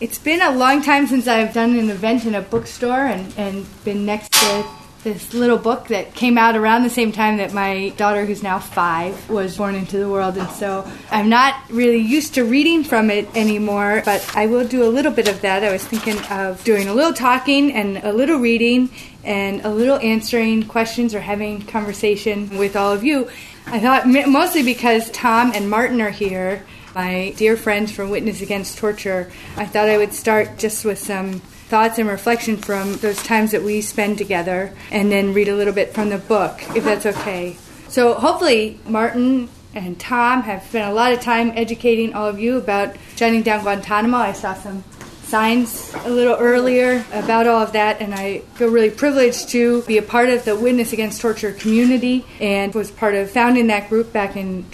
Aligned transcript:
It's 0.00 0.18
been 0.18 0.40
a 0.40 0.52
long 0.52 0.80
time 0.82 1.08
since 1.08 1.26
I've 1.26 1.52
done 1.52 1.74
an 1.76 1.90
event 1.90 2.24
in 2.24 2.36
a 2.36 2.40
bookstore 2.40 3.06
and, 3.06 3.36
and 3.36 3.66
been 3.84 4.06
next 4.06 4.30
to 4.32 4.64
this 5.02 5.34
little 5.34 5.58
book 5.58 5.88
that 5.88 6.14
came 6.14 6.38
out 6.38 6.54
around 6.54 6.84
the 6.84 6.90
same 6.90 7.10
time 7.10 7.38
that 7.38 7.52
my 7.52 7.88
daughter, 7.96 8.24
who's 8.24 8.40
now 8.40 8.60
five, 8.60 9.28
was 9.28 9.56
born 9.56 9.74
into 9.74 9.98
the 9.98 10.08
world. 10.08 10.36
And 10.36 10.48
so 10.50 10.88
I'm 11.10 11.28
not 11.28 11.56
really 11.68 11.98
used 11.98 12.34
to 12.34 12.44
reading 12.44 12.84
from 12.84 13.10
it 13.10 13.28
anymore, 13.34 14.02
but 14.04 14.24
I 14.36 14.46
will 14.46 14.68
do 14.68 14.84
a 14.84 14.90
little 14.90 15.10
bit 15.10 15.26
of 15.26 15.40
that. 15.40 15.64
I 15.64 15.72
was 15.72 15.84
thinking 15.84 16.18
of 16.30 16.62
doing 16.62 16.86
a 16.86 16.94
little 16.94 17.12
talking 17.12 17.72
and 17.72 17.98
a 17.98 18.12
little 18.12 18.38
reading 18.38 18.90
and 19.24 19.62
a 19.62 19.68
little 19.68 19.98
answering 19.98 20.62
questions 20.62 21.12
or 21.12 21.20
having 21.20 21.62
conversation 21.62 22.56
with 22.56 22.76
all 22.76 22.92
of 22.92 23.02
you. 23.02 23.28
I 23.66 23.80
thought 23.80 24.06
mostly 24.06 24.62
because 24.62 25.10
Tom 25.10 25.50
and 25.56 25.68
Martin 25.68 26.00
are 26.00 26.10
here, 26.10 26.64
my 26.94 27.34
dear 27.36 27.56
friends 27.56 27.92
from 27.92 28.10
Witness 28.10 28.40
Against 28.40 28.78
Torture, 28.78 29.30
I 29.56 29.66
thought 29.66 29.88
I 29.88 29.96
would 29.96 30.12
start 30.12 30.58
just 30.58 30.84
with 30.84 30.98
some 30.98 31.40
thoughts 31.68 31.98
and 31.98 32.08
reflection 32.08 32.56
from 32.56 32.96
those 32.96 33.22
times 33.22 33.50
that 33.50 33.62
we 33.62 33.80
spend 33.82 34.18
together 34.18 34.74
and 34.90 35.12
then 35.12 35.34
read 35.34 35.48
a 35.48 35.54
little 35.54 35.74
bit 35.74 35.92
from 35.92 36.08
the 36.08 36.18
book, 36.18 36.60
if 36.74 36.84
that's 36.84 37.06
okay. 37.06 37.56
So 37.88 38.14
hopefully, 38.14 38.80
Martin 38.86 39.48
and 39.74 39.98
Tom 40.00 40.42
have 40.42 40.62
spent 40.64 40.90
a 40.90 40.94
lot 40.94 41.12
of 41.12 41.20
time 41.20 41.52
educating 41.54 42.14
all 42.14 42.26
of 42.26 42.40
you 42.40 42.56
about 42.56 42.96
shutting 43.16 43.42
down 43.42 43.62
Guantanamo. 43.62 44.16
I 44.16 44.32
saw 44.32 44.54
some 44.54 44.82
signs 45.28 45.92
a 46.06 46.10
little 46.10 46.36
earlier 46.36 47.04
about 47.12 47.46
all 47.46 47.62
of 47.62 47.72
that, 47.72 48.00
and 48.00 48.14
I 48.14 48.38
feel 48.54 48.70
really 48.70 48.90
privileged 48.90 49.50
to 49.50 49.82
be 49.82 49.98
a 49.98 50.02
part 50.02 50.30
of 50.30 50.46
the 50.46 50.56
Witness 50.56 50.94
Against 50.94 51.20
Torture 51.20 51.52
community 51.52 52.24
and 52.40 52.74
was 52.74 52.90
part 52.90 53.14
of 53.14 53.30
founding 53.30 53.66
that 53.66 53.90
group 53.90 54.10
back 54.10 54.36
in 54.36 54.64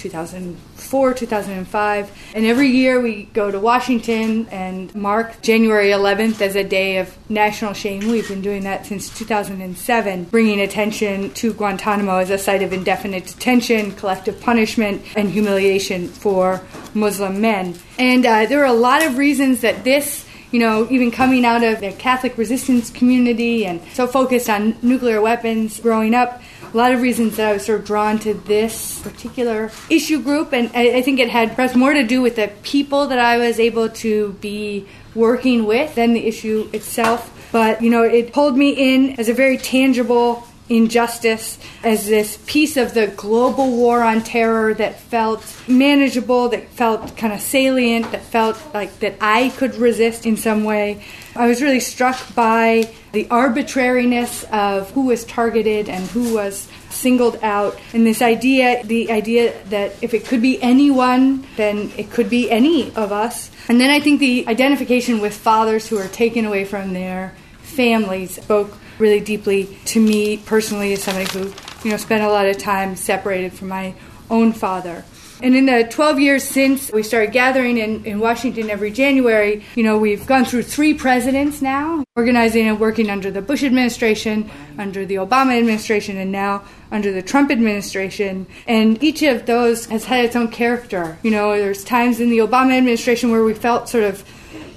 2004, 0.84 1.15
2005. 1.15 2.11
And 2.34 2.45
every 2.45 2.69
year 2.69 3.01
we 3.01 3.24
go 3.33 3.51
to 3.51 3.59
Washington 3.59 4.47
and 4.51 4.95
mark 4.95 5.41
January 5.41 5.88
11th 5.88 6.41
as 6.41 6.57
a 6.57 6.65
day 6.65 6.98
of 6.98 7.16
national 7.30 7.73
shame. 7.73 8.10
We've 8.10 8.29
been 8.29 8.43
doing 8.43 8.65
that 8.65 8.87
since 8.87 9.09
2007, 9.16 10.24
bringing 10.24 10.60
attention 10.60 11.32
to 11.35 11.54
Guantanamo 11.54 12.18
as 12.18 12.30
a 12.30 12.38
site 12.38 12.63
of 12.63 12.73
indefinite 12.73 13.26
detention, 13.26 13.93
collective 13.93 14.41
punishment, 14.41 15.02
and 15.16 15.30
humiliation 15.30 16.09
for 16.09 16.60
Muslim 16.93 17.41
men. 17.41 17.74
And 17.98 18.26
uh, 18.26 18.46
there 18.46 18.60
are 18.60 18.66
a 18.66 18.73
lot 18.73 19.04
of 19.04 19.16
reasons 19.16 19.63
that 19.63 19.85
this 19.85 20.26
you 20.51 20.60
know, 20.60 20.87
even 20.88 21.10
coming 21.10 21.45
out 21.45 21.65
of 21.65 21.80
the 21.80 21.91
Catholic 21.91 22.38
resistance 22.38 22.88
community 22.88 23.66
and 23.66 23.80
so 23.93 24.07
focused 24.07 24.48
on 24.48 24.76
nuclear 24.82 25.21
weapons 25.21 25.80
growing 25.80 26.15
up, 26.15 26.41
a 26.74 26.76
lot 26.76 26.92
of 26.92 27.00
reasons 27.00 27.36
that 27.36 27.48
I 27.48 27.52
was 27.52 27.64
sort 27.64 27.80
of 27.80 27.86
drawn 27.86 28.18
to 28.20 28.34
this 28.34 29.00
particular 29.02 29.70
issue 29.88 30.20
group. 30.20 30.52
And 30.52 30.70
I, 30.74 30.96
I 30.96 31.02
think 31.02 31.20
it 31.20 31.30
had 31.30 31.54
perhaps 31.54 31.76
more 31.76 31.94
to 31.94 32.04
do 32.04 32.20
with 32.20 32.34
the 32.34 32.50
people 32.64 33.06
that 33.06 33.18
I 33.18 33.38
was 33.38 33.60
able 33.60 33.88
to 33.88 34.32
be 34.40 34.86
working 35.14 35.66
with 35.66 35.95
than 35.95 36.14
the 36.14 36.26
issue 36.26 36.68
itself. 36.72 37.30
But, 37.52 37.80
you 37.80 37.90
know, 37.90 38.02
it 38.02 38.32
pulled 38.32 38.56
me 38.56 38.70
in 38.70 39.20
as 39.20 39.28
a 39.28 39.34
very 39.34 39.56
tangible 39.56 40.45
injustice 40.68 41.59
as 41.82 42.07
this 42.07 42.38
piece 42.46 42.76
of 42.76 42.95
the 42.95 43.09
global 43.09 43.70
war 43.70 44.02
on 44.02 44.23
terror 44.23 44.73
that 44.74 44.98
felt 44.98 45.45
manageable, 45.68 46.48
that 46.48 46.68
felt 46.70 47.16
kind 47.16 47.32
of 47.32 47.40
salient, 47.40 48.10
that 48.12 48.23
felt 48.23 48.60
like 48.73 48.98
that 49.01 49.16
I 49.20 49.51
could 49.51 49.74
resist 49.74 50.24
in 50.24 50.37
some 50.37 50.65
way. 50.65 51.04
I 51.37 51.46
was 51.46 51.60
really 51.60 51.80
struck 51.80 52.35
by 52.35 52.90
the 53.12 53.29
arbitrariness 53.30 54.45
of 54.45 54.90
who 54.92 55.02
was 55.07 55.24
targeted 55.24 55.88
and 55.88 56.07
who 56.09 56.35
was 56.35 56.68
singled 56.90 57.38
out 57.42 57.79
and 57.92 58.07
this 58.07 58.23
idea 58.23 58.82
the 58.85 59.10
idea 59.10 59.52
that 59.66 59.92
if 60.01 60.15
it 60.15 60.24
could 60.24 60.40
be 60.40 60.62
anyone 60.62 61.45
then 61.57 61.90
it 61.96 62.10
could 62.10 62.30
be 62.30 62.48
any 62.51 62.95
of 62.95 63.10
us 63.10 63.51
and 63.68 63.80
then 63.80 63.90
i 63.90 63.98
think 63.98 64.20
the 64.20 64.47
identification 64.47 65.20
with 65.20 65.37
fathers 65.37 65.88
who 65.88 65.98
are 65.98 66.09
taken 66.09 66.44
away 66.44 66.65
from 66.65 66.92
their 66.92 67.34
families 67.62 68.41
spoke 68.41 68.78
really 68.98 69.20
deeply 69.20 69.76
to 69.87 70.00
me 70.00 70.37
personally 70.38 70.92
as 70.92 71.03
somebody 71.03 71.31
who 71.32 71.53
you 71.84 71.91
know 71.91 71.97
spent 71.97 72.22
a 72.22 72.28
lot 72.28 72.47
of 72.47 72.59
time 72.59 72.97
separated 72.97 73.52
from 73.52 73.69
my 73.69 73.94
own 74.30 74.52
father. 74.52 75.04
And 75.42 75.54
in 75.56 75.66
the 75.66 75.84
12 75.91 76.20
years 76.20 76.44
since 76.44 76.92
we 76.92 77.02
started 77.02 77.32
gathering 77.32 77.76
in, 77.76 78.04
in 78.04 78.20
Washington 78.20 78.70
every 78.70 78.91
January, 78.91 79.64
you 79.74 79.82
know, 79.82 79.98
we've 79.98 80.26
gone 80.26 80.44
through 80.44 80.62
three 80.62 80.94
presidents 80.94 81.60
now, 81.60 82.04
organizing 82.16 82.69
and 82.69 82.78
working 82.78 83.10
under 83.10 83.30
the 83.30 83.42
Bush 83.42 83.62
administration, 83.64 84.48
under 84.78 85.04
the 85.04 85.16
Obama 85.16 85.58
administration, 85.58 86.16
and 86.16 86.30
now 86.30 86.62
under 86.90 87.12
the 87.12 87.20
Trump 87.20 87.50
administration. 87.50 88.46
And 88.66 89.02
each 89.02 89.22
of 89.22 89.44
those 89.44 89.86
has 89.86 90.04
had 90.04 90.24
its 90.24 90.36
own 90.36 90.48
character. 90.48 91.19
You 91.22 91.32
know, 91.32 91.50
there's 91.58 91.84
times 91.84 92.20
in 92.20 92.30
the 92.30 92.38
Obama 92.38 92.78
administration 92.78 93.30
where 93.30 93.44
we 93.44 93.54
felt 93.54 93.88
sort 93.88 94.04
of 94.04 94.24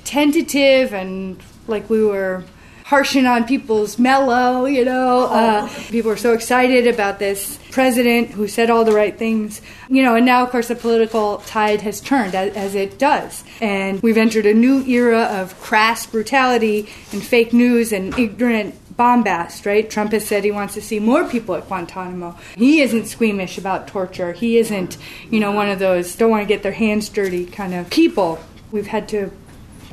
tentative 0.04 0.94
and 0.94 1.42
like 1.68 1.90
we 1.90 2.04
were 2.04 2.44
harshing 2.88 3.26
on 3.26 3.44
people's 3.44 4.00
mellow, 4.00 4.64
you 4.64 4.86
know. 4.86 5.26
Uh, 5.26 5.68
people 5.90 6.10
are 6.10 6.16
so 6.16 6.34
excited 6.34 6.88
about 6.88 7.20
this 7.20 7.60
president 7.70 8.30
who 8.30 8.48
said 8.48 8.70
all 8.70 8.86
the 8.86 8.94
right 8.94 9.18
things, 9.18 9.62
you 9.90 10.02
know, 10.02 10.16
and 10.16 10.26
now, 10.26 10.42
of 10.42 10.50
course, 10.50 10.70
the 10.70 10.76
political 10.76 11.40
tide 11.40 11.82
has 11.82 12.00
turned, 12.00 12.34
as, 12.34 12.56
as 12.56 12.76
it 12.76 12.98
does. 12.98 13.44
And 13.60 14.02
we've 14.02 14.18
entered 14.18 14.46
a 14.46 14.54
new 14.54 14.86
era 14.86 15.24
of 15.24 15.60
crass 15.60 16.06
brutality 16.06 16.88
and 17.12 17.22
fake 17.22 17.52
news 17.52 17.92
and 17.92 18.18
ignorant 18.18 18.74
bombast, 18.96 19.66
right? 19.66 19.90
Trump 19.90 20.14
has 20.14 20.26
said 20.26 20.46
he 20.46 20.52
wants 20.52 20.74
to 20.76 20.82
see 20.82 21.00
more 21.00 21.28
people 21.28 21.56
at 21.56 21.68
Guantanamo. 21.68 22.38
He 22.56 22.80
isn't 22.80 23.08
squeamish 23.08 23.58
about 23.58 23.90
torture. 23.90 24.32
He 24.32 24.58
isn't, 24.60 24.98
you 25.30 25.42
know, 25.42 25.52
one 25.52 25.68
of 25.68 25.80
those 25.80 26.16
don't 26.16 26.32
want 26.32 26.44
to 26.44 26.48
get 26.48 26.64
their 26.64 26.72
hands 26.72 27.10
dirty 27.10 27.48
kind 27.48 27.74
of 27.74 27.90
people. 27.90 28.40
We've 28.72 28.88
had 28.88 29.10
to 29.10 29.30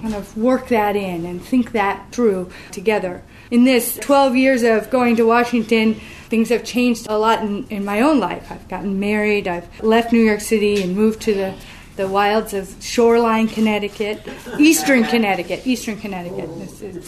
kind 0.04 0.14
of 0.16 0.36
work 0.36 0.68
that 0.68 0.96
in 0.96 1.24
and 1.24 1.42
think 1.42 1.72
that 1.72 2.12
through 2.12 2.50
together. 2.70 3.22
In 3.50 3.64
this 3.64 3.96
12 3.96 4.36
years 4.36 4.62
of 4.62 4.90
going 4.90 5.16
to 5.16 5.22
Washington, 5.22 5.94
things 6.28 6.50
have 6.50 6.62
changed 6.62 7.06
a 7.08 7.16
lot 7.16 7.42
in, 7.42 7.66
in 7.68 7.86
my 7.86 8.02
own 8.02 8.20
life. 8.20 8.52
I've 8.52 8.68
gotten 8.68 9.00
married, 9.00 9.48
I've 9.48 9.66
left 9.82 10.12
New 10.12 10.22
York 10.22 10.42
City 10.42 10.82
and 10.82 10.94
moved 10.94 11.22
to 11.22 11.34
the 11.34 11.54
the 11.96 12.08
wilds 12.08 12.52
of 12.52 12.74
shoreline 12.80 13.46
Connecticut, 13.46 14.20
eastern 14.58 15.04
Connecticut, 15.04 15.64
eastern 15.64 15.96
Connecticut. 15.96 16.50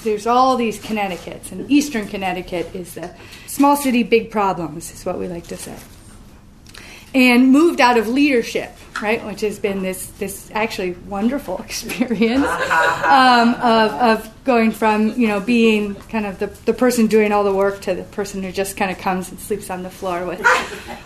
there's 0.04 0.28
all 0.28 0.56
these 0.56 0.78
Connecticut's, 0.78 1.50
and 1.50 1.68
eastern 1.68 2.06
Connecticut 2.06 2.72
is 2.72 2.94
the 2.94 3.12
small 3.48 3.76
city, 3.76 4.04
big 4.04 4.30
problems, 4.30 4.92
is 4.92 5.04
what 5.04 5.18
we 5.18 5.26
like 5.26 5.48
to 5.48 5.56
say. 5.56 5.76
And 7.12 7.50
moved 7.50 7.80
out 7.80 7.98
of 7.98 8.06
leadership 8.06 8.76
right? 9.00 9.24
Which 9.24 9.40
has 9.42 9.58
been 9.58 9.82
this 9.82 10.06
this 10.18 10.50
actually 10.52 10.92
wonderful 11.06 11.58
experience 11.62 12.46
um, 13.04 13.54
of, 13.54 13.92
of 13.92 14.44
going 14.44 14.70
from 14.70 15.18
you 15.18 15.28
know 15.28 15.40
being 15.40 15.94
kind 15.94 16.26
of 16.26 16.38
the, 16.38 16.46
the 16.64 16.74
person 16.74 17.06
doing 17.06 17.32
all 17.32 17.44
the 17.44 17.54
work 17.54 17.80
to 17.82 17.94
the 17.94 18.04
person 18.04 18.42
who 18.42 18.52
just 18.52 18.76
kind 18.76 18.90
of 18.90 18.98
comes 18.98 19.30
and 19.30 19.38
sleeps 19.40 19.70
on 19.70 19.82
the 19.82 19.90
floor 19.90 20.26
with 20.26 20.40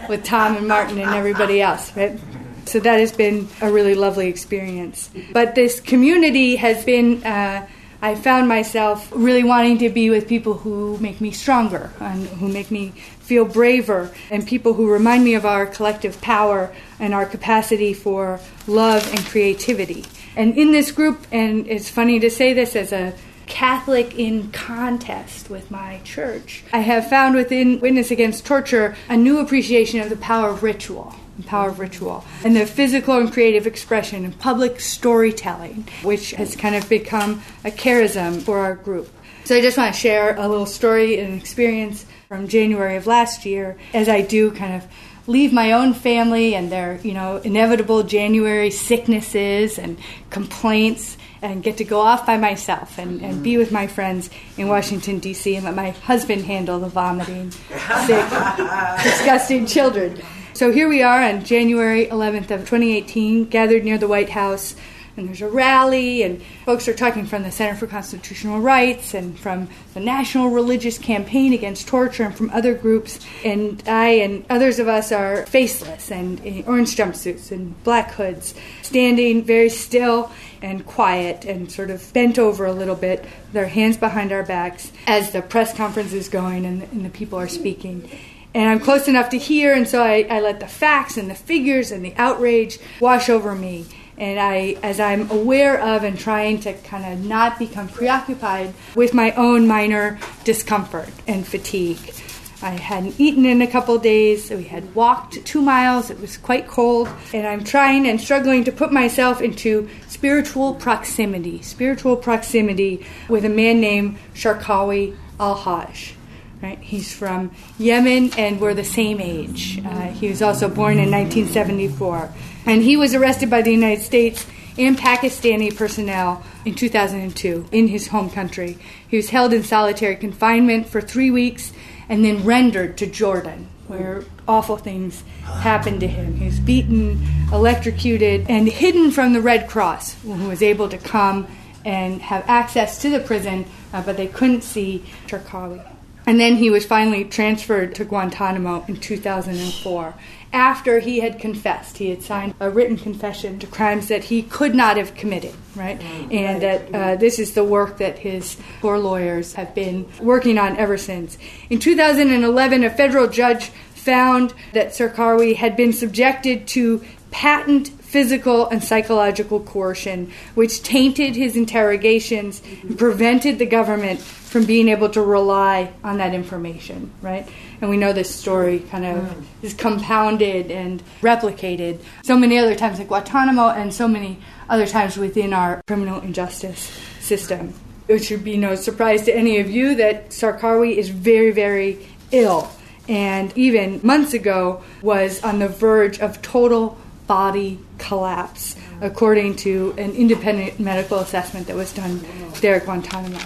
with 0.09 0.25
Tom 0.25 0.57
and 0.57 0.69
Martin 0.69 0.99
and 0.99 1.11
everybody 1.15 1.61
else, 1.61 1.95
right? 1.97 2.19
So 2.67 2.79
that 2.81 3.01
has 3.01 3.13
been 3.13 3.49
a 3.61 3.71
really 3.71 3.95
lovely 3.95 4.29
experience. 4.29 5.11
But 5.33 5.55
this 5.55 5.81
community 5.81 6.57
has 6.57 6.85
been. 6.85 7.25
Uh, 7.25 7.67
I 8.03 8.15
found 8.15 8.49
myself 8.49 9.13
really 9.15 9.45
wanting 9.45 9.77
to 9.79 9.91
be 9.91 10.09
with 10.09 10.27
people 10.27 10.55
who 10.55 10.97
make 10.99 11.21
me 11.21 11.33
stronger 11.33 11.91
and 12.01 12.27
who 12.27 12.49
make 12.49 12.71
me 12.71 12.95
feel 13.19 13.45
braver 13.45 14.11
and 14.31 14.47
people 14.47 14.73
who 14.73 14.91
remind 14.91 15.23
me 15.23 15.35
of 15.35 15.45
our 15.45 15.67
collective 15.67 16.19
power 16.23 16.75
and 17.01 17.13
our 17.13 17.27
capacity 17.27 17.93
for 17.93 18.39
love 18.69 19.09
and 19.13 19.25
creativity. 19.27 20.05
And 20.37 20.57
in 20.57 20.71
this 20.71 20.93
group, 20.93 21.27
and 21.33 21.67
it's 21.67 21.89
funny 21.89 22.21
to 22.21 22.31
say 22.31 22.53
this 22.53 22.77
as 22.77 22.93
a 22.93 23.15
Catholic 23.47 24.17
in 24.17 24.53
contest 24.53 25.51
with 25.51 25.73
my 25.73 26.01
church, 26.05 26.63
I 26.73 26.79
have 26.79 27.11
found 27.11 27.35
within 27.35 27.81
Witness 27.81 28.13
Against 28.13 28.47
Torture 28.47 28.95
a 29.09 29.17
new 29.17 29.41
appreciation 29.41 29.99
of 29.99 30.09
the 30.09 30.17
power 30.17 30.51
of 30.51 30.63
ritual 30.63 31.17
The 31.37 31.43
power 31.43 31.71
of 31.71 31.81
ritual 31.81 32.25
and 32.45 32.55
the 32.55 32.65
physical 32.65 33.17
and 33.17 33.33
creative 33.33 33.67
expression 33.67 34.25
and 34.25 34.39
public 34.39 34.79
storytelling, 34.79 35.89
which 36.05 36.31
has 36.33 36.55
kind 36.55 36.77
of 36.77 36.89
become 36.89 37.43
a 37.65 37.73
charism 37.73 38.41
for 38.41 38.59
our 38.61 38.77
group. 38.77 39.09
So 39.45 39.57
I 39.57 39.61
just 39.61 39.77
want 39.77 39.95
to 39.95 40.01
share 40.01 40.37
a 40.37 40.47
little 40.47 40.67
story 40.67 41.19
and 41.19 41.35
experience 41.41 42.07
from 42.29 42.47
January 42.47 42.95
of 42.95 43.09
last 43.09 43.45
year 43.45 43.77
as 43.93 44.09
I 44.09 44.21
do 44.21 44.53
kind 44.53 44.75
of 44.75 44.87
leave 45.27 45.53
my 45.53 45.73
own 45.73 45.95
family 45.95 46.55
and 46.55 46.71
their, 46.71 47.01
you 47.03 47.13
know, 47.13 47.37
inevitable 47.39 48.03
January 48.03 48.71
sicknesses 48.71 49.79
and 49.79 49.99
complaints 50.31 51.17
and 51.43 51.63
get 51.63 51.77
to 51.79 51.85
go 51.85 52.01
off 52.01 52.27
by 52.27 52.37
myself 52.37 52.99
and, 52.99 53.23
and 53.23 53.43
be 53.43 53.57
with 53.57 53.73
my 53.73 53.87
friends 53.87 54.29
in 54.57 54.69
Washington, 54.69 55.19
D.C., 55.19 55.57
and 55.57 55.65
let 55.65 55.75
my 55.75 55.91
husband 55.91 56.45
handle 56.45 56.79
the 56.79 56.89
vomiting, 56.89 57.51
sick, 57.51 58.29
disgusting 59.03 59.67
children. 59.67 60.21
So 60.53 60.71
here 60.71 60.89
we 60.89 61.03
are 61.03 61.23
on 61.23 61.45
January 61.45 62.07
11th 62.07 62.51
of 62.51 62.61
2018, 62.61 63.47
gathered 63.47 63.85
near 63.85 63.97
the 63.97 64.09
White 64.09 64.31
House 64.31 64.77
and 65.21 65.29
there's 65.29 65.43
a 65.43 65.49
rally, 65.49 66.23
and 66.23 66.43
folks 66.65 66.89
are 66.89 66.95
talking 66.95 67.27
from 67.27 67.43
the 67.43 67.51
Center 67.51 67.77
for 67.77 67.87
Constitutional 67.87 68.61
Rights 68.61 69.15
and 69.15 69.39
from 69.39 69.69
the 69.95 70.01
National 70.01 70.49
Religious 70.49 70.99
Campaign 70.99 71.53
Against 71.53 71.87
Torture 71.87 72.25
and 72.25 72.35
from 72.35 72.51
other 72.51 72.75
groups. 72.75 73.21
And 73.45 73.83
I 73.87 74.09
and 74.09 74.45
others 74.51 74.79
of 74.79 74.89
us 74.89 75.13
are 75.13 75.47
faceless 75.47 76.11
and 76.11 76.41
in 76.45 76.65
orange 76.67 76.97
jumpsuits 76.97 77.53
and 77.53 77.81
black 77.85 78.13
hoods, 78.13 78.55
standing 78.83 79.45
very 79.45 79.69
still 79.69 80.33
and 80.63 80.85
quiet 80.87 81.45
and 81.45 81.71
sort 81.71 81.91
of 81.91 82.13
bent 82.13 82.39
over 82.39 82.65
a 82.65 82.73
little 82.73 82.97
bit, 82.97 83.25
our 83.55 83.67
hands 83.67 83.97
behind 83.97 84.33
our 84.33 84.43
backs 84.43 84.91
as 85.07 85.33
the 85.33 85.43
press 85.43 85.75
conference 85.77 86.13
is 86.13 86.29
going 86.29 86.65
and 86.65 86.83
the, 86.83 86.87
and 86.87 87.05
the 87.05 87.11
people 87.11 87.39
are 87.39 87.49
speaking 87.49 88.11
and 88.53 88.69
I'm 88.69 88.81
close 88.81 89.07
enough 89.07 89.31
to 89.31 89.39
hear, 89.39 89.73
and 89.73 89.87
so 89.87 90.03
I, 90.03 90.27
I, 90.29 90.41
let 90.41 90.59
the 90.59 90.67
facts 90.67 91.17
and 91.17 91.31
the 91.31 91.37
figures 91.37 91.93
and 91.93 92.05
the 92.05 92.13
outrage 92.17 92.81
wash 92.99 93.29
over 93.29 93.55
me 93.55 93.87
and 94.21 94.39
I, 94.39 94.77
as 94.83 95.01
I'm 95.01 95.31
aware 95.31 95.81
of 95.81 96.05
and 96.05 96.17
trying 96.17 96.61
to 96.61 96.75
kind 96.75 97.11
of 97.11 97.25
not 97.25 97.59
become 97.59 97.89
preoccupied 97.89 98.75
with 98.95 99.15
my 99.15 99.33
own 99.33 99.67
minor 99.67 100.19
discomfort 100.45 101.09
and 101.27 101.45
fatigue. 101.47 102.15
I 102.63 102.73
hadn't 102.73 103.19
eaten 103.19 103.47
in 103.47 103.63
a 103.63 103.67
couple 103.67 103.97
days. 103.99 104.51
We 104.51 104.65
had 104.65 104.95
walked 104.95 105.43
two 105.47 105.63
miles. 105.63 106.11
It 106.11 106.21
was 106.21 106.37
quite 106.37 106.69
cold. 106.69 107.09
And 107.33 107.47
I'm 107.47 107.65
trying 107.65 108.07
and 108.07 108.21
struggling 108.21 108.65
to 108.65 108.73
put 108.73 108.93
myself 108.93 109.41
into 109.41 109.89
spiritual 110.09 110.75
proximity, 110.75 111.63
spiritual 111.63 112.17
proximity 112.17 113.07
with 113.31 113.47
a 113.47 113.49
man 113.49 113.81
named 113.81 114.19
Sharkawi 114.35 115.17
al 115.41 115.55
Hajj. 115.55 116.17
Right? 116.63 116.79
He's 116.79 117.11
from 117.11 117.53
Yemen, 117.79 118.33
and 118.37 118.61
we're 118.61 118.75
the 118.75 118.85
same 118.85 119.19
age. 119.19 119.81
Uh, 119.83 120.09
he 120.09 120.29
was 120.29 120.43
also 120.43 120.69
born 120.69 120.99
in 120.99 121.11
1974. 121.11 122.31
And 122.71 122.85
he 122.85 122.97
was 122.97 123.17
arrested 123.17 123.51
by 123.51 123.63
the 123.63 123.73
United 123.73 124.01
States 124.01 124.47
and 124.79 124.97
Pakistani 124.97 125.77
personnel 125.77 126.45
in 126.65 126.77
2002 126.77 127.67
in 127.73 127.89
his 127.89 128.07
home 128.07 128.31
country. 128.31 128.79
He 129.09 129.17
was 129.17 129.31
held 129.31 129.53
in 129.53 129.65
solitary 129.65 130.15
confinement 130.15 130.89
for 130.89 131.01
three 131.01 131.33
weeks 131.33 131.73
and 132.09 132.25
then 132.25 132.45
rendered 132.45 132.97
to 132.99 133.09
Jordan, 133.09 133.67
where 133.89 134.23
awful 134.47 134.77
things 134.77 135.25
happened 135.43 135.99
to 135.99 136.07
him. 136.07 136.37
He 136.37 136.45
was 136.45 136.61
beaten, 136.61 137.21
electrocuted, 137.53 138.49
and 138.49 138.69
hidden 138.69 139.11
from 139.11 139.33
the 139.33 139.41
Red 139.41 139.69
Cross, 139.69 140.23
who 140.23 140.47
was 140.47 140.63
able 140.63 140.89
to 140.91 140.99
come 140.99 141.49
and 141.85 142.23
have 142.23 142.45
access 142.47 143.03
to 143.03 143.11
the 143.11 143.19
prison, 143.19 143.67
uh, 143.93 144.01
but 144.05 144.17
they 144.17 144.29
couldn't 144.29 144.63
see 144.63 145.03
Sharkawi. 145.27 145.85
And 146.25 146.39
then 146.39 146.55
he 146.55 146.71
was 146.71 146.87
finally 146.87 147.25
transferred 147.25 147.97
to 147.97 148.05
Guantanamo 148.05 148.85
in 148.87 149.01
2004 149.01 150.15
after 150.53 150.99
he 150.99 151.21
had 151.21 151.39
confessed. 151.39 151.99
He 151.99 152.11
had 152.11 152.23
signed 152.23 152.55
a 152.61 152.71
written 152.71 152.97
confession 152.97 153.59
to 153.61 153.67
crimes 153.67 154.09
that 154.09 154.25
he 154.25 154.43
could 154.43 154.75
not 154.75 154.97
have 154.97 155.15
committed, 155.15 155.55
right? 155.77 155.99
Mm, 155.99 156.35
and 156.35 156.63
that 156.63 156.95
uh, 156.95 157.17
this 157.17 157.39
is 157.39 157.55
the 157.55 157.65
work 157.65 157.99
that 157.99 158.19
his 158.19 158.57
four 158.81 158.99
lawyers 158.99 159.55
have 159.55 159.75
been 159.75 160.09
working 160.21 160.59
on 160.59 160.77
ever 160.77 160.97
since. 160.97 161.39
In 161.69 161.79
2011, 161.79 162.85
a 162.85 162.91
federal 162.91 163.29
judge 163.29 163.71
found 163.95 164.55
that 164.73 164.89
Sharkawi 164.89 165.57
had 165.57 165.77
been 165.77 165.93
subjected 165.93 166.67
to 166.69 167.05
patent 167.31 167.89
physical 167.89 168.67
and 168.69 168.83
psychological 168.83 169.61
coercion, 169.61 170.33
which 170.55 170.83
tainted 170.83 171.37
his 171.37 171.57
interrogations 171.57 172.61
and 172.83 172.99
prevented 172.99 173.59
the 173.59 173.67
government 173.67 174.21
from 174.21 174.65
being 174.65 174.89
able 174.89 175.09
to 175.09 175.23
rely 175.23 175.93
on 176.03 176.19
that 176.19 176.35
information, 176.35 177.13
right? 177.23 177.49
And 177.81 177.89
we 177.89 177.97
know 177.97 178.13
this 178.13 178.35
story 178.35 178.81
kind 178.81 179.05
of 179.05 179.19
mm. 179.23 179.45
is 179.63 179.75
compounded 179.75 180.73
and 180.73 181.03
replicated 181.21 182.01
so 182.25 182.37
many 182.37 182.59
other 182.59 182.75
times 182.75 182.99
at 182.99 183.07
Guantanamo 183.07 183.69
and 183.69 183.95
so 183.95 184.09
many 184.09 184.39
other 184.69 184.87
times 184.87 185.17
within 185.17 185.53
our 185.53 185.81
criminal 185.87 186.21
injustice 186.21 186.91
system. 187.21 187.75
It 188.09 188.25
should 188.25 188.43
be 188.43 188.57
no 188.57 188.75
surprise 188.75 189.23
to 189.27 189.33
any 189.33 189.61
of 189.61 189.71
you 189.71 189.95
that 189.95 190.31
Sharkawi 190.31 190.97
is 190.97 191.11
very, 191.11 191.53
very 191.53 192.09
ill 192.33 192.71
and 193.09 193.53
even 193.57 194.01
months 194.05 194.35
ago 194.35 194.83
was 195.03 195.43
on 195.43 195.59
the 195.59 195.69
verge 195.69 196.21
of 196.21 196.41
total 196.43 196.97
body 197.31 197.79
collapse, 197.97 198.75
according 199.01 199.55
to 199.55 199.95
an 199.97 200.11
independent 200.17 200.81
medical 200.81 201.21
assessment 201.21 201.69
that 201.69 201.77
was 201.77 201.93
done 201.93 202.21
there 202.61 202.75
at 202.75 202.85
Guantanamo. 202.85 203.39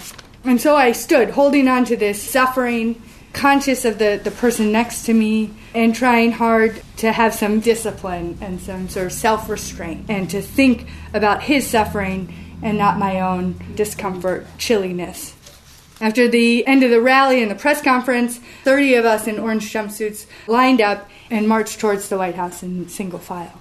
And 0.42 0.58
so 0.58 0.74
I 0.74 0.92
stood 0.92 1.28
holding 1.28 1.68
on 1.68 1.84
to 1.84 1.94
this 1.94 2.22
suffering, 2.22 3.02
conscious 3.34 3.84
of 3.84 3.98
the, 3.98 4.18
the 4.24 4.30
person 4.30 4.72
next 4.72 5.02
to 5.04 5.12
me, 5.12 5.50
and 5.74 5.94
trying 5.94 6.32
hard 6.32 6.80
to 6.96 7.12
have 7.12 7.34
some 7.34 7.60
discipline 7.60 8.38
and 8.40 8.58
some 8.58 8.88
sort 8.88 9.04
of 9.04 9.12
self 9.12 9.50
restraint 9.50 10.06
and 10.08 10.30
to 10.30 10.40
think 10.40 10.86
about 11.12 11.42
his 11.42 11.66
suffering 11.66 12.32
and 12.62 12.78
not 12.78 12.98
my 12.98 13.20
own 13.20 13.54
discomfort, 13.74 14.46
chilliness. 14.56 15.34
After 16.00 16.26
the 16.26 16.66
end 16.66 16.84
of 16.84 16.90
the 16.90 17.02
rally 17.02 17.42
and 17.42 17.50
the 17.50 17.54
press 17.54 17.82
conference, 17.82 18.38
30 18.62 18.94
of 18.94 19.04
us 19.04 19.26
in 19.26 19.38
orange 19.38 19.70
jumpsuits 19.70 20.24
lined 20.46 20.80
up 20.80 21.10
and 21.30 21.46
marched 21.46 21.80
towards 21.80 22.08
the 22.08 22.16
White 22.16 22.36
House 22.36 22.62
in 22.62 22.88
single 22.88 23.18
file. 23.18 23.60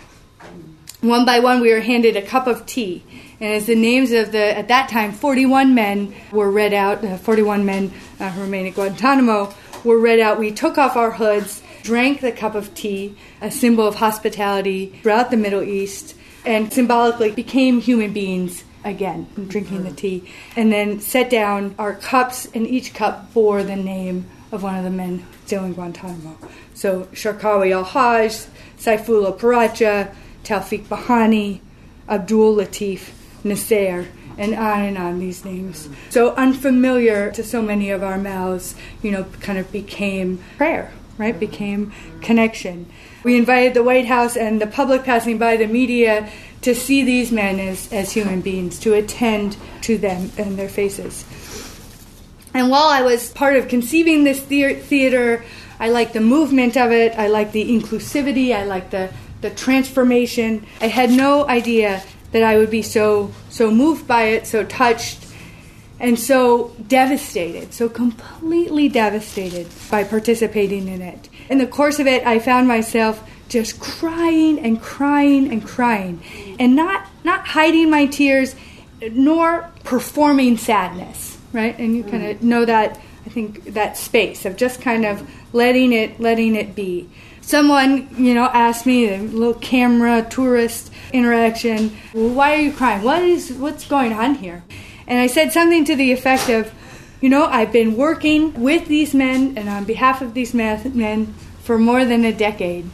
One 1.03 1.25
by 1.25 1.39
one, 1.39 1.61
we 1.61 1.71
were 1.71 1.81
handed 1.81 2.15
a 2.15 2.21
cup 2.21 2.47
of 2.47 2.65
tea 2.65 3.03
and 3.43 3.55
as 3.55 3.65
the 3.65 3.75
names 3.75 4.13
of 4.13 4.31
the, 4.31 4.57
at 4.57 4.69
that 4.69 4.87
time, 4.87 5.11
41 5.11 5.75
men 5.75 6.15
were 6.31 6.49
read 6.49 6.73
out, 6.73 7.03
uh, 7.03 7.17
41 7.17 7.65
men 7.65 7.91
uh, 8.17 8.29
who 8.29 8.41
remain 8.41 8.67
at 8.67 8.75
Guantanamo 8.75 9.53
were 9.83 9.99
read 9.99 10.21
out, 10.21 10.39
we 10.39 10.49
took 10.49 10.77
off 10.77 10.95
our 10.95 11.11
hoods, 11.11 11.61
drank 11.81 12.21
the 12.21 12.31
cup 12.31 12.55
of 12.55 12.73
tea, 12.73 13.17
a 13.41 13.51
symbol 13.51 13.85
of 13.85 13.95
hospitality 13.95 14.97
throughout 15.01 15.29
the 15.29 15.35
Middle 15.35 15.61
East, 15.61 16.15
and 16.45 16.71
symbolically 16.71 17.31
became 17.31 17.81
human 17.81 18.13
beings 18.13 18.63
again, 18.85 19.27
drinking 19.49 19.83
the 19.83 19.91
tea. 19.91 20.23
And 20.55 20.71
then 20.71 21.01
set 21.01 21.29
down 21.29 21.75
our 21.77 21.95
cups, 21.95 22.47
and 22.53 22.65
each 22.65 22.93
cup 22.93 23.33
bore 23.33 23.61
the 23.61 23.75
name 23.75 24.25
of 24.53 24.63
one 24.63 24.77
of 24.77 24.85
the 24.85 24.89
men 24.89 25.25
still 25.45 25.65
in 25.65 25.73
Guantanamo. 25.73 26.37
So 26.75 27.07
Sharkawi 27.11 27.73
al 27.73 27.83
Hajj, 27.83 28.45
Saifullah 28.77 29.37
Paracha, 29.37 30.15
Tawfiq 30.43 30.85
Bahani, 30.85 31.59
Abdul 32.07 32.55
Latif, 32.55 33.11
Nasser, 33.43 34.07
and 34.37 34.55
on 34.55 34.81
and 34.81 34.97
on 34.97 35.19
these 35.19 35.45
names. 35.45 35.89
So 36.09 36.33
unfamiliar 36.35 37.31
to 37.31 37.43
so 37.43 37.61
many 37.61 37.91
of 37.91 38.03
our 38.03 38.17
mouths, 38.17 38.75
you 39.01 39.11
know, 39.11 39.25
kind 39.41 39.59
of 39.59 39.71
became 39.71 40.43
prayer, 40.57 40.91
right? 41.17 41.39
Became 41.39 41.93
connection. 42.21 42.87
We 43.23 43.37
invited 43.37 43.73
the 43.73 43.83
White 43.83 44.07
House 44.07 44.35
and 44.35 44.59
the 44.59 44.67
public 44.67 45.03
passing 45.03 45.37
by, 45.37 45.57
the 45.57 45.67
media, 45.67 46.29
to 46.61 46.73
see 46.73 47.03
these 47.03 47.31
men 47.31 47.59
as, 47.59 47.91
as 47.93 48.11
human 48.11 48.41
beings, 48.41 48.79
to 48.79 48.93
attend 48.93 49.57
to 49.81 49.97
them 49.97 50.31
and 50.37 50.57
their 50.57 50.69
faces. 50.69 51.25
And 52.53 52.69
while 52.69 52.87
I 52.87 53.01
was 53.01 53.31
part 53.31 53.55
of 53.55 53.67
conceiving 53.67 54.23
this 54.23 54.39
theater, 54.39 55.43
I 55.79 55.89
liked 55.89 56.13
the 56.13 56.21
movement 56.21 56.77
of 56.77 56.91
it, 56.91 57.17
I 57.17 57.27
liked 57.27 57.51
the 57.51 57.65
inclusivity, 57.65 58.55
I 58.55 58.63
liked 58.63 58.91
the, 58.91 59.11
the 59.43 59.51
transformation. 59.51 60.65
I 60.81 60.87
had 60.87 61.11
no 61.11 61.47
idea 61.47 62.01
that 62.31 62.41
I 62.41 62.57
would 62.57 62.71
be 62.71 62.81
so 62.81 63.31
so 63.49 63.69
moved 63.69 64.07
by 64.07 64.23
it, 64.23 64.47
so 64.47 64.63
touched, 64.63 65.23
and 65.99 66.17
so 66.17 66.73
devastated, 66.87 67.73
so 67.73 67.87
completely 67.87 68.89
devastated 68.89 69.67
by 69.91 70.03
participating 70.03 70.87
in 70.87 71.01
it. 71.01 71.29
In 71.49 71.59
the 71.59 71.67
course 71.67 71.99
of 71.99 72.07
it, 72.07 72.25
I 72.25 72.39
found 72.39 72.67
myself 72.67 73.29
just 73.49 73.79
crying 73.79 74.57
and 74.57 74.81
crying 74.81 75.51
and 75.51 75.63
crying, 75.63 76.23
and 76.57 76.75
not 76.75 77.05
not 77.23 77.45
hiding 77.45 77.91
my 77.91 78.07
tears, 78.07 78.55
nor 79.11 79.69
performing 79.83 80.57
sadness, 80.57 81.37
right? 81.51 81.77
And 81.77 81.95
you 81.95 82.03
mm. 82.03 82.09
kind 82.09 82.25
of 82.25 82.41
know 82.41 82.65
that 82.65 82.99
I 83.25 83.29
think 83.29 83.65
that 83.73 83.97
space 83.97 84.45
of 84.45 84.55
just 84.55 84.81
kind 84.81 85.05
of 85.05 85.29
letting 85.53 85.93
it 85.93 86.19
letting 86.19 86.55
it 86.55 86.75
be. 86.75 87.09
Someone, 87.43 88.07
you 88.17 88.33
know, 88.33 88.45
asked 88.45 88.85
me 88.85 89.13
a 89.13 89.17
little 89.19 89.53
camera 89.53 90.25
tourist 90.29 90.91
interaction. 91.11 91.89
Why 92.13 92.55
are 92.55 92.61
you 92.61 92.71
crying? 92.71 93.03
What 93.03 93.21
is 93.21 93.51
what's 93.51 93.85
going 93.85 94.13
on 94.13 94.35
here? 94.35 94.63
And 95.07 95.19
I 95.19 95.27
said 95.27 95.51
something 95.51 95.83
to 95.85 95.95
the 95.95 96.13
effect 96.13 96.49
of, 96.49 96.73
you 97.19 97.27
know, 97.27 97.45
I've 97.45 97.73
been 97.73 97.97
working 97.97 98.53
with 98.61 98.87
these 98.87 99.13
men 99.13 99.57
and 99.57 99.67
on 99.67 99.83
behalf 99.83 100.21
of 100.21 100.33
these 100.33 100.53
men 100.53 101.33
for 101.63 101.77
more 101.77 102.05
than 102.05 102.23
a 102.23 102.31
decade. 102.33 102.89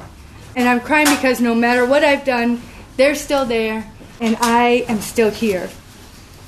And 0.56 0.68
I'm 0.68 0.82
crying 0.82 1.08
because 1.16 1.40
no 1.40 1.54
matter 1.54 1.86
what 1.86 2.04
I've 2.04 2.26
done, 2.26 2.62
they're 2.98 3.16
still 3.16 3.46
there 3.46 3.90
and 4.20 4.36
I 4.42 4.84
am 4.90 5.00
still 5.00 5.30
here. 5.30 5.70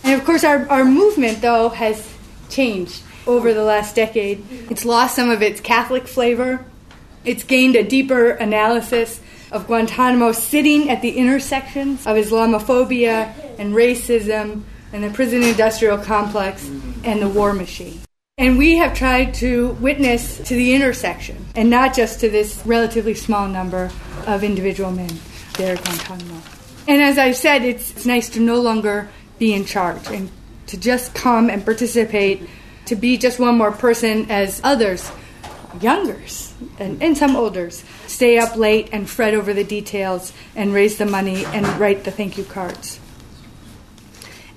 And 0.03 0.19
of 0.19 0.25
course, 0.25 0.43
our, 0.43 0.67
our 0.69 0.85
movement, 0.85 1.41
though, 1.41 1.69
has 1.69 2.11
changed 2.49 3.03
over 3.27 3.53
the 3.53 3.63
last 3.63 3.95
decade. 3.95 4.43
It's 4.71 4.85
lost 4.85 5.15
some 5.15 5.29
of 5.29 5.43
its 5.43 5.61
Catholic 5.61 6.07
flavor, 6.07 6.65
it's 7.25 7.43
gained 7.43 7.75
a 7.75 7.83
deeper 7.83 8.31
analysis 8.31 9.19
of 9.51 9.67
Guantanamo 9.67 10.31
sitting 10.31 10.89
at 10.89 11.01
the 11.01 11.17
intersections 11.17 12.07
of 12.07 12.15
Islamophobia 12.15 13.33
and 13.59 13.73
racism 13.73 14.63
and 14.93 15.03
the 15.03 15.09
prison 15.09 15.43
industrial 15.43 15.97
complex 15.97 16.67
and 17.03 17.21
the 17.21 17.29
war 17.29 17.53
machine. 17.53 17.99
And 18.37 18.57
we 18.57 18.77
have 18.77 18.93
tried 18.93 19.33
to 19.35 19.73
witness 19.73 20.37
to 20.37 20.55
the 20.55 20.73
intersection 20.73 21.45
and 21.55 21.69
not 21.69 21.93
just 21.93 22.21
to 22.21 22.29
this 22.29 22.61
relatively 22.65 23.13
small 23.13 23.47
number 23.47 23.91
of 24.25 24.43
individual 24.43 24.91
men 24.91 25.11
there 25.57 25.75
at 25.75 25.83
Guantanamo. 25.83 26.41
And 26.87 27.01
as 27.01 27.17
I 27.17 27.31
said, 27.33 27.63
it's, 27.63 27.91
it's 27.91 28.05
nice 28.05 28.29
to 28.29 28.39
no 28.39 28.61
longer 28.61 29.09
be 29.37 29.53
in 29.53 29.65
charge 29.65 30.07
and 30.07 30.31
to 30.67 30.77
just 30.77 31.13
come 31.13 31.49
and 31.49 31.63
participate, 31.63 32.47
to 32.85 32.95
be 32.95 33.17
just 33.17 33.39
one 33.39 33.57
more 33.57 33.71
person 33.71 34.29
as 34.31 34.61
others, 34.63 35.11
youngers 35.79 36.53
and, 36.79 37.01
and 37.01 37.17
some 37.17 37.35
olders, 37.35 37.83
stay 38.07 38.37
up 38.37 38.55
late 38.55 38.89
and 38.91 39.09
fret 39.09 39.33
over 39.33 39.53
the 39.53 39.63
details 39.63 40.33
and 40.55 40.73
raise 40.73 40.97
the 40.97 41.05
money 41.05 41.45
and 41.45 41.67
write 41.79 42.03
the 42.03 42.11
thank 42.11 42.37
you 42.37 42.43
cards. 42.43 42.99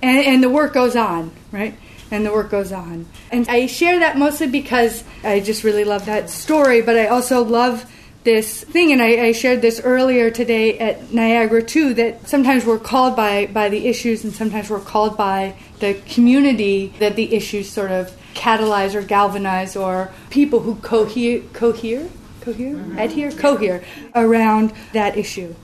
And, 0.03 0.19
and 0.19 0.43
the 0.43 0.51
work 0.51 0.75
goes 0.75 0.97
on, 0.97 1.33
right? 1.53 1.75
And 2.11 2.27
the 2.27 2.33
work 2.33 2.51
goes 2.51 2.73
on. 2.73 3.07
And 3.31 3.49
I 3.49 3.67
share 3.67 4.01
that 4.01 4.19
mostly 4.19 4.47
because 4.47 5.03
I 5.23 5.41
just 5.41 5.65
really 5.65 5.85
love 5.85 6.07
that 6.07 6.31
story, 6.31 6.83
but 6.83 6.97
I 6.97 7.07
also 7.07 7.43
love 7.43 7.91
this 8.25 8.65
thing, 8.65 8.91
and 8.91 9.03
I, 9.03 9.27
I, 9.27 9.33
shared 9.33 9.61
this 9.61 9.81
earlier 9.85 10.31
today 10.31 10.79
at 10.79 11.13
Niagara 11.13 11.63
too, 11.63 11.93
that 11.95 12.27
sometimes 12.27 12.65
we're 12.65 12.79
called 12.79 13.17
by, 13.17 13.47
by 13.47 13.69
the 13.69 13.87
issues 13.87 14.25
and 14.25 14.33
sometimes 14.33 14.71
we're 14.71 14.81
called 14.81 15.19
by 15.19 15.55
the 15.81 15.93
community 16.09 16.95
that 17.01 17.17
the 17.17 17.35
issues 17.35 17.71
sort 17.71 17.91
of 17.91 18.17
catalyze 18.35 18.95
or 18.95 19.03
galvanize 19.03 19.77
or 19.77 20.13
people 20.31 20.61
who 20.61 20.75
cohere, 20.77 21.41
cohere, 21.53 22.09
cohere, 22.41 22.75
mm-hmm. 22.75 22.99
adhere, 22.99 23.33
cohere 23.33 23.83
around 24.15 24.73
that 24.93 25.17
issue. 25.17 25.55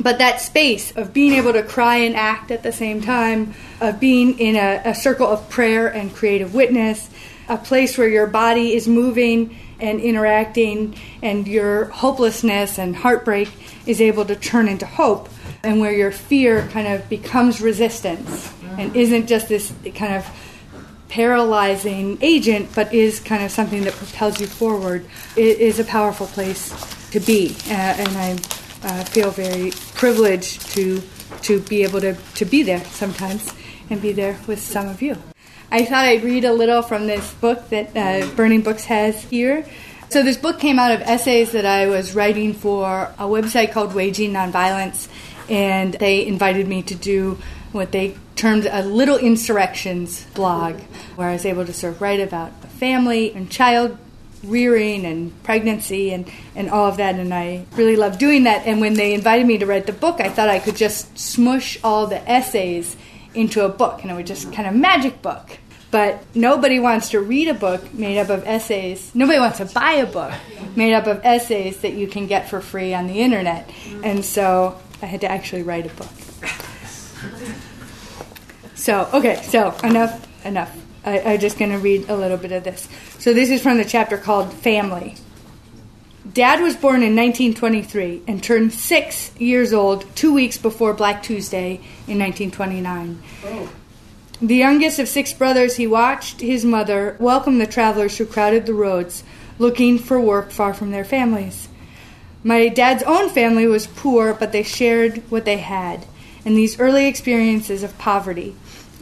But 0.00 0.18
that 0.18 0.40
space 0.40 0.90
of 0.96 1.12
being 1.12 1.34
able 1.34 1.52
to 1.52 1.62
cry 1.62 1.96
and 1.96 2.16
act 2.16 2.50
at 2.50 2.62
the 2.62 2.72
same 2.72 3.02
time, 3.02 3.54
of 3.80 4.00
being 4.00 4.38
in 4.38 4.56
a, 4.56 4.82
a 4.86 4.94
circle 4.94 5.28
of 5.28 5.48
prayer 5.50 5.86
and 5.86 6.12
creative 6.12 6.54
witness, 6.54 7.08
a 7.48 7.58
place 7.58 7.98
where 7.98 8.08
your 8.08 8.26
body 8.26 8.74
is 8.74 8.88
moving 8.88 9.56
and 9.78 10.00
interacting, 10.00 10.96
and 11.22 11.46
your 11.46 11.86
hopelessness 11.86 12.78
and 12.78 12.96
heartbreak 12.96 13.50
is 13.84 14.00
able 14.00 14.24
to 14.24 14.36
turn 14.36 14.68
into 14.68 14.86
hope, 14.86 15.28
and 15.62 15.80
where 15.80 15.92
your 15.92 16.12
fear 16.12 16.66
kind 16.68 16.86
of 16.88 17.08
becomes 17.08 17.60
resistance 17.60 18.52
and 18.78 18.96
isn't 18.96 19.26
just 19.26 19.48
this 19.48 19.72
kind 19.94 20.14
of 20.14 20.24
paralyzing 21.12 22.16
agent, 22.22 22.70
but 22.74 22.94
is 22.94 23.20
kind 23.20 23.44
of 23.44 23.50
something 23.50 23.84
that 23.84 23.92
propels 23.92 24.40
you 24.40 24.46
forward, 24.46 25.04
it 25.36 25.58
is 25.58 25.78
a 25.78 25.84
powerful 25.84 26.26
place 26.26 26.72
to 27.10 27.20
be. 27.20 27.54
Uh, 27.66 27.72
and 27.72 28.08
I 28.16 28.32
uh, 28.82 29.04
feel 29.04 29.30
very 29.30 29.72
privileged 29.94 30.70
to 30.70 31.02
to 31.42 31.60
be 31.60 31.82
able 31.82 32.00
to, 32.00 32.14
to 32.34 32.44
be 32.44 32.62
there 32.62 32.82
sometimes 32.84 33.52
and 33.90 34.00
be 34.00 34.12
there 34.12 34.38
with 34.46 34.60
some 34.60 34.88
of 34.88 35.02
you. 35.02 35.16
I 35.70 35.84
thought 35.84 36.04
I'd 36.04 36.22
read 36.22 36.44
a 36.44 36.52
little 36.52 36.82
from 36.82 37.06
this 37.06 37.32
book 37.34 37.68
that 37.70 37.96
uh, 37.96 38.26
Burning 38.34 38.62
Books 38.62 38.84
has 38.84 39.22
here. 39.24 39.66
So, 40.08 40.22
this 40.22 40.36
book 40.36 40.60
came 40.60 40.78
out 40.78 40.92
of 40.92 41.00
essays 41.02 41.52
that 41.52 41.66
I 41.66 41.88
was 41.88 42.14
writing 42.14 42.54
for 42.54 43.12
a 43.18 43.24
website 43.24 43.72
called 43.72 43.94
Waging 43.94 44.32
Nonviolence, 44.32 45.08
and 45.50 45.94
they 45.94 46.26
invited 46.26 46.68
me 46.68 46.82
to 46.84 46.94
do 46.94 47.38
what 47.72 47.92
they 47.92 48.16
termed 48.36 48.66
a 48.70 48.84
little 48.84 49.18
insurrections 49.18 50.24
blog, 50.34 50.80
where 51.16 51.28
I 51.28 51.32
was 51.32 51.44
able 51.44 51.66
to 51.66 51.72
sort 51.72 51.94
of 51.94 52.00
write 52.00 52.20
about 52.20 52.52
family 52.70 53.32
and 53.32 53.50
child 53.50 53.98
rearing 54.44 55.06
and 55.06 55.40
pregnancy 55.44 56.12
and, 56.12 56.30
and 56.54 56.68
all 56.68 56.86
of 56.86 56.96
that. 56.96 57.14
And 57.14 57.32
I 57.32 57.64
really 57.74 57.96
loved 57.96 58.18
doing 58.18 58.44
that. 58.44 58.66
And 58.66 58.80
when 58.80 58.94
they 58.94 59.14
invited 59.14 59.46
me 59.46 59.58
to 59.58 59.66
write 59.66 59.86
the 59.86 59.92
book, 59.92 60.20
I 60.20 60.28
thought 60.28 60.48
I 60.48 60.58
could 60.58 60.76
just 60.76 61.16
smush 61.18 61.78
all 61.84 62.06
the 62.06 62.28
essays 62.28 62.96
into 63.34 63.64
a 63.64 63.68
book, 63.68 64.02
and 64.02 64.10
it 64.10 64.14
would 64.14 64.26
just 64.26 64.52
kind 64.52 64.68
of 64.68 64.74
magic 64.74 65.22
book. 65.22 65.58
But 65.90 66.24
nobody 66.34 66.80
wants 66.80 67.10
to 67.10 67.20
read 67.20 67.48
a 67.48 67.54
book 67.54 67.92
made 67.92 68.18
up 68.18 68.30
of 68.30 68.46
essays. 68.46 69.14
Nobody 69.14 69.38
wants 69.38 69.58
to 69.58 69.66
buy 69.66 69.92
a 69.92 70.06
book 70.06 70.32
made 70.74 70.94
up 70.94 71.06
of 71.06 71.20
essays 71.22 71.80
that 71.82 71.92
you 71.92 72.08
can 72.08 72.26
get 72.26 72.48
for 72.48 72.60
free 72.60 72.94
on 72.94 73.06
the 73.06 73.20
internet. 73.20 73.70
And 74.02 74.24
so 74.24 74.80
I 75.02 75.06
had 75.06 75.20
to 75.20 75.30
actually 75.30 75.62
write 75.62 75.86
a 75.86 75.94
book. 75.94 76.08
So, 78.74 79.08
okay, 79.14 79.40
so 79.42 79.74
enough, 79.84 80.26
enough. 80.44 80.76
I, 81.04 81.20
I'm 81.20 81.40
just 81.40 81.58
going 81.58 81.70
to 81.70 81.78
read 81.78 82.08
a 82.08 82.16
little 82.16 82.36
bit 82.36 82.52
of 82.52 82.64
this. 82.64 82.88
So, 83.18 83.32
this 83.32 83.50
is 83.50 83.62
from 83.62 83.78
the 83.78 83.84
chapter 83.84 84.18
called 84.18 84.52
Family. 84.52 85.16
Dad 86.30 86.60
was 86.60 86.76
born 86.76 87.02
in 87.02 87.16
1923 87.16 88.22
and 88.26 88.42
turned 88.42 88.72
six 88.72 89.36
years 89.38 89.72
old 89.72 90.04
two 90.14 90.32
weeks 90.32 90.56
before 90.56 90.94
Black 90.94 91.22
Tuesday 91.22 91.74
in 92.06 92.18
1929. 92.18 93.22
Oh. 93.44 93.68
The 94.40 94.56
youngest 94.56 94.98
of 94.98 95.08
six 95.08 95.32
brothers, 95.32 95.76
he 95.76 95.86
watched 95.86 96.40
his 96.40 96.64
mother 96.64 97.16
welcome 97.20 97.58
the 97.58 97.66
travelers 97.66 98.18
who 98.18 98.26
crowded 98.26 98.66
the 98.66 98.74
roads, 98.74 99.24
looking 99.58 99.98
for 99.98 100.20
work 100.20 100.50
far 100.50 100.74
from 100.74 100.90
their 100.90 101.04
families. 101.04 101.68
My 102.44 102.68
dad's 102.68 103.04
own 103.04 103.28
family 103.28 103.66
was 103.66 103.86
poor, 103.86 104.34
but 104.34 104.52
they 104.52 104.64
shared 104.64 105.18
what 105.30 105.44
they 105.44 105.58
had. 105.58 106.06
And 106.44 106.56
these 106.56 106.78
early 106.80 107.06
experiences 107.06 107.82
of 107.82 107.98
poverty, 107.98 108.54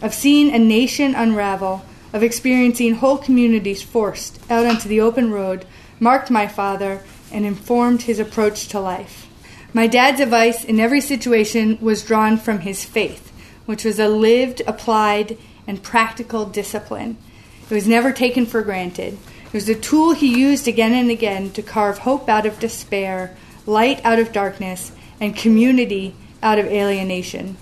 of 0.03 0.15
seeing 0.15 0.53
a 0.53 0.59
nation 0.59 1.15
unravel, 1.15 1.85
of 2.13 2.23
experiencing 2.23 2.95
whole 2.97 3.19
communities 3.19 3.83
forced 3.83 4.41
out 4.51 4.67
onto 4.67 4.89
the 4.89 5.01
open 5.01 5.31
road, 5.31 5.65
marked 5.99 6.31
my 6.31 6.47
father 6.47 7.03
and 7.33 7.47
informed 7.47 8.03
his 8.03 8.19
approach 8.19 8.69
to 8.69 8.81
life. 8.81 9.27
My 9.73 9.87
dad's 9.87 10.21
advice 10.21 10.65
in 10.65 10.81
every 10.81 11.01
situation 11.01 11.79
was 11.81 12.05
drawn 12.05 12.37
from 12.37 12.61
his 12.61 12.85
faith 12.85 13.31
which 13.71 13.85
was 13.85 14.01
a 14.01 14.09
lived, 14.09 14.61
applied, 14.67 15.39
and 15.65 15.81
practical 15.81 16.45
discipline. 16.45 17.17
It 17.63 17.73
was 17.73 17.87
never 17.87 18.11
taken 18.11 18.45
for 18.45 18.63
granted. 18.63 19.17
It 19.47 19.53
was 19.53 19.69
a 19.69 19.77
tool 19.77 20.13
he 20.13 20.41
used 20.41 20.67
again 20.67 20.93
and 20.93 21.09
again 21.09 21.53
to 21.53 21.63
carve 21.63 21.99
hope 21.99 22.29
out 22.29 22.47
of 22.47 22.59
despair, 22.59 23.37
light 23.67 24.05
out 24.05 24.19
of 24.19 24.33
darkness, 24.33 24.91
and 25.21 25.37
community 25.37 26.17
out 26.43 26.59
of 26.59 26.67
alienation. 26.67 27.57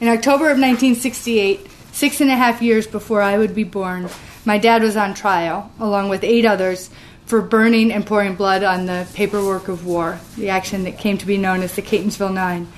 In 0.00 0.08
October 0.08 0.44
of 0.44 0.58
1968, 0.58 1.66
six 1.92 2.20
and 2.20 2.30
a 2.30 2.36
half 2.36 2.60
years 2.60 2.86
before 2.86 3.22
I 3.22 3.38
would 3.38 3.54
be 3.54 3.64
born, 3.64 4.08
my 4.44 4.58
dad 4.58 4.82
was 4.82 4.96
on 4.96 5.14
trial, 5.14 5.70
along 5.80 6.08
with 6.08 6.22
eight 6.22 6.44
others, 6.44 6.90
for 7.24 7.42
burning 7.42 7.92
and 7.92 8.06
pouring 8.06 8.36
blood 8.36 8.62
on 8.62 8.86
the 8.86 9.06
paperwork 9.14 9.68
of 9.68 9.84
war, 9.86 10.20
the 10.36 10.48
action 10.48 10.84
that 10.84 10.98
came 10.98 11.18
to 11.18 11.26
be 11.26 11.38
known 11.38 11.62
as 11.62 11.74
the 11.74 11.82
Catonsville 11.82 12.32
Nine 12.32 12.68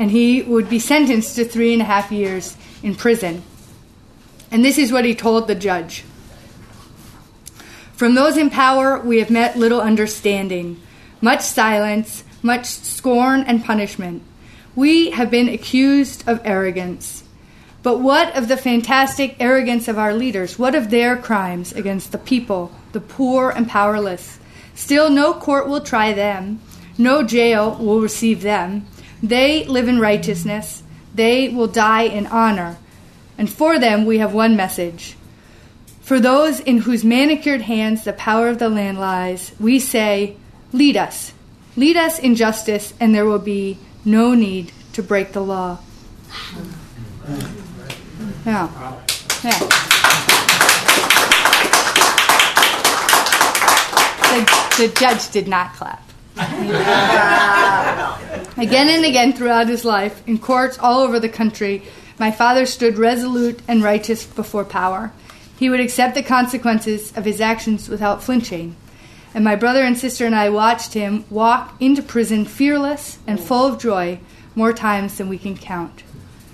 and 0.00 0.10
he 0.10 0.40
would 0.40 0.70
be 0.70 0.78
sentenced 0.78 1.36
to 1.36 1.44
three 1.44 1.74
and 1.74 1.82
a 1.82 1.84
half 1.84 2.10
years 2.10 2.56
in 2.82 2.94
prison. 2.94 3.42
And 4.50 4.64
this 4.64 4.78
is 4.78 4.90
what 4.90 5.04
he 5.04 5.14
told 5.14 5.46
the 5.46 5.54
judge 5.54 6.04
From 7.92 8.14
those 8.14 8.38
in 8.38 8.48
power, 8.48 8.98
we 8.98 9.18
have 9.18 9.30
met 9.30 9.58
little 9.58 9.80
understanding, 9.80 10.80
much 11.20 11.42
silence, 11.42 12.24
much 12.42 12.66
scorn 12.66 13.42
and 13.42 13.64
punishment. 13.64 14.22
We 14.74 15.10
have 15.10 15.30
been 15.30 15.48
accused 15.48 16.28
of 16.28 16.40
arrogance. 16.44 17.24
But 17.82 17.98
what 17.98 18.36
of 18.36 18.48
the 18.48 18.56
fantastic 18.56 19.36
arrogance 19.40 19.88
of 19.88 19.98
our 19.98 20.12
leaders? 20.14 20.58
What 20.58 20.74
of 20.74 20.90
their 20.90 21.16
crimes 21.16 21.72
against 21.72 22.12
the 22.12 22.18
people, 22.18 22.72
the 22.92 23.00
poor 23.00 23.50
and 23.50 23.68
powerless? 23.68 24.38
Still, 24.74 25.10
no 25.10 25.34
court 25.34 25.68
will 25.68 25.80
try 25.80 26.12
them, 26.12 26.60
no 26.98 27.22
jail 27.22 27.76
will 27.76 28.00
receive 28.00 28.42
them. 28.42 28.86
They 29.22 29.64
live 29.64 29.88
in 29.88 29.98
righteousness, 29.98 30.82
they 31.14 31.48
will 31.48 31.66
die 31.66 32.02
in 32.02 32.26
honor. 32.26 32.78
And 33.38 33.50
for 33.50 33.78
them, 33.78 34.04
we 34.04 34.18
have 34.18 34.34
one 34.34 34.56
message. 34.56 35.16
For 36.02 36.20
those 36.20 36.60
in 36.60 36.78
whose 36.78 37.04
manicured 37.04 37.62
hands 37.62 38.04
the 38.04 38.12
power 38.12 38.48
of 38.48 38.58
the 38.58 38.68
land 38.68 38.98
lies, 38.98 39.52
we 39.58 39.78
say, 39.78 40.36
Lead 40.72 40.96
us. 40.96 41.32
Lead 41.80 41.96
us 41.96 42.18
in 42.18 42.34
justice, 42.34 42.92
and 43.00 43.14
there 43.14 43.24
will 43.24 43.38
be 43.38 43.78
no 44.04 44.34
need 44.34 44.70
to 44.92 45.02
break 45.02 45.32
the 45.32 45.40
law. 45.40 45.78
Yeah. 48.44 48.68
Yeah. 49.42 49.58
The, 54.28 54.44
the 54.76 54.88
judge 55.00 55.30
did 55.30 55.48
not 55.48 55.72
clap. 55.72 56.06
Again 58.58 58.90
and 58.90 59.06
again 59.06 59.32
throughout 59.32 59.68
his 59.68 59.86
life, 59.86 60.22
in 60.28 60.36
courts 60.36 60.78
all 60.78 61.00
over 61.00 61.18
the 61.18 61.30
country, 61.30 61.82
my 62.18 62.30
father 62.30 62.66
stood 62.66 62.98
resolute 62.98 63.58
and 63.66 63.82
righteous 63.82 64.26
before 64.26 64.66
power. 64.66 65.12
He 65.58 65.70
would 65.70 65.80
accept 65.80 66.14
the 66.14 66.22
consequences 66.22 67.16
of 67.16 67.24
his 67.24 67.40
actions 67.40 67.88
without 67.88 68.22
flinching. 68.22 68.76
And 69.34 69.44
my 69.44 69.54
brother 69.56 69.82
and 69.82 69.96
sister 69.96 70.26
and 70.26 70.34
I 70.34 70.50
watched 70.50 70.94
him 70.94 71.24
walk 71.30 71.74
into 71.80 72.02
prison 72.02 72.44
fearless 72.44 73.18
and 73.26 73.38
full 73.38 73.66
of 73.66 73.78
joy 73.78 74.20
more 74.54 74.72
times 74.72 75.18
than 75.18 75.28
we 75.28 75.38
can 75.38 75.56
count. 75.56 76.02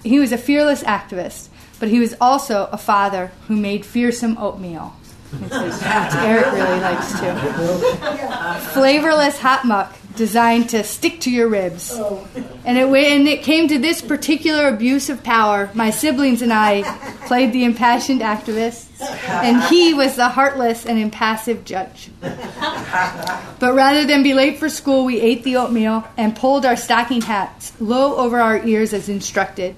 He 0.05 0.21
was 0.21 0.31
a 0.33 0.39
fearless 0.39 0.83
activist, 0.83 1.49
but 1.81 1.89
he 1.89 1.99
was 1.99 2.15
also 2.21 2.69
a 2.71 2.79
father 2.79 3.33
who 3.49 3.57
made 3.57 3.87
fearsome 3.87 4.37
oatmeal. 4.39 4.95
Eric 5.51 6.53
really 6.53 6.81
likes 6.81 7.19
to. 7.19 8.71
Flavorless 8.73 9.39
hot 9.39 9.65
muck 9.65 9.97
designed 10.17 10.71
to 10.71 10.83
stick 10.83 11.21
to 11.21 11.31
your 11.31 11.49
ribs. 11.49 11.93
Oh. 11.95 12.27
And 12.65 12.77
it, 12.79 12.89
when 12.89 13.27
it 13.27 13.43
came 13.43 13.69
to 13.69 13.79
this 13.79 14.03
particular 14.03 14.69
abuse 14.69 15.09
of 15.09 15.23
power, 15.23 15.71
my 15.75 15.91
siblings 15.91 16.43
and 16.43 16.53
I 16.53 16.83
played 17.27 17.53
the 17.53 17.65
impassioned 17.65 18.23
activists, 18.23 18.87
and 19.29 19.63
he 19.65 19.95
was 19.95 20.17
the 20.17 20.29
heartless 20.29 20.87
and 20.87 20.99
impassive 20.99 21.65
judge. 21.65 22.11
But 22.21 23.75
rather 23.75 24.05
than 24.05 24.23
be 24.23 24.35
late 24.35 24.59
for 24.59 24.69
school, 24.69 25.05
we 25.05 25.21
ate 25.21 25.45
the 25.45 25.57
oatmeal 25.57 26.05
and 26.17 26.35
pulled 26.35 26.67
our 26.67 26.77
stocking 26.77 27.23
hats 27.23 27.73
low 27.81 28.17
over 28.17 28.41
our 28.41 28.65
ears 28.67 28.93
as 28.93 29.09
instructed. 29.09 29.77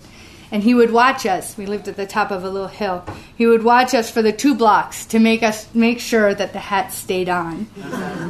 And 0.50 0.62
he 0.62 0.74
would 0.74 0.92
watch 0.92 1.26
us. 1.26 1.56
We 1.56 1.66
lived 1.66 1.88
at 1.88 1.96
the 1.96 2.06
top 2.06 2.30
of 2.30 2.44
a 2.44 2.48
little 2.48 2.68
hill. 2.68 3.04
He 3.36 3.46
would 3.46 3.62
watch 3.62 3.94
us 3.94 4.10
for 4.10 4.22
the 4.22 4.32
two 4.32 4.54
blocks 4.54 5.04
to 5.06 5.18
make 5.18 5.42
us 5.42 5.72
make 5.74 6.00
sure 6.00 6.34
that 6.34 6.52
the 6.52 6.58
hat 6.58 6.92
stayed 6.92 7.28
on. 7.28 7.68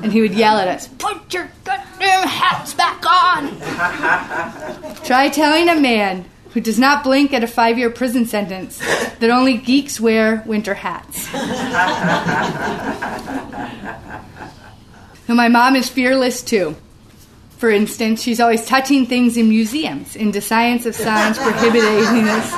And 0.03 0.13
he 0.13 0.21
would 0.21 0.35
yell 0.35 0.59
at 0.59 0.69
us, 0.69 0.89
"Put 0.89 1.33
your 1.33 1.51
goddamn 1.65 2.27
hats 2.27 2.75
back 2.75 3.05
on!" 3.07 4.95
Try 5.05 5.29
telling 5.29 5.69
a 5.69 5.81
man 5.81 6.25
who 6.51 6.61
does 6.61 6.79
not 6.79 7.05
blink 7.05 7.33
at 7.33 7.45
a 7.45 7.47
five 7.47 7.79
year 7.79 7.91
prison 7.91 8.27
sentence 8.27 8.79
that 9.19 9.31
only 9.31 9.57
geeks 9.57 10.01
wear 10.01 10.43
winter 10.47 10.75
hats. 10.75 11.33
now, 15.29 15.35
my 15.35 15.49
mom 15.49 15.77
is 15.77 15.89
fearless 15.89 16.43
too. 16.43 16.75
For 17.59 17.71
instance, 17.71 18.23
she's 18.23 18.39
always 18.39 18.65
touching 18.65 19.05
things 19.05 19.37
in 19.37 19.49
museums, 19.49 20.15
in 20.15 20.31
defiance 20.31 20.87
of 20.87 20.95
Science 20.95 21.39
prohibiting 21.39 22.25
this. 22.25 22.53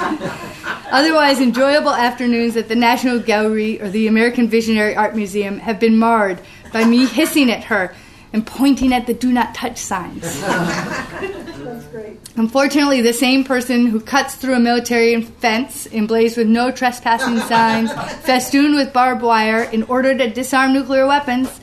Otherwise, 0.92 1.40
enjoyable 1.40 1.95
afternoons 1.95 2.54
at 2.57 2.69
the 2.69 2.76
National 2.76 3.19
Gallery 3.19 3.80
or 3.80 3.88
the 3.88 4.09
American 4.09 4.47
Visionary 4.47 4.95
Art 4.95 5.16
Museum 5.16 5.59
have 5.59 5.80
been 5.80 5.97
marred 5.97 6.38
by 6.71 6.85
me 6.85 7.07
hissing 7.07 7.50
at 7.50 7.64
her 7.64 7.95
and 8.35 8.47
pointing 8.47 8.92
at 8.92 9.07
the 9.07 9.14
do 9.14 9.33
not 9.33 9.54
touch 9.54 9.78
signs. 9.78 10.23
That's 10.40 11.87
great. 11.87 12.19
Unfortunately, 12.37 13.00
the 13.00 13.14
same 13.14 13.42
person 13.42 13.87
who 13.87 14.00
cuts 14.00 14.35
through 14.35 14.54
a 14.54 14.61
military 14.61 15.23
fence 15.23 15.87
emblazed 15.92 16.37
with 16.37 16.47
no 16.47 16.71
trespassing 16.71 17.38
signs, 17.38 17.90
festooned 18.25 18.75
with 18.75 18.92
barbed 18.92 19.23
wire 19.23 19.62
in 19.62 19.83
order 19.85 20.16
to 20.16 20.28
disarm 20.28 20.75
nuclear 20.75 21.07
weapons, 21.07 21.61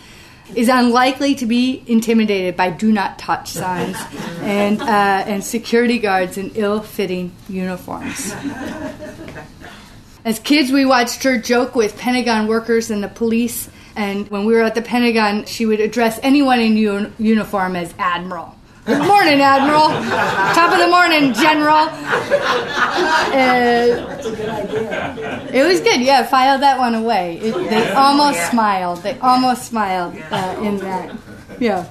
is 0.56 0.70
unlikely 0.70 1.36
to 1.36 1.46
be 1.46 1.84
intimidated 1.88 2.56
by 2.56 2.70
do 2.70 2.92
not 2.92 3.20
touch 3.20 3.52
signs 3.52 3.98
and, 4.42 4.82
uh, 4.82 4.86
and 4.86 5.44
security 5.44 6.00
guards 6.00 6.38
in 6.38 6.52
ill 6.56 6.82
fitting 6.82 7.32
uniforms. 7.50 8.34
As 10.24 10.40
kids, 10.40 10.72
we 10.72 10.86
watched 10.86 11.24
her 11.24 11.38
joke 11.38 11.76
with 11.76 11.98
Pentagon 11.98 12.48
workers 12.48 12.92
and 12.92 13.04
the 13.04 13.08
police, 13.08 13.70
and 13.96 14.28
when 14.30 14.46
we 14.46 14.54
were 14.54 14.62
at 14.62 14.76
the 14.76 14.82
Pentagon, 14.82 15.46
she 15.46 15.66
would 15.66 15.80
address 15.80 16.20
anyone 16.22 16.60
in 16.60 16.78
un- 16.88 17.14
uniform 17.18 17.76
as 17.76 17.94
Admiral. 17.98 18.54
Good 18.88 19.06
morning, 19.06 19.42
Admiral. 19.42 19.90
Top 20.56 20.72
of 20.72 20.80
the 20.80 20.88
morning, 20.88 21.34
General. 21.34 21.90
Uh, 23.34 24.08
it 25.52 25.68
was 25.68 25.82
good. 25.82 26.00
Yeah, 26.00 26.26
file 26.26 26.58
that 26.60 26.80
one 26.80 26.96
away. 26.96 27.38
It, 27.40 27.70
they 27.70 27.92
almost 27.92 28.50
smiled. 28.50 29.04
They 29.04 29.20
almost 29.20 29.66
smiled 29.66 30.16
uh, 30.32 30.62
in 30.64 30.78
that. 30.78 31.18
Yeah. 31.60 31.90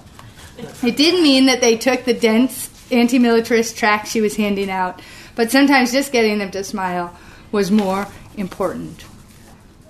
It 0.83 0.97
didn't 0.97 1.23
mean 1.23 1.45
that 1.45 1.61
they 1.61 1.77
took 1.77 2.07
the 2.07 2.15
dense 2.15 2.71
anti 2.91 3.19
militarist 3.19 3.77
tract 3.77 4.09
she 4.09 4.23
was 4.23 4.37
handing 4.37 4.71
out, 4.71 5.03
but 5.35 5.51
sometimes 5.51 5.93
just 5.93 6.13
getting 6.13 6.39
them 6.39 6.51
to 6.53 6.65
smile 6.65 7.15
was 7.53 7.71
more 7.71 8.09
important. 8.39 9.05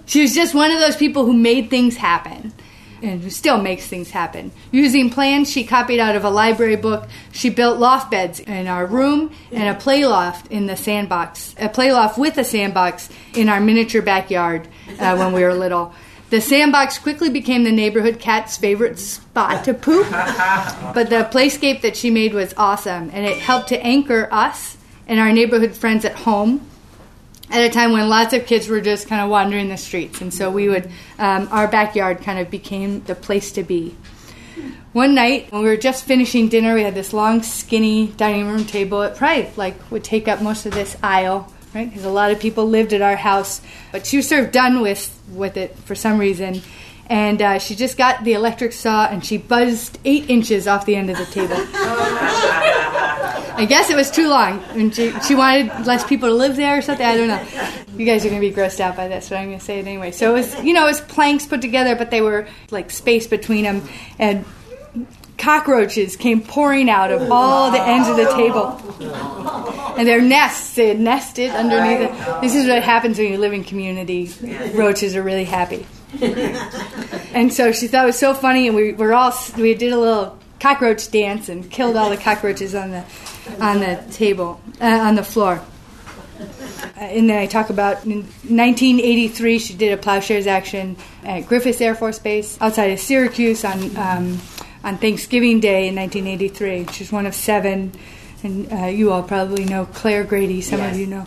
She 0.07 0.23
was 0.23 0.35
just 0.35 0.57
one 0.57 0.73
of 0.73 0.81
those 0.81 0.97
people 0.97 1.25
who 1.25 1.35
made 1.35 1.71
things 1.71 1.97
happen 1.97 2.53
and 3.03 3.33
still 3.33 3.61
makes 3.61 3.87
things 3.87 4.11
happen. 4.11 4.53
Using 4.71 5.11
plans 5.11 5.51
she 5.51 5.65
copied 5.65 6.01
out 6.01 6.17
of 6.17 6.25
a 6.25 6.31
library 6.31 6.77
book, 6.77 7.09
she 7.33 7.51
built 7.51 7.79
loft 7.79 8.11
beds 8.11 8.41
in 8.41 8.67
our 8.67 8.87
room 8.87 9.33
and 9.53 9.75
a 9.75 9.79
play 9.79 10.07
loft 10.07 10.51
in 10.51 10.67
the 10.67 10.77
sandbox, 10.77 11.55
a 11.59 11.69
play 11.69 11.93
loft 11.93 12.19
with 12.19 12.39
a 12.39 12.45
sandbox 12.45 13.09
in 13.35 13.49
our 13.49 13.61
miniature 13.61 14.03
backyard 14.03 14.69
uh, 14.99 15.17
when 15.17 15.33
we 15.33 15.43
were 15.43 15.55
little. 15.55 15.95
The 16.29 16.41
sandbox 16.41 16.99
quickly 16.99 17.31
became 17.31 17.63
the 17.63 17.71
neighborhood 17.71 18.19
cat's 18.19 18.57
favorite 18.57 18.99
spot 18.99 19.65
to 19.65 19.75
poop, 19.75 20.11
but 20.11 21.09
the 21.09 21.29
playscape 21.31 21.83
that 21.83 21.97
she 21.97 22.11
made 22.11 22.35
was 22.35 22.53
awesome, 22.57 23.11
and 23.13 23.25
it 23.25 23.39
helped 23.39 23.69
to 23.69 23.81
anchor 23.81 24.29
us 24.33 24.77
and 25.07 25.21
our 25.21 25.31
neighborhood 25.31 25.77
friends 25.77 26.05
at 26.05 26.15
home 26.15 26.67
at 27.51 27.63
a 27.63 27.71
time 27.71 27.93
when 27.93 28.09
lots 28.09 28.33
of 28.33 28.47
kids 28.47 28.69
were 28.69 28.81
just 28.81 29.09
kind 29.09 29.23
of 29.23 29.31
wandering 29.31 29.69
the 29.69 29.77
streets. 29.77 30.21
And 30.21 30.33
so 30.33 30.51
we 30.51 30.69
would, 30.69 30.91
um, 31.19 31.49
our 31.51 31.69
backyard 31.69 32.23
kind 32.23 32.39
of 32.39 32.51
became 32.51 33.03
the 33.05 33.15
place 33.15 33.53
to 33.53 33.63
be. 33.63 33.97
One 34.93 35.15
night, 35.15 35.53
when 35.53 35.63
we 35.63 35.69
were 35.69 35.77
just 35.77 36.07
finishing 36.07 36.49
dinner, 36.49 36.75
we 36.75 36.83
had 36.83 36.95
this 36.95 37.13
long, 37.13 37.43
skinny 37.43 38.09
dining 38.09 38.49
room 38.49 38.65
table. 38.65 39.03
It 39.03 39.17
probably 39.17 39.51
like 39.57 39.91
would 39.91 40.03
take 40.03 40.27
up 40.27 40.41
most 40.41 40.65
of 40.65 40.73
this 40.73 40.97
aisle, 41.03 41.53
right? 41.75 41.89
Because 41.89 42.05
a 42.05 42.11
lot 42.11 42.31
of 42.31 42.41
people 42.41 42.67
lived 42.67 42.95
at 42.95 43.03
our 43.03 43.17
house. 43.17 43.61
But 43.93 44.07
she 44.07 44.17
was 44.17 44.27
sort 44.27 44.45
of 44.45 44.53
done 44.53 44.81
with 44.81 45.13
with 45.31 45.59
it 45.59 45.77
for 45.81 45.95
some 45.95 46.19
reason, 46.19 46.63
and 47.07 47.41
uh, 47.41 47.59
she 47.59 47.75
just 47.75 47.97
got 47.97 48.25
the 48.25 48.33
electric 48.33 48.73
saw 48.73 49.07
and 49.07 49.25
she 49.25 49.39
buzzed 49.39 49.99
eight 50.05 50.29
inches 50.29 50.67
off 50.67 50.87
the 50.87 50.97
end 50.97 51.11
of 51.11 51.17
the 51.17 51.27
table. 51.27 51.57
I 53.59 53.65
guess 53.67 53.89
it 53.89 53.97
was 53.97 54.11
too 54.11 54.29
long, 54.29 54.63
and 54.71 54.95
she, 54.95 55.13
she 55.21 55.35
wanted 55.35 55.87
less 55.87 56.05
people 56.05 56.29
to 56.29 56.35
live 56.35 56.57
there 56.57 56.77
or 56.77 56.83
something. 56.83 57.07
I 57.07 57.17
don't 57.17 57.29
know. 57.29 57.43
You 57.97 58.05
guys 58.05 58.27
are 58.27 58.29
going 58.29 58.43
to 58.43 58.47
be 58.47 58.55
grossed 58.55 58.81
out 58.81 58.97
by 58.97 59.09
this, 59.09 59.31
but 59.31 59.37
I'm 59.37 59.47
going 59.47 59.59
to 59.59 59.65
say 59.65 59.79
it 59.79 59.87
anyway. 59.87 60.11
So 60.11 60.31
it 60.31 60.35
was, 60.35 60.63
you 60.63 60.75
know, 60.75 60.85
it 60.85 60.89
was 60.89 61.01
planks 61.01 61.47
put 61.47 61.63
together, 61.63 61.97
but 61.97 62.11
they 62.11 62.21
were 62.21 62.47
like 62.71 62.91
space 62.91 63.27
between 63.27 63.65
them, 63.65 63.89
and 64.19 64.45
cockroaches 65.39 66.17
came 66.17 66.43
pouring 66.43 66.91
out 66.91 67.11
of 67.11 67.31
all 67.33 67.71
the 67.71 67.81
ends 67.81 68.09
of 68.09 68.17
the 68.17 68.31
table. 68.35 68.79
And 69.97 70.07
their 70.07 70.21
nests, 70.21 70.75
they 70.75 70.89
had 70.89 71.01
nested 71.01 71.51
underneath 71.51 72.11
it. 72.11 72.41
This 72.43 72.55
is 72.55 72.69
what 72.69 72.83
happens 72.83 73.19
when 73.19 73.33
you 73.33 73.39
live 73.39 73.55
in 73.55 73.65
community. 73.65 74.31
Roaches 74.75 75.17
are 75.17 75.23
really 75.23 75.45
happy. 75.45 75.87
And 77.37 77.53
so 77.53 77.71
she 77.71 77.87
thought 77.87 78.05
it 78.05 78.07
was 78.07 78.19
so 78.19 78.33
funny, 78.33 78.67
and 78.67 78.75
we 78.75 78.95
were 78.95 79.13
all, 79.13 79.31
we 79.59 79.75
did 79.75 79.93
a 79.93 79.99
little 79.99 80.39
cockroach 80.59 81.11
dance 81.11 81.51
and 81.51 81.71
killed 81.71 81.95
all 81.95 82.09
the 82.09 82.17
cockroaches 82.17 82.75
on 82.75 82.91
the 82.91 83.05
on 83.61 83.81
the 83.81 84.03
table 84.11 84.59
uh, 84.81 84.87
on 84.87 85.17
the 85.17 85.23
floor. 85.23 85.63
Uh, 86.41 87.01
and 87.01 87.29
then 87.29 87.39
I 87.39 87.45
talk 87.45 87.69
about 87.69 88.07
in 88.07 88.23
1983, 88.23 89.59
she 89.59 89.75
did 89.75 89.93
a 89.93 89.99
plowshares 89.99 90.47
action 90.47 90.97
at 91.25 91.45
Griffiss 91.45 91.79
Air 91.83 91.95
Force 91.95 92.19
Base 92.19 92.57
outside 92.59 92.91
of 92.91 93.01
Syracuse 93.01 93.67
on 93.67 93.95
um, 93.99 94.41
on 94.83 94.97
Thanksgiving 94.97 95.61
Day 95.61 95.89
in 95.89 95.95
1983. 95.97 96.87
She's 96.93 97.13
one 97.13 97.27
of 97.27 97.35
seven, 97.35 97.93
and 98.43 98.73
uh, 98.73 98.87
you 98.87 99.13
all 99.13 99.23
probably 99.23 99.67
know 99.67 99.85
Clare 99.85 100.25
Grady. 100.25 100.63
Some 100.63 100.79
yes. 100.79 100.95
of 100.95 101.01
you 101.01 101.07
know 101.07 101.27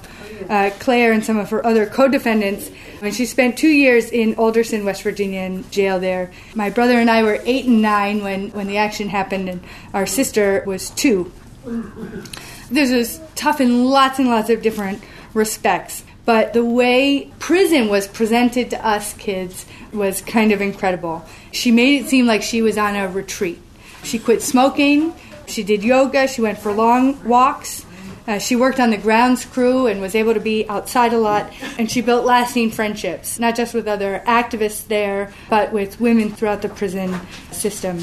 uh, 0.50 0.72
Clare 0.80 1.12
and 1.12 1.24
some 1.24 1.38
of 1.38 1.50
her 1.50 1.66
other 1.66 1.86
co-defendants. 1.86 2.72
And 3.02 3.14
she 3.14 3.26
spent 3.26 3.58
two 3.58 3.70
years 3.70 4.10
in 4.12 4.36
Alderson, 4.36 4.86
West 4.86 5.04
Virginia, 5.04 5.42
in 5.42 5.70
jail 5.72 6.00
there. 6.00 6.32
My 6.56 6.70
brother 6.70 7.00
and 7.00 7.10
I 7.10 7.24
were 7.24 7.40
eight 7.46 7.66
and 7.66 7.82
nine 7.82 8.24
when 8.24 8.52
when 8.52 8.68
the 8.68 8.78
action 8.78 9.10
happened, 9.10 9.50
and 9.50 9.62
our 9.94 10.06
sister 10.06 10.64
was 10.66 10.90
two. 10.90 11.32
This 12.72 12.92
was 12.92 13.20
tough 13.36 13.62
in 13.62 13.86
lots 13.86 14.20
and 14.20 14.28
lots 14.28 14.50
of 14.50 14.62
different 14.62 15.04
respects. 15.34 16.04
But 16.26 16.54
the 16.54 16.64
way 16.64 17.32
prison 17.40 17.90
was 17.90 18.08
presented 18.08 18.70
to 18.70 18.86
us 18.86 19.14
kids 19.16 19.66
was 19.92 20.22
kind 20.22 20.52
of 20.52 20.62
incredible. 20.62 21.26
She 21.52 21.72
made 21.72 22.04
it 22.04 22.10
seem 22.10 22.28
like 22.28 22.44
she 22.44 22.62
was 22.62 22.78
on 22.78 22.96
a 22.96 23.08
retreat. 23.08 23.60
She 24.04 24.20
quit 24.20 24.42
smoking, 24.42 25.14
she 25.48 25.64
did 25.64 25.84
yoga, 25.84 26.28
she 26.28 26.42
went 26.42 26.60
for 26.60 26.72
long 26.72 27.24
walks. 27.28 27.86
Uh, 28.30 28.38
she 28.38 28.56
worked 28.56 28.80
on 28.80 28.92
the 28.92 28.98
grounds 28.98 29.44
crew 29.44 29.88
and 29.88 30.00
was 30.00 30.14
able 30.14 30.36
to 30.36 30.40
be 30.40 30.64
outside 30.70 31.14
a 31.14 31.18
lot, 31.18 31.52
and 31.80 31.90
she 31.90 32.00
built 32.00 32.24
lasting 32.24 32.70
friendships, 32.70 33.40
not 33.40 33.56
just 33.56 33.74
with 33.74 33.88
other 33.88 34.22
activists 34.28 34.86
there, 34.86 35.34
but 35.50 35.74
with 35.74 36.00
women 36.00 36.30
throughout 36.30 36.62
the 36.62 36.70
prison 36.70 37.20
system. 37.50 37.98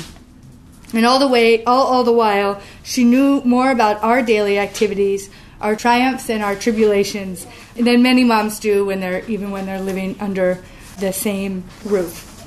And 0.92 1.06
all 1.06 1.20
the 1.20 1.28
way, 1.28 1.62
all, 1.62 1.86
all 1.86 2.02
the 2.02 2.12
while, 2.12 2.60
she 2.82 3.04
knew 3.04 3.40
more 3.44 3.70
about 3.70 4.02
our 4.02 4.20
daily 4.20 4.58
activities, 4.58 5.30
our 5.60 5.76
triumphs 5.76 6.28
and 6.28 6.42
our 6.42 6.56
tribulations, 6.56 7.46
than 7.76 8.02
many 8.02 8.24
moms 8.24 8.58
do 8.58 8.84
when 8.84 8.98
they're 8.98 9.24
even 9.30 9.52
when 9.52 9.64
they're 9.66 9.80
living 9.80 10.16
under 10.18 10.60
the 10.98 11.12
same 11.12 11.62
roof. 11.84 12.44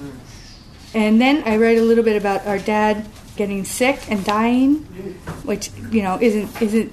And 0.94 1.22
then 1.22 1.44
I 1.46 1.56
write 1.56 1.78
a 1.78 1.84
little 1.84 2.04
bit 2.04 2.18
about 2.18 2.46
our 2.46 2.60
dad 2.60 3.06
getting 3.38 3.64
sick 3.64 4.12
and 4.12 4.26
dying, 4.26 4.80
which 5.44 5.72
you 5.92 6.02
know 6.02 6.18
isn't 6.20 6.62
isn't 6.62 6.92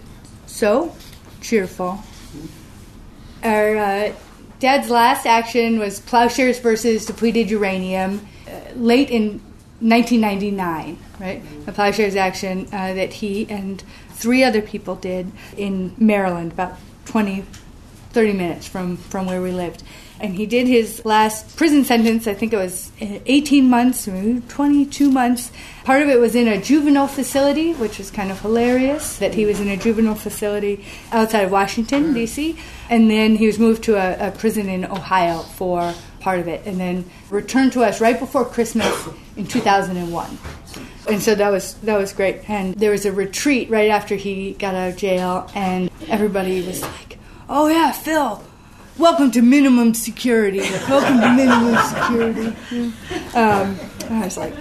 so 0.57 0.95
cheerful. 1.43 1.99
Our 3.43 3.77
uh, 3.77 4.13
dad's 4.59 4.89
last 4.89 5.27
action 5.27 5.79
was 5.79 6.01
plowshares 6.01 6.59
versus 6.59 7.05
depleted 7.05 7.51
uranium, 7.51 8.27
uh, 8.49 8.73
late 8.75 9.11
in 9.11 9.41
1999, 9.81 10.99
right? 11.21 11.43
A 11.67 11.73
plowshares 11.73 12.17
action 12.17 12.67
uh, 12.73 12.95
that 12.95 13.13
he 13.13 13.47
and 13.51 13.85
three 14.13 14.43
other 14.43 14.63
people 14.63 14.97
did 14.97 15.31
in 15.59 15.95
Maryland 15.99 16.53
about 16.53 16.77
20, 17.05 17.45
30 18.11 18.33
minutes 18.33 18.67
from, 18.67 18.97
from 18.97 19.27
where 19.27 19.43
we 19.43 19.53
lived. 19.53 19.83
And 20.21 20.35
he 20.35 20.47
did 20.47 20.67
his 20.67 21.05
last 21.05 21.57
prison 21.57 21.85
sentence, 21.85 22.27
I 22.27 22.35
think 22.35 22.53
it 22.53 22.57
was 22.57 22.91
eh, 23.01 23.21
18 23.27 23.69
months, 23.69 24.07
22 24.07 25.11
months. 25.11 25.53
Part 25.85 26.03
of 26.03 26.09
it 26.09 26.19
was 26.19 26.35
in 26.35 26.49
a 26.49 26.61
juvenile 26.61 27.07
facility, 27.07 27.75
which 27.75 27.99
was 27.99 28.11
kind 28.11 28.31
of 28.31 28.41
hilarious 28.41 29.19
that 29.19 29.35
he 29.35 29.45
was 29.45 29.61
in 29.61 29.69
a 29.69 29.77
juvenile 29.77 30.15
facility 30.15 30.85
outside 31.13 31.43
of 31.43 31.53
Washington, 31.53 32.09
hmm. 32.09 32.15
D.C. 32.15 32.59
And 32.89 33.11
then 33.11 33.37
he 33.37 33.47
was 33.47 33.59
moved 33.59 33.85
to 33.85 33.97
a, 33.97 34.29
a 34.29 34.31
prison 34.31 34.69
in 34.69 34.85
Ohio 34.85 35.41
for 35.41 35.95
part 36.21 36.41
of 36.41 36.49
it, 36.49 36.67
and 36.67 36.81
then 36.81 37.09
returned 37.31 37.73
to 37.73 37.85
us 37.85 38.01
right 38.01 38.19
before 38.19 38.45
Christmas 38.45 39.09
in 39.37 39.47
2001 39.47 40.39
and 41.09 41.23
so 41.23 41.35
that 41.35 41.51
was 41.51 41.75
that 41.75 41.99
was 41.99 42.13
great. 42.13 42.49
And 42.49 42.75
there 42.75 42.91
was 42.91 43.07
a 43.07 43.13
retreat 43.13 43.71
right 43.71 43.91
after 43.91 44.17
he 44.17 44.53
got 44.55 44.75
out 44.75 44.91
of 44.91 44.97
jail, 44.97 45.51
and 45.55 45.91
everybody 46.09 46.65
was 46.67 46.83
like, 46.83 47.19
"Oh 47.49 47.69
yeah, 47.69 47.93
Phil, 47.93 48.43
welcome 48.99 49.31
to 49.33 49.43
minimum 49.43 49.95
security. 49.95 50.61
welcome 50.89 51.21
to 51.21 51.33
minimum 51.33 51.77
security." 51.87 52.57
Um, 53.35 53.79
I 54.11 54.25
was 54.25 54.37
like, 54.37 54.55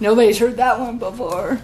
nobody's 0.00 0.38
heard 0.38 0.56
that 0.56 0.78
one 0.78 0.98
before. 0.98 1.60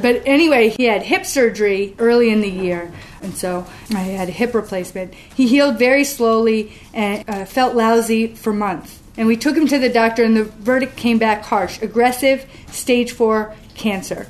but 0.00 0.22
anyway, 0.26 0.68
he 0.68 0.84
had 0.84 1.02
hip 1.02 1.24
surgery 1.24 1.94
early 1.98 2.30
in 2.30 2.40
the 2.40 2.50
year, 2.50 2.92
and 3.22 3.34
so 3.34 3.66
I 3.94 4.00
had 4.00 4.28
a 4.28 4.32
hip 4.32 4.54
replacement. 4.54 5.14
He 5.14 5.46
healed 5.46 5.78
very 5.78 6.04
slowly 6.04 6.72
and 6.92 7.28
uh, 7.28 7.44
felt 7.44 7.74
lousy 7.74 8.34
for 8.34 8.52
months. 8.52 9.00
And 9.16 9.26
we 9.26 9.36
took 9.36 9.56
him 9.56 9.66
to 9.68 9.78
the 9.78 9.88
doctor, 9.88 10.24
and 10.24 10.36
the 10.36 10.44
verdict 10.44 10.96
came 10.96 11.18
back 11.18 11.44
harsh 11.44 11.80
aggressive, 11.80 12.46
stage 12.70 13.12
four 13.12 13.54
cancer. 13.74 14.26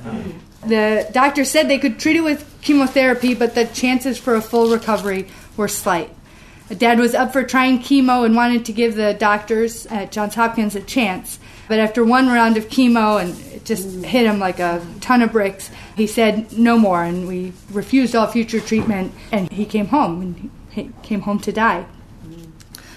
The 0.65 1.07
doctor 1.11 1.45
said 1.45 1.67
they 1.67 1.77
could 1.77 1.99
treat 1.99 2.15
it 2.15 2.21
with 2.21 2.45
chemotherapy, 2.61 3.33
but 3.33 3.55
the 3.55 3.65
chances 3.65 4.17
for 4.17 4.35
a 4.35 4.41
full 4.41 4.71
recovery 4.71 5.27
were 5.57 5.67
slight. 5.67 6.13
Dad 6.77 6.99
was 6.99 7.15
up 7.15 7.33
for 7.33 7.43
trying 7.43 7.79
chemo 7.79 8.25
and 8.25 8.35
wanted 8.35 8.65
to 8.65 8.73
give 8.73 8.95
the 8.95 9.13
doctors 9.13 9.85
at 9.87 10.11
Johns 10.11 10.35
Hopkins 10.35 10.75
a 10.75 10.81
chance. 10.81 11.39
But 11.67 11.79
after 11.79 12.03
one 12.03 12.27
round 12.27 12.57
of 12.57 12.69
chemo 12.69 13.21
and 13.21 13.37
it 13.53 13.65
just 13.65 14.05
hit 14.05 14.25
him 14.25 14.39
like 14.39 14.59
a 14.59 14.85
ton 15.01 15.21
of 15.21 15.31
bricks, 15.31 15.69
he 15.95 16.07
said 16.07 16.51
no 16.57 16.77
more, 16.77 17.03
and 17.03 17.27
we 17.27 17.53
refused 17.71 18.15
all 18.15 18.27
future 18.27 18.59
treatment. 18.59 19.13
And 19.31 19.51
he 19.51 19.65
came 19.65 19.87
home, 19.87 20.21
and 20.21 20.49
he 20.69 20.91
came 21.03 21.21
home 21.21 21.39
to 21.39 21.51
die. 21.51 21.85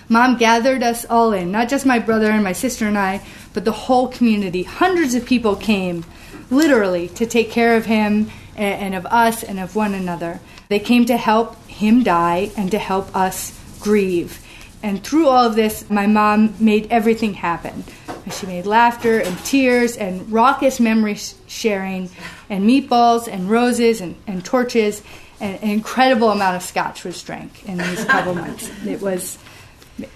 Mom 0.09 0.37
gathered 0.37 0.83
us 0.83 1.05
all 1.09 1.33
in, 1.33 1.53
not 1.53 1.69
just 1.69 1.87
my 1.87 2.01
brother 2.01 2.31
and 2.31 2.43
my 2.43 2.53
sister 2.53 2.87
and 2.89 2.99
I, 2.99 3.25
but 3.55 3.65
the 3.65 3.73
whole 3.73 4.09
community. 4.09 4.65
Hundreds 4.65 5.15
of 5.15 5.25
people 5.25 5.55
came, 5.55 6.05
literally, 6.51 7.07
to 7.11 7.27
take 7.27 7.53
care 7.53 7.77
of 7.77 7.87
him 7.87 8.31
and 8.57 8.95
of 8.97 9.07
us 9.07 9.45
and 9.45 9.61
of 9.61 9.77
one 9.77 9.95
another. 9.95 10.41
They 10.69 10.81
came 10.81 11.07
to 11.07 11.17
help 11.17 11.57
him 11.81 12.03
die 12.03 12.51
and 12.57 12.71
to 12.71 12.79
help 12.79 13.15
us 13.17 13.59
grieve. 13.81 14.45
And 14.83 15.03
through 15.03 15.29
all 15.29 15.47
of 15.47 15.57
this, 15.57 15.91
my 15.91 16.07
mom 16.07 16.55
made 16.61 16.91
everything 16.91 17.35
happen. 17.35 17.85
She 18.31 18.47
made 18.47 18.67
laughter 18.67 19.19
and 19.19 19.37
tears 19.45 19.97
and 19.97 20.31
raucous 20.31 20.79
memory 20.79 21.19
sharing 21.47 22.11
and 22.49 22.69
meatballs 22.69 23.29
and 23.29 23.51
roses 23.51 24.01
and, 24.01 24.15
and 24.27 24.45
torches 24.45 25.03
and 25.41 25.63
an 25.63 25.71
incredible 25.71 26.31
amount 26.31 26.57
of 26.57 26.63
scotch 26.63 27.03
was 27.03 27.23
drank 27.23 27.65
in 27.67 27.79
these 27.79 28.05
couple 28.05 28.35
months. 28.45 28.71
It 28.87 29.01
was 29.01 29.39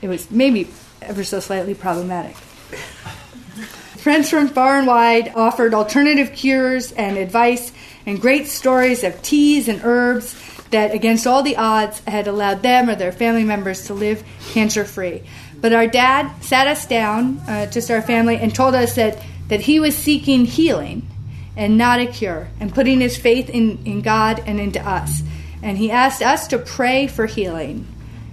it 0.00 0.08
was 0.08 0.30
maybe 0.30 0.68
ever 1.02 1.24
so 1.24 1.40
slightly 1.40 1.74
problematic. 1.74 2.36
Friends 4.04 4.28
from 4.28 4.48
far 4.48 4.78
and 4.78 4.86
wide 4.86 5.32
offered 5.34 5.72
alternative 5.72 6.34
cures 6.34 6.92
and 6.92 7.16
advice 7.16 7.72
and 8.04 8.20
great 8.20 8.46
stories 8.48 9.02
of 9.02 9.20
teas 9.22 9.66
and 9.66 9.80
herbs 9.82 10.34
that, 10.70 10.94
against 10.94 11.26
all 11.26 11.42
the 11.42 11.56
odds, 11.56 12.00
had 12.00 12.26
allowed 12.26 12.62
them 12.62 12.88
or 12.88 12.94
their 12.94 13.12
family 13.12 13.44
members 13.44 13.86
to 13.86 13.94
live 13.94 14.24
cancer 14.52 14.84
free. 14.84 15.22
But 15.60 15.72
our 15.72 15.86
dad 15.86 16.42
sat 16.42 16.66
us 16.66 16.86
down, 16.86 17.38
uh, 17.48 17.66
just 17.66 17.90
our 17.90 18.02
family, 18.02 18.36
and 18.36 18.54
told 18.54 18.74
us 18.74 18.96
that, 18.96 19.22
that 19.48 19.60
he 19.60 19.80
was 19.80 19.96
seeking 19.96 20.44
healing 20.44 21.08
and 21.56 21.78
not 21.78 22.00
a 22.00 22.06
cure, 22.06 22.48
and 22.58 22.74
putting 22.74 23.00
his 23.00 23.16
faith 23.16 23.48
in, 23.48 23.84
in 23.84 24.02
God 24.02 24.42
and 24.46 24.58
into 24.58 24.80
us. 24.80 25.22
And 25.62 25.78
he 25.78 25.90
asked 25.90 26.20
us 26.20 26.48
to 26.48 26.58
pray 26.58 27.06
for 27.06 27.26
healing 27.26 27.86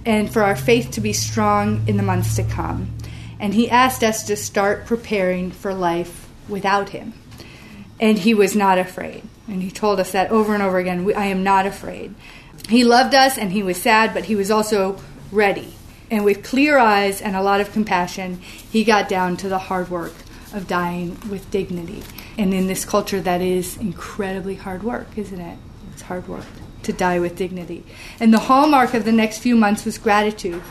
and 0.04 0.30
for 0.30 0.42
our 0.42 0.56
faith 0.56 0.90
to 0.92 1.00
be 1.00 1.12
strong 1.12 1.86
in 1.86 1.96
the 1.96 2.02
months 2.02 2.36
to 2.36 2.42
come. 2.42 2.90
And 3.38 3.54
he 3.54 3.70
asked 3.70 4.02
us 4.02 4.24
to 4.24 4.36
start 4.36 4.86
preparing 4.86 5.52
for 5.52 5.72
life 5.72 6.28
without 6.48 6.90
him. 6.90 7.12
And 8.00 8.18
he 8.18 8.34
was 8.34 8.56
not 8.56 8.78
afraid. 8.78 9.22
And 9.52 9.62
he 9.62 9.70
told 9.70 10.00
us 10.00 10.12
that 10.12 10.30
over 10.30 10.54
and 10.54 10.62
over 10.62 10.78
again 10.78 11.12
I 11.14 11.26
am 11.26 11.42
not 11.42 11.66
afraid. 11.66 12.14
He 12.70 12.84
loved 12.84 13.14
us 13.14 13.36
and 13.36 13.52
he 13.52 13.62
was 13.62 13.76
sad, 13.76 14.14
but 14.14 14.24
he 14.24 14.34
was 14.34 14.50
also 14.50 14.98
ready. 15.30 15.74
And 16.10 16.24
with 16.24 16.42
clear 16.42 16.78
eyes 16.78 17.20
and 17.20 17.36
a 17.36 17.42
lot 17.42 17.60
of 17.60 17.70
compassion, 17.70 18.38
he 18.38 18.82
got 18.82 19.10
down 19.10 19.36
to 19.36 19.50
the 19.50 19.58
hard 19.58 19.90
work 19.90 20.14
of 20.54 20.66
dying 20.66 21.18
with 21.28 21.50
dignity. 21.50 22.02
And 22.38 22.54
in 22.54 22.66
this 22.66 22.86
culture, 22.86 23.20
that 23.20 23.42
is 23.42 23.76
incredibly 23.76 24.54
hard 24.54 24.82
work, 24.82 25.08
isn't 25.16 25.40
it? 25.40 25.58
It's 25.92 26.00
hard 26.00 26.28
work 26.28 26.46
to 26.84 26.94
die 26.94 27.18
with 27.18 27.36
dignity. 27.36 27.84
And 28.20 28.32
the 28.32 28.38
hallmark 28.38 28.94
of 28.94 29.04
the 29.04 29.12
next 29.12 29.40
few 29.40 29.54
months 29.54 29.84
was 29.84 29.98
gratitude. 29.98 30.62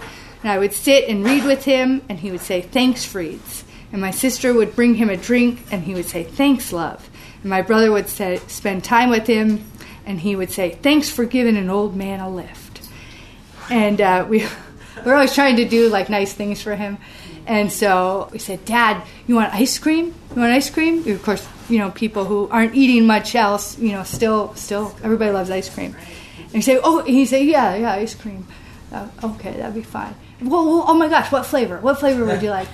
And 0.42 0.52
I 0.52 0.58
would 0.58 0.74
sit 0.74 1.08
and 1.08 1.24
read 1.24 1.44
with 1.46 1.66
him, 1.66 2.02
and 2.10 2.20
he 2.20 2.32
would 2.32 2.42
say, 2.42 2.62
Thanks, 2.62 3.06
Freeds. 3.06 3.64
And 3.92 4.02
my 4.02 4.10
sister 4.10 4.56
would 4.56 4.76
bring 4.76 4.96
him 4.96 5.12
a 5.12 5.18
drink, 5.18 5.62
and 5.72 5.84
he 5.84 5.94
would 5.94 6.06
say, 6.06 6.24
Thanks, 6.24 6.74
love. 6.74 7.11
My 7.44 7.62
brother 7.62 7.92
would 7.92 8.08
say, 8.08 8.38
spend 8.48 8.84
time 8.84 9.10
with 9.10 9.28
him, 9.28 9.66
and 10.06 10.20
he 10.20 10.36
would 10.36 10.52
say, 10.52 10.72
Thanks 10.82 11.10
for 11.10 11.26
giving 11.26 11.58
an 11.58 11.70
old 11.70 11.96
man 11.96 12.20
a 12.20 12.30
lift. 12.30 12.88
And 13.70 14.00
uh, 14.02 14.26
we 14.30 14.46
were 15.06 15.14
always 15.14 15.34
trying 15.34 15.56
to 15.58 15.66
do 15.66 15.90
like 15.90 16.10
nice 16.10 16.34
things 16.34 16.62
for 16.62 16.76
him. 16.76 16.98
And 17.48 17.72
so 17.72 18.30
we 18.32 18.40
said, 18.40 18.66
Dad, 18.66 19.02
you 19.28 19.36
want 19.36 19.54
ice 19.54 19.80
cream? 19.80 20.14
You 20.36 20.42
want 20.42 20.52
ice 20.52 20.70
cream? 20.70 21.08
Of 21.10 21.24
course, 21.24 21.48
you 21.70 21.80
know, 21.80 21.90
people 21.92 22.26
who 22.26 22.48
aren't 22.50 22.76
eating 22.76 23.08
much 23.08 23.36
else, 23.36 23.78
you 23.80 23.92
know, 23.92 24.04
still, 24.04 24.54
still, 24.56 24.96
everybody 25.04 25.32
loves 25.32 25.50
ice 25.50 25.74
cream. 25.74 25.96
And 26.38 26.52
he 26.52 26.62
say, 26.62 26.80
oh, 26.84 27.04
he 27.04 27.26
say, 27.26 27.44
yeah, 27.44 27.76
yeah, 27.76 27.94
ice 27.94 28.14
cream. 28.14 28.46
Uh, 28.92 29.08
okay, 29.24 29.54
that'd 29.54 29.74
be 29.74 29.82
fine. 29.82 30.14
Well, 30.42 30.66
well, 30.66 30.86
oh 30.88 30.94
my 30.94 31.08
gosh, 31.08 31.32
what 31.32 31.46
flavor? 31.46 31.78
What 31.80 32.00
flavor 32.00 32.26
would 32.26 32.42
you 32.44 32.50
like? 32.50 32.68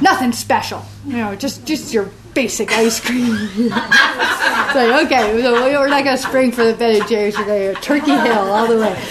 Nothing 0.00 0.32
special, 0.32 0.84
you 1.06 1.16
know, 1.16 1.34
just 1.34 1.64
just 1.64 1.92
your 1.92 2.10
basic 2.34 2.70
ice 2.72 3.00
cream. 3.00 3.34
it's 3.56 4.74
like 4.74 5.06
okay, 5.06 5.34
we're 5.34 5.88
not 5.88 6.04
gonna 6.04 6.18
spring 6.18 6.52
for 6.52 6.64
the 6.64 6.74
Ben 6.74 7.00
and 7.00 7.08
Jerry's. 7.08 7.36
We're 7.38 7.46
gonna 7.46 7.80
Turkey 7.80 8.10
Hill 8.10 8.52
all 8.52 8.66
the 8.66 8.78
way. 8.78 9.02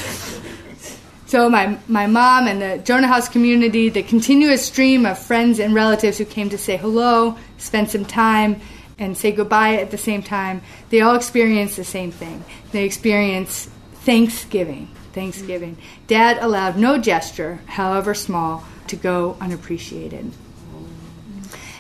So 1.34 1.50
my, 1.50 1.80
my 1.88 2.06
mom 2.06 2.46
and 2.46 2.62
the 2.62 2.78
Jonah 2.84 3.08
House 3.08 3.28
community, 3.28 3.90
the 3.90 4.04
continuous 4.04 4.64
stream 4.64 5.04
of 5.04 5.18
friends 5.18 5.60
and 5.60 5.74
relatives 5.74 6.20
who 6.20 6.26
came 6.26 6.52
to 6.52 6.60
say 6.60 6.78
hello, 6.78 7.36
spend 7.58 7.90
some 7.90 8.06
time, 8.06 8.62
and 9.00 9.18
say 9.18 9.32
goodbye 9.32 9.78
at 9.78 9.90
the 9.90 9.98
same 9.98 10.22
time, 10.22 10.62
they 10.92 11.02
all 11.02 11.16
experience 11.16 11.76
the 11.76 11.84
same 11.84 12.12
thing. 12.12 12.44
They 12.72 12.84
experience 12.84 13.68
Thanksgiving. 14.06 14.90
Thanksgiving. 15.14 15.78
Dad 16.08 16.38
allowed 16.42 16.78
no 16.78 16.98
gesture, 16.98 17.60
however 17.68 18.14
small, 18.14 18.66
to 18.88 18.96
go 18.96 19.38
unappreciated. 19.40 20.32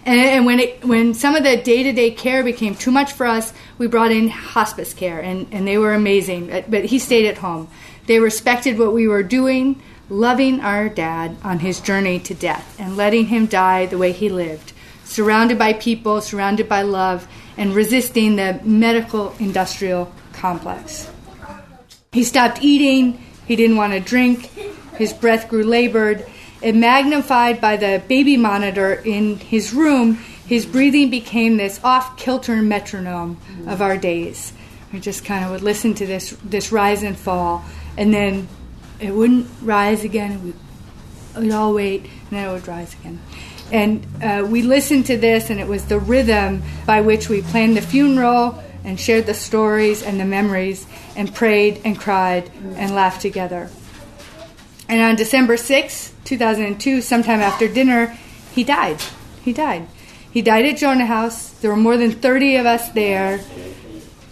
And, 0.06 0.20
and 0.20 0.46
when 0.46 0.60
it, 0.60 0.84
when 0.84 1.14
some 1.14 1.36
of 1.36 1.44
the 1.44 1.58
day 1.58 1.84
to 1.84 1.94
day 1.94 2.12
care 2.12 2.44
became 2.44 2.76
too 2.76 2.92
much 2.92 3.14
for 3.14 3.26
us, 3.26 3.54
we 3.78 3.88
brought 3.88 4.12
in 4.12 4.28
hospice 4.30 4.94
care, 4.94 5.20
and, 5.20 5.48
and 5.52 5.68
they 5.68 5.78
were 5.78 5.94
amazing. 5.94 6.48
But, 6.48 6.70
but 6.70 6.86
he 6.86 7.00
stayed 7.00 7.28
at 7.28 7.38
home. 7.38 7.70
They 8.06 8.20
respected 8.20 8.78
what 8.78 8.94
we 8.94 9.08
were 9.08 9.24
doing, 9.24 9.82
loving 10.10 10.60
our 10.60 10.90
dad 10.90 11.38
on 11.44 11.60
his 11.60 11.80
journey 11.80 12.20
to 12.20 12.34
death, 12.34 12.76
and 12.80 12.98
letting 12.98 13.28
him 13.28 13.46
die 13.46 13.86
the 13.86 13.98
way 13.98 14.12
he 14.12 14.28
lived, 14.28 14.74
surrounded 15.06 15.58
by 15.58 15.74
people, 15.74 16.20
surrounded 16.20 16.68
by 16.68 16.82
love, 16.82 17.28
and 17.56 17.74
resisting 17.74 18.36
the 18.36 18.60
medical 18.64 19.34
industrial 19.40 20.12
complex. 20.34 21.10
He 22.14 22.24
stopped 22.24 22.62
eating, 22.62 23.22
he 23.46 23.56
didn't 23.56 23.76
want 23.76 23.94
to 23.94 24.00
drink, 24.00 24.46
his 24.98 25.12
breath 25.12 25.50
grew 25.50 25.64
labored. 25.64 26.26
And 26.62 26.80
magnified 26.80 27.60
by 27.60 27.76
the 27.76 28.02
baby 28.08 28.38
monitor 28.38 28.94
in 28.94 29.36
his 29.38 29.74
room, 29.74 30.14
his 30.48 30.66
breathing 30.66 31.10
became 31.10 31.58
this 31.58 31.82
off 31.84 32.16
kilter 32.16 32.62
metronome 32.62 33.38
of 33.68 33.82
our 33.82 33.98
days. 33.98 34.54
We 34.94 35.02
just 35.02 35.26
kind 35.26 35.44
of 35.44 35.52
would 35.52 35.62
listen 35.62 35.94
to 35.96 36.06
this, 36.06 36.38
this 36.46 36.72
rise 36.72 37.04
and 37.04 37.18
fall 37.18 37.66
and 37.98 38.14
then 38.14 38.48
it 39.00 39.12
wouldn't 39.12 39.48
rise 39.62 40.04
again. 40.04 40.44
We'd, 40.44 40.56
we'd 41.38 41.52
all 41.52 41.74
wait, 41.74 42.02
and 42.02 42.32
then 42.32 42.50
it 42.50 42.52
would 42.52 42.68
rise 42.68 42.94
again. 42.94 43.20
And 43.72 44.06
uh, 44.22 44.46
we 44.48 44.62
listened 44.62 45.08
to 45.08 45.18
this, 45.18 45.50
and 45.50 45.60
it 45.60 45.68
was 45.68 45.86
the 45.86 46.00
rhythm 46.00 46.64
by 46.86 47.02
which 47.02 47.30
we 47.30 47.42
planned 47.42 47.78
the 47.78 47.82
funeral 47.82 48.64
and 48.84 49.00
shared 49.00 49.26
the 49.26 49.34
stories 49.34 50.04
and 50.04 50.20
the 50.20 50.26
memories 50.26 50.86
and 51.16 51.34
prayed 51.34 51.82
and 51.86 52.00
cried 52.00 52.52
and 52.76 52.94
laughed 52.94 53.22
together. 53.22 53.70
And 54.90 55.02
on 55.02 55.16
December 55.16 55.58
6, 55.58 56.14
2002, 56.26 57.02
sometime 57.02 57.40
after 57.40 57.68
dinner, 57.68 58.18
he 58.54 58.64
died. 58.64 59.02
He 59.44 59.54
died. 59.54 59.88
He 60.32 60.42
died 60.42 60.66
at 60.66 60.78
Jonah 60.78 61.06
House. 61.06 61.50
There 61.50 61.72
were 61.72 61.78
more 61.78 61.98
than 61.98 62.12
30 62.12 62.58
of 62.58 62.66
us 62.66 62.90
there 62.90 63.40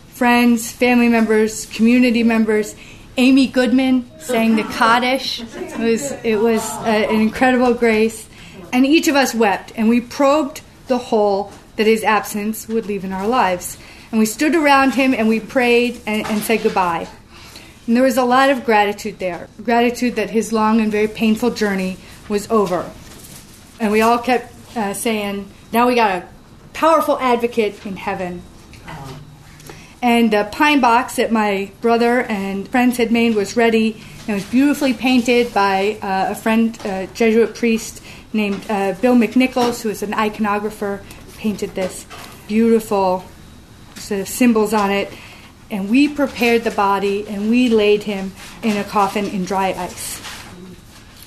friends, 0.10 0.72
family 0.72 1.10
members, 1.10 1.66
community 1.68 2.22
members 2.22 2.76
Amy 3.18 3.48
Goodman 3.48 4.10
sang 4.20 4.56
the 4.56 4.64
Kaddish. 4.64 5.42
It 5.42 5.78
was, 5.78 6.12
it 6.24 6.38
was 6.38 6.64
a, 6.86 7.10
an 7.10 7.20
incredible 7.20 7.74
grace. 7.74 8.28
And 8.72 8.86
each 8.86 9.08
of 9.08 9.16
us 9.16 9.36
wept, 9.36 9.74
and 9.76 9.90
we 9.90 10.00
probed 10.00 10.62
the 10.88 10.98
hole 10.98 11.52
that 11.76 11.88
his 11.88 12.04
absence 12.04 12.70
would 12.70 12.86
leave 12.86 13.04
in 13.04 13.12
our 13.12 13.28
lives. 13.28 13.78
And 14.12 14.20
we 14.20 14.26
stood 14.26 14.56
around 14.56 14.96
him 14.96 15.14
and 15.14 15.28
we 15.28 15.40
prayed 15.40 16.02
and, 16.06 16.26
and 16.28 16.42
said 16.42 16.64
goodbye. 16.64 17.08
And 17.88 17.96
there 17.96 18.04
was 18.04 18.18
a 18.18 18.24
lot 18.24 18.50
of 18.50 18.66
gratitude 18.66 19.20
there 19.20 19.48
gratitude 19.64 20.16
that 20.16 20.30
his 20.30 20.54
long 20.54 20.80
and 20.82 20.92
very 20.92 21.08
painful 21.08 21.52
journey 21.52 21.98
was 22.30 22.50
over. 22.52 22.90
And 23.80 23.92
we 23.92 24.02
all 24.02 24.20
kept 24.20 24.54
uh, 24.78 24.94
saying, 24.94 25.50
now 25.72 25.88
we 25.88 25.96
got 25.96 26.24
a 26.24 26.28
powerful 26.74 27.18
advocate 27.20 27.86
in 27.86 27.98
heaven. 27.98 28.44
And 30.04 30.34
the 30.34 30.50
pine 30.52 30.82
box 30.82 31.18
that 31.18 31.32
my 31.32 31.72
brother 31.80 32.24
and 32.24 32.68
friends 32.68 32.98
had 32.98 33.12
made 33.12 33.36
was 33.36 33.56
ready 33.56 34.02
it 34.28 34.34
was 34.34 34.46
beautifully 34.46 34.94
painted 34.94 35.52
by 35.52 35.98
uh, 36.02 36.32
a 36.32 36.36
friend, 36.36 36.78
a 36.86 37.08
Jesuit 37.08 37.56
priest 37.56 38.04
named 38.34 38.64
uh, 38.70 38.94
Bill 39.02 39.16
McNichols, 39.16 39.82
who 39.82 39.90
is 39.90 40.04
an 40.04 40.12
iconographer, 40.12 41.02
painted 41.38 41.74
this 41.74 42.06
beautiful 42.48 43.26
of 44.10 44.28
symbols 44.28 44.74
on 44.74 44.90
it. 44.90 45.14
And 45.70 45.90
we 45.90 46.08
prepared 46.08 46.64
the 46.64 46.72
body 46.72 47.28
and 47.28 47.50
we 47.50 47.70
laid 47.70 48.04
him 48.04 48.32
in 48.64 48.78
a 48.78 48.84
coffin 48.84 49.26
in 49.26 49.46
dry 49.46 49.74
ice. 49.74 50.22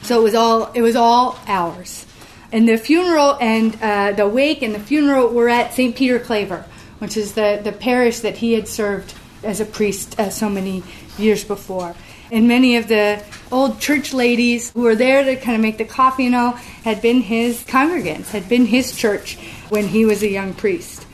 So 0.03 0.21
it 0.21 0.23
was 0.23 0.35
all 0.35 0.73
it 0.73 0.83
was 0.83 0.97
all 0.97 1.39
ours. 1.47 2.07
And 2.51 2.69
the 2.69 2.77
funeral 2.77 3.37
and 3.41 3.79
uh, 3.81 4.13
the 4.13 4.29
wake 4.29 4.63
and 4.63 4.75
the 4.75 4.81
funeral 4.81 5.29
were 5.29 5.49
at 5.49 5.75
St. 5.75 5.95
Peter 5.95 6.19
Claver 6.19 6.65
which 7.05 7.19
is 7.19 7.35
the, 7.35 7.61
the 7.63 7.73
parish 7.73 8.21
that 8.21 8.39
he 8.39 8.55
had 8.55 8.67
served 8.67 9.13
as 9.43 9.61
a 9.61 9.65
priest 9.65 10.19
uh, 10.19 10.31
so 10.31 10.49
many 10.49 10.83
years 11.19 11.45
before. 11.45 11.95
And 12.33 12.49
many 12.49 12.77
of 12.77 12.89
the 12.89 13.23
old 13.53 13.79
church 13.79 14.15
ladies 14.15 14.71
who 14.71 14.83
were 14.83 14.97
there 14.97 15.23
to 15.23 15.37
kind 15.37 15.55
of 15.55 15.61
make 15.61 15.77
the 15.77 15.85
coffee 15.85 16.27
and 16.27 16.35
all 16.35 16.53
had 16.53 17.03
been 17.03 17.21
his 17.21 17.63
congregants, 17.65 18.29
had 18.29 18.49
been 18.49 18.65
his 18.65 18.97
church 18.97 19.37
when 19.69 19.87
he 19.87 20.07
was 20.07 20.23
a 20.23 20.29
young 20.29 20.55
priest. 20.55 21.07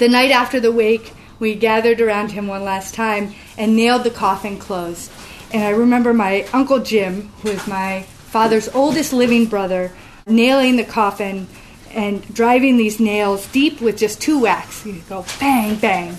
The 0.00 0.08
night 0.08 0.30
after 0.30 0.58
the 0.60 0.72
wake, 0.72 1.12
we 1.38 1.54
gathered 1.54 2.00
around 2.00 2.32
him 2.32 2.46
one 2.46 2.64
last 2.64 2.94
time 2.94 3.34
and 3.58 3.76
nailed 3.76 4.02
the 4.02 4.10
coffin 4.10 4.56
closed. 4.56 5.12
And 5.52 5.62
I 5.62 5.68
remember 5.68 6.14
my 6.14 6.46
Uncle 6.54 6.78
Jim, 6.78 7.28
who 7.42 7.50
is 7.50 7.66
my 7.66 8.04
father's 8.04 8.70
oldest 8.70 9.12
living 9.12 9.44
brother, 9.44 9.92
nailing 10.26 10.76
the 10.76 10.84
coffin 10.84 11.48
and 11.90 12.26
driving 12.32 12.78
these 12.78 12.98
nails 12.98 13.46
deep 13.48 13.82
with 13.82 13.98
just 13.98 14.22
two 14.22 14.40
whacks. 14.40 14.86
You 14.86 15.02
go 15.06 15.26
bang, 15.38 15.76
bang, 15.76 16.16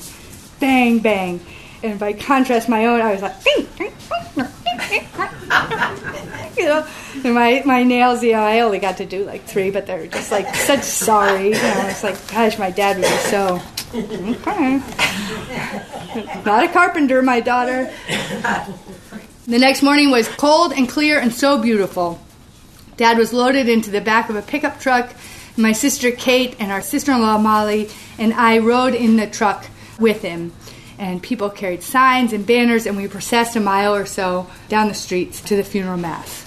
bang, 0.59 0.99
bang. 0.99 1.39
And 1.81 1.99
by 1.99 2.13
contrast, 2.13 2.69
my 2.69 2.85
own, 2.85 3.01
I 3.01 3.13
was 3.13 3.23
like, 3.23 3.33
you 6.61 6.67
know, 6.67 6.87
and 7.23 7.33
my, 7.33 7.61
my 7.65 7.83
nails, 7.83 8.23
you 8.23 8.33
know, 8.33 8.43
I 8.43 8.61
only 8.61 8.79
got 8.79 8.97
to 8.97 9.05
do 9.05 9.25
like 9.25 9.43
three, 9.45 9.71
but 9.71 9.85
they're 9.85 10.07
just 10.07 10.31
like 10.31 10.55
such 10.55 10.83
sorry. 10.83 11.45
You 11.45 11.53
know, 11.53 11.87
it's 11.87 12.03
like, 12.03 12.31
gosh, 12.31 12.57
my 12.57 12.71
dad 12.71 12.97
would 12.97 13.03
be 13.03 13.17
so, 13.29 13.61
okay. 14.47 14.81
Not 16.45 16.63
a 16.63 16.69
carpenter, 16.69 17.21
my 17.21 17.39
daughter. 17.39 17.91
The 19.47 19.59
next 19.59 19.81
morning 19.81 20.11
was 20.11 20.27
cold 20.27 20.73
and 20.73 20.87
clear 20.87 21.19
and 21.19 21.33
so 21.33 21.61
beautiful. 21.61 22.21
Dad 22.97 23.17
was 23.17 23.33
loaded 23.33 23.67
into 23.67 23.89
the 23.89 24.01
back 24.01 24.29
of 24.29 24.35
a 24.35 24.41
pickup 24.41 24.79
truck 24.79 25.13
my 25.57 25.73
sister 25.73 26.11
Kate 26.11 26.55
and 26.59 26.71
our 26.71 26.81
sister 26.81 27.11
in 27.11 27.21
law 27.21 27.37
Molly 27.37 27.89
and 28.17 28.33
I 28.33 28.59
rode 28.59 28.95
in 28.95 29.17
the 29.17 29.27
truck 29.27 29.65
with 29.99 30.21
him. 30.21 30.53
And 30.97 31.21
people 31.21 31.49
carried 31.49 31.81
signs 31.81 32.31
and 32.31 32.45
banners, 32.45 32.85
and 32.85 32.95
we 32.95 33.07
processed 33.07 33.55
a 33.55 33.59
mile 33.59 33.95
or 33.95 34.05
so 34.05 34.47
down 34.69 34.87
the 34.87 34.93
streets 34.93 35.41
to 35.41 35.55
the 35.55 35.63
funeral 35.63 35.97
mass. 35.97 36.45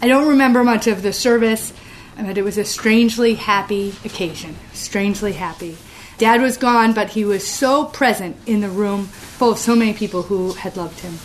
I 0.00 0.08
don't 0.08 0.28
remember 0.28 0.62
much 0.62 0.86
of 0.86 1.02
the 1.02 1.12
service, 1.12 1.72
but 2.16 2.36
it 2.36 2.42
was 2.42 2.58
a 2.58 2.64
strangely 2.64 3.34
happy 3.34 3.94
occasion. 4.04 4.56
Strangely 4.72 5.32
happy. 5.32 5.76
Dad 6.18 6.40
was 6.40 6.56
gone, 6.56 6.92
but 6.92 7.10
he 7.10 7.24
was 7.24 7.46
so 7.46 7.84
present 7.86 8.36
in 8.46 8.60
the 8.60 8.68
room 8.68 9.04
full 9.04 9.52
of 9.52 9.58
so 9.58 9.74
many 9.74 9.92
people 9.92 10.22
who 10.22 10.52
had 10.52 10.76
loved 10.76 11.00
him. 11.00 11.18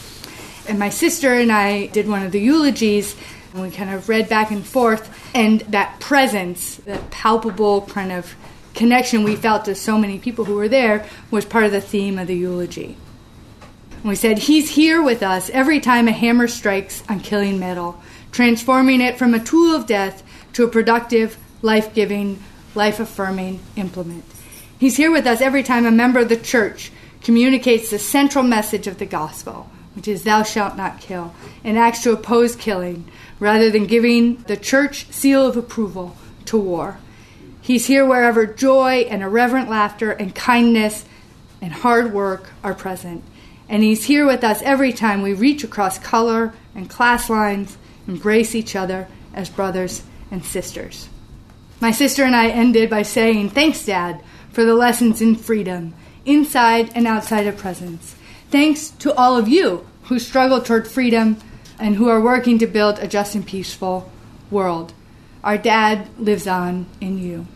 And 0.67 0.79
my 0.79 0.89
sister 0.89 1.33
and 1.33 1.51
I 1.51 1.87
did 1.87 2.07
one 2.07 2.23
of 2.23 2.31
the 2.31 2.39
eulogies, 2.39 3.15
and 3.53 3.61
we 3.61 3.71
kind 3.71 3.89
of 3.89 4.09
read 4.09 4.29
back 4.29 4.51
and 4.51 4.65
forth, 4.65 5.09
and 5.33 5.61
that 5.61 5.99
presence, 5.99 6.75
that 6.77 7.11
palpable 7.11 7.81
kind 7.83 8.11
of 8.11 8.35
connection 8.73 9.23
we 9.23 9.35
felt 9.35 9.65
to 9.65 9.75
so 9.75 9.97
many 9.97 10.17
people 10.17 10.45
who 10.45 10.55
were 10.55 10.69
there 10.69 11.05
was 11.29 11.45
part 11.45 11.65
of 11.65 11.71
the 11.71 11.81
theme 11.81 12.17
of 12.17 12.27
the 12.27 12.35
eulogy. 12.35 12.95
And 13.91 14.05
we 14.05 14.15
said, 14.15 14.39
He's 14.39 14.71
here 14.71 15.01
with 15.01 15.23
us 15.23 15.49
every 15.51 15.79
time 15.79 16.07
a 16.07 16.11
hammer 16.11 16.47
strikes 16.47 17.03
on 17.07 17.19
killing 17.19 17.59
metal, 17.59 18.01
transforming 18.31 19.01
it 19.01 19.17
from 19.17 19.33
a 19.33 19.43
tool 19.43 19.75
of 19.75 19.85
death 19.85 20.23
to 20.53 20.63
a 20.63 20.67
productive, 20.67 21.37
life 21.61 21.93
giving, 21.93 22.41
life 22.75 22.99
affirming 22.99 23.59
implement. 23.75 24.23
He's 24.79 24.97
here 24.97 25.11
with 25.11 25.27
us 25.27 25.41
every 25.41 25.63
time 25.63 25.85
a 25.85 25.91
member 25.91 26.19
of 26.19 26.29
the 26.29 26.37
church 26.37 26.91
communicates 27.21 27.89
the 27.89 27.99
central 27.99 28.43
message 28.43 28.87
of 28.87 28.97
the 28.97 29.05
gospel, 29.05 29.69
which 29.95 30.07
is, 30.07 30.23
Thou 30.23 30.43
shalt 30.43 30.75
not 30.75 30.99
kill, 30.99 31.33
and 31.63 31.77
acts 31.77 32.03
to 32.03 32.11
oppose 32.11 32.55
killing, 32.55 33.05
rather 33.39 33.69
than 33.69 33.85
giving 33.85 34.37
the 34.43 34.57
church 34.57 35.11
seal 35.11 35.45
of 35.45 35.57
approval 35.57 36.15
to 36.45 36.57
war. 36.57 36.97
He's 37.61 37.85
here 37.85 38.05
wherever 38.05 38.45
joy 38.47 39.05
and 39.09 39.21
irreverent 39.21 39.69
laughter 39.69 40.11
and 40.11 40.33
kindness 40.33 41.05
and 41.61 41.71
hard 41.71 42.11
work 42.11 42.49
are 42.63 42.73
present. 42.73 43.23
And 43.69 43.83
He's 43.83 44.05
here 44.05 44.25
with 44.25 44.43
us 44.43 44.61
every 44.63 44.91
time 44.91 45.21
we 45.21 45.33
reach 45.33 45.63
across 45.63 45.99
color 45.99 46.53
and 46.73 46.89
class 46.89 47.29
lines, 47.29 47.77
embrace 48.07 48.55
each 48.55 48.75
other 48.75 49.07
as 49.33 49.49
brothers 49.49 50.03
and 50.29 50.43
sisters. 50.43 51.09
My 51.79 51.91
sister 51.91 52.23
and 52.23 52.35
I 52.35 52.49
ended 52.49 52.89
by 52.89 53.01
saying, 53.01 53.49
Thanks, 53.49 53.85
Dad, 53.85 54.21
for 54.51 54.63
the 54.63 54.75
lessons 54.75 55.21
in 55.21 55.35
freedom, 55.35 55.93
inside 56.25 56.91
and 56.93 57.07
outside 57.07 57.47
of 57.47 57.57
presence. 57.57 58.15
Thanks 58.49 58.89
to 58.89 59.13
all 59.13 59.37
of 59.37 59.47
you 59.47 59.87
who 60.03 60.19
struggle 60.19 60.61
toward 60.61 60.87
freedom 60.87 61.37
and 61.79 61.95
who 61.95 62.09
are 62.09 62.21
working 62.21 62.59
to 62.59 62.67
build 62.67 62.99
a 62.99 63.07
just 63.07 63.33
and 63.33 63.45
peaceful 63.45 64.11
world. 64.51 64.93
Our 65.43 65.57
dad 65.57 66.07
lives 66.19 66.45
on 66.45 66.85
in 66.99 67.17
you. 67.17 67.47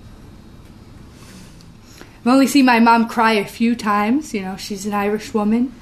I've 2.22 2.32
only 2.32 2.48
seen 2.48 2.66
my 2.66 2.80
mom 2.80 3.08
cry 3.08 3.34
a 3.34 3.46
few 3.46 3.76
times. 3.76 4.34
You 4.34 4.42
know, 4.42 4.58
she's 4.58 4.88
an 4.88 4.94
Irish 4.94 5.34
woman. 5.34 5.76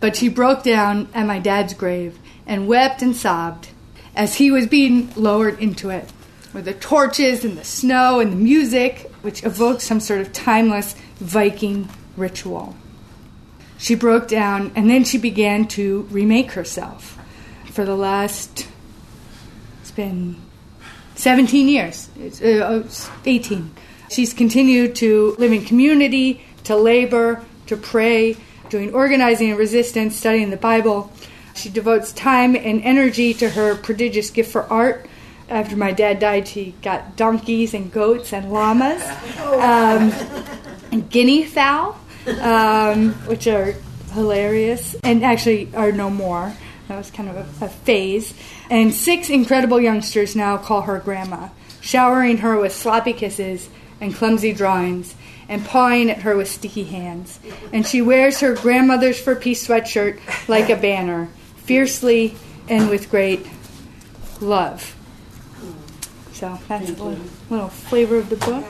But 0.00 0.16
she 0.16 0.28
broke 0.28 0.62
down 0.62 1.08
at 1.14 1.26
my 1.26 1.38
dad's 1.38 1.74
grave 1.74 2.18
and 2.46 2.68
wept 2.68 3.02
and 3.02 3.16
sobbed 3.16 3.68
as 4.14 4.36
he 4.36 4.50
was 4.50 4.66
being 4.66 5.12
lowered 5.14 5.58
into 5.60 5.90
it 5.90 6.12
with 6.52 6.64
the 6.64 6.74
torches 6.74 7.44
and 7.44 7.56
the 7.58 7.64
snow 7.64 8.18
and 8.18 8.32
the 8.32 8.36
music, 8.36 9.10
which 9.22 9.44
evoked 9.44 9.82
some 9.82 10.00
sort 10.00 10.20
of 10.20 10.32
timeless 10.32 10.94
Viking 11.16 11.88
ritual. 12.16 12.74
She 13.78 13.94
broke 13.94 14.26
down 14.26 14.72
and 14.74 14.88
then 14.88 15.04
she 15.04 15.18
began 15.18 15.68
to 15.68 16.02
remake 16.10 16.52
herself. 16.52 17.18
For 17.66 17.84
the 17.84 17.94
last, 17.94 18.66
it's 19.82 19.90
been 19.90 20.36
17 21.16 21.68
years, 21.68 22.08
it's, 22.18 22.40
uh, 22.40 22.86
18. 23.26 23.70
She's 24.10 24.32
continued 24.32 24.94
to 24.96 25.36
live 25.38 25.52
in 25.52 25.64
community, 25.64 26.42
to 26.64 26.76
labor, 26.76 27.44
to 27.66 27.76
pray, 27.76 28.36
doing 28.70 28.94
organizing 28.94 29.50
and 29.50 29.58
resistance, 29.58 30.16
studying 30.16 30.50
the 30.50 30.56
Bible. 30.56 31.12
She 31.54 31.68
devotes 31.68 32.12
time 32.12 32.54
and 32.54 32.82
energy 32.82 33.32
to 33.34 33.50
her 33.50 33.74
prodigious 33.76 34.30
gift 34.30 34.52
for 34.52 34.64
art. 34.64 35.06
After 35.48 35.76
my 35.76 35.92
dad 35.92 36.18
died, 36.18 36.48
she 36.48 36.74
got 36.82 37.16
donkeys 37.16 37.72
and 37.72 37.92
goats 37.92 38.32
and 38.32 38.52
llamas 38.52 39.02
um, 39.40 40.12
and 40.92 41.08
guinea 41.08 41.44
fowl 41.44 41.98
um, 42.40 43.12
which 43.26 43.46
are 43.46 43.74
hilarious 44.12 44.96
and 45.02 45.24
actually 45.24 45.68
are 45.74 45.92
no 45.92 46.10
more. 46.10 46.52
That 46.88 46.96
was 46.96 47.10
kind 47.10 47.28
of 47.28 47.36
a, 47.36 47.64
a 47.64 47.68
phase. 47.68 48.34
And 48.70 48.92
six 48.92 49.30
incredible 49.30 49.80
youngsters 49.80 50.36
now 50.36 50.56
call 50.56 50.82
her 50.82 50.98
grandma, 50.98 51.48
showering 51.80 52.38
her 52.38 52.58
with 52.58 52.72
sloppy 52.72 53.12
kisses 53.12 53.68
and 54.00 54.14
clumsy 54.14 54.52
drawings 54.52 55.14
and 55.48 55.64
pawing 55.64 56.10
at 56.10 56.22
her 56.22 56.36
with 56.36 56.48
sticky 56.48 56.84
hands. 56.84 57.38
And 57.72 57.86
she 57.86 58.02
wears 58.02 58.40
her 58.40 58.54
grandmother's 58.54 59.20
for 59.20 59.36
peace 59.36 59.66
sweatshirt 59.66 60.20
like 60.48 60.70
a 60.70 60.76
banner, 60.76 61.28
fiercely 61.56 62.36
and 62.68 62.88
with 62.90 63.10
great 63.10 63.46
love. 64.40 64.94
So 66.32 66.58
that's 66.68 66.90
a 66.90 66.92
little, 66.92 67.18
little 67.48 67.68
flavor 67.68 68.16
of 68.16 68.28
the 68.28 68.36
book. 68.36 68.64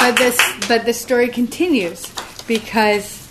but 0.00 0.16
this 0.16 0.38
but 0.66 0.84
the 0.86 0.94
story 0.94 1.28
continues 1.28 2.10
because 2.48 3.28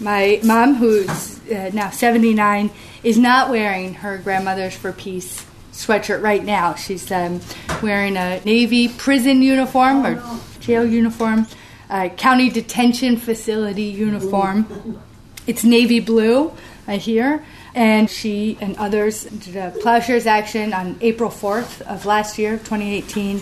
my 0.00 0.40
mom, 0.44 0.76
who's 0.76 1.38
uh, 1.50 1.70
now 1.72 1.90
79, 1.90 2.70
is 3.02 3.18
not 3.18 3.50
wearing 3.50 3.94
her 3.94 4.18
grandmother's 4.18 4.76
for 4.76 4.92
peace 4.92 5.44
sweatshirt 5.72 6.22
right 6.22 6.44
now. 6.44 6.74
She's 6.74 7.10
um, 7.10 7.40
wearing 7.82 8.16
a 8.16 8.40
Navy 8.44 8.88
prison 8.88 9.42
uniform 9.42 10.06
or 10.06 10.40
jail 10.60 10.84
uniform, 10.84 11.46
a 11.90 12.08
county 12.10 12.50
detention 12.50 13.16
facility 13.16 13.84
uniform. 13.84 15.00
It's 15.46 15.64
navy 15.64 15.98
blue, 15.98 16.52
I 16.86 16.96
hear. 16.96 17.44
And 17.74 18.08
she 18.08 18.58
and 18.60 18.76
others 18.76 19.24
did 19.24 19.56
a 19.56 19.70
Plowshares 19.70 20.26
Action 20.26 20.72
on 20.72 20.96
April 21.00 21.30
4th 21.30 21.80
of 21.82 22.04
last 22.06 22.38
year, 22.38 22.58
2018, 22.58 23.40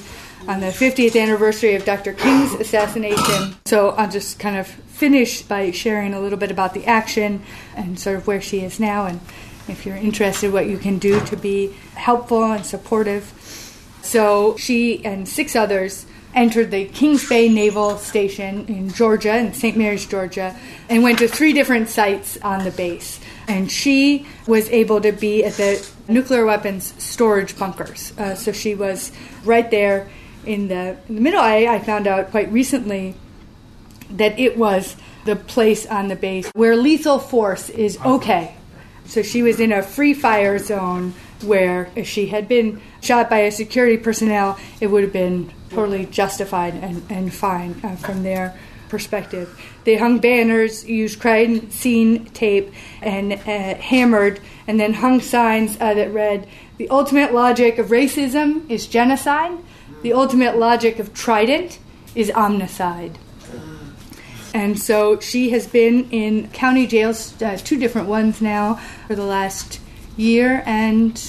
on 0.49 0.61
the 0.61 0.66
50th 0.66 1.20
anniversary 1.20 1.75
of 1.75 1.85
Dr. 1.85 2.12
King's 2.12 2.55
assassination. 2.55 3.57
So 3.66 3.90
I'll 3.90 4.11
just 4.11 4.38
kind 4.38 4.57
of 4.57 4.68
finish 4.68 5.42
by 5.42 5.73
sharing 5.73 6.14
a 6.14 6.20
little 6.20 6.38
bit 6.38 6.51
about 6.51 6.75
the 6.75 6.87
action 6.87 7.42
and 7.77 7.99
sort 7.99 8.16
of 8.16 8.27
where 8.27 8.40
she 8.40 8.61
is 8.61 8.79
now, 8.79 9.07
and 9.07 9.20
if 9.71 9.87
you're 9.87 9.97
interested, 9.97 10.53
what 10.53 10.67
you 10.67 10.79
can 10.79 10.99
do 10.99 11.21
to 11.27 11.37
be 11.37 11.73
helpful 11.95 12.45
and 12.45 12.65
supportive. 12.65 13.33
So 14.03 14.57
she 14.57 15.05
and 15.05 15.29
six 15.29 15.55
others 15.55 16.07
entered 16.35 16.71
the 16.71 16.87
Kings 16.87 17.29
Bay 17.29 17.49
Naval 17.49 17.97
Station 17.99 18.67
in 18.67 18.91
Georgia, 18.91 19.37
in 19.37 19.53
St. 19.53 19.77
Mary's, 19.77 20.07
Georgia, 20.07 20.57
and 20.89 21.03
went 21.03 21.19
to 21.19 21.29
three 21.29 21.53
different 21.53 21.89
sites 21.89 22.39
on 22.43 22.65
the 22.65 22.71
base. 22.71 23.21
And 23.49 23.71
she 23.71 24.27
was 24.47 24.69
able 24.71 25.01
to 25.01 25.13
be 25.13 25.45
at 25.45 25.55
the 25.55 25.89
nuclear 26.09 26.45
weapons 26.45 26.95
storage 27.03 27.59
bunkers. 27.59 28.17
Uh, 28.17 28.35
so 28.35 28.53
she 28.53 28.75
was 28.75 29.13
right 29.45 29.71
there 29.71 30.09
in 30.47 30.69
the, 30.69 30.97
in 31.09 31.17
the 31.17 31.21
middle. 31.21 31.41
I, 31.41 31.67
I 31.67 31.79
found 31.81 32.07
out 32.07 32.31
quite 32.31 32.51
recently 32.53 33.15
that 34.11 34.39
it 34.39 34.57
was 34.57 34.97
the 35.25 35.37
place 35.37 35.87
on 35.87 36.09
the 36.09 36.17
base 36.17 36.49
where 36.55 36.77
lethal 36.77 37.19
force 37.19 37.69
is 37.71 37.99
okay. 38.05 38.57
So 39.11 39.23
she 39.23 39.42
was 39.42 39.59
in 39.59 39.73
a 39.73 39.83
free 39.83 40.14
fire 40.14 40.57
zone 40.61 41.14
where 41.42 41.90
if 41.96 42.07
she 42.07 42.27
had 42.27 42.46
been 42.46 42.81
shot 43.01 43.29
by 43.29 43.38
a 43.38 43.51
security 43.51 43.96
personnel, 43.96 44.57
it 44.81 44.87
would 44.87 45.03
have 45.03 45.12
been 45.12 45.53
totally 45.70 46.07
justified 46.07 46.75
and, 46.75 47.03
and 47.11 47.35
fine 47.35 47.75
uh, 47.83 47.96
from 47.96 48.23
their 48.23 48.57
perspective. 48.88 49.61
They 49.83 49.96
hung 49.96 50.20
banners, 50.20 50.85
used 50.88 51.18
crime 51.18 51.73
scene 51.73 52.27
tape, 52.27 52.73
and 53.03 53.33
uh, 53.33 53.75
hammered, 53.83 54.38
and 54.68 54.79
then 54.79 54.94
hung 54.94 55.20
signs 55.20 55.77
uh, 55.81 55.92
that 55.94 56.12
read, 56.12 56.46
The 56.79 56.88
ultimate 56.88 57.35
logic 57.35 57.79
of 57.79 57.88
racism 57.88 58.70
is 58.70 58.87
genocide, 58.87 59.59
the 60.03 60.12
ultimate 60.12 60.57
logic 60.57 61.01
of 61.01 61.12
Trident 61.12 61.81
is 62.14 62.31
omnicide. 62.31 63.16
And 64.53 64.79
so 64.79 65.21
she 65.21 65.51
has 65.51 65.67
been 65.67 66.11
in 66.11 66.49
county 66.51 66.87
jails, 66.87 67.41
uh, 67.43 67.57
two 67.57 67.79
different 67.79 68.09
ones 68.09 68.41
now, 68.41 68.75
for 69.07 69.15
the 69.15 69.25
last 69.25 69.81
year 70.17 70.63
and 70.67 71.21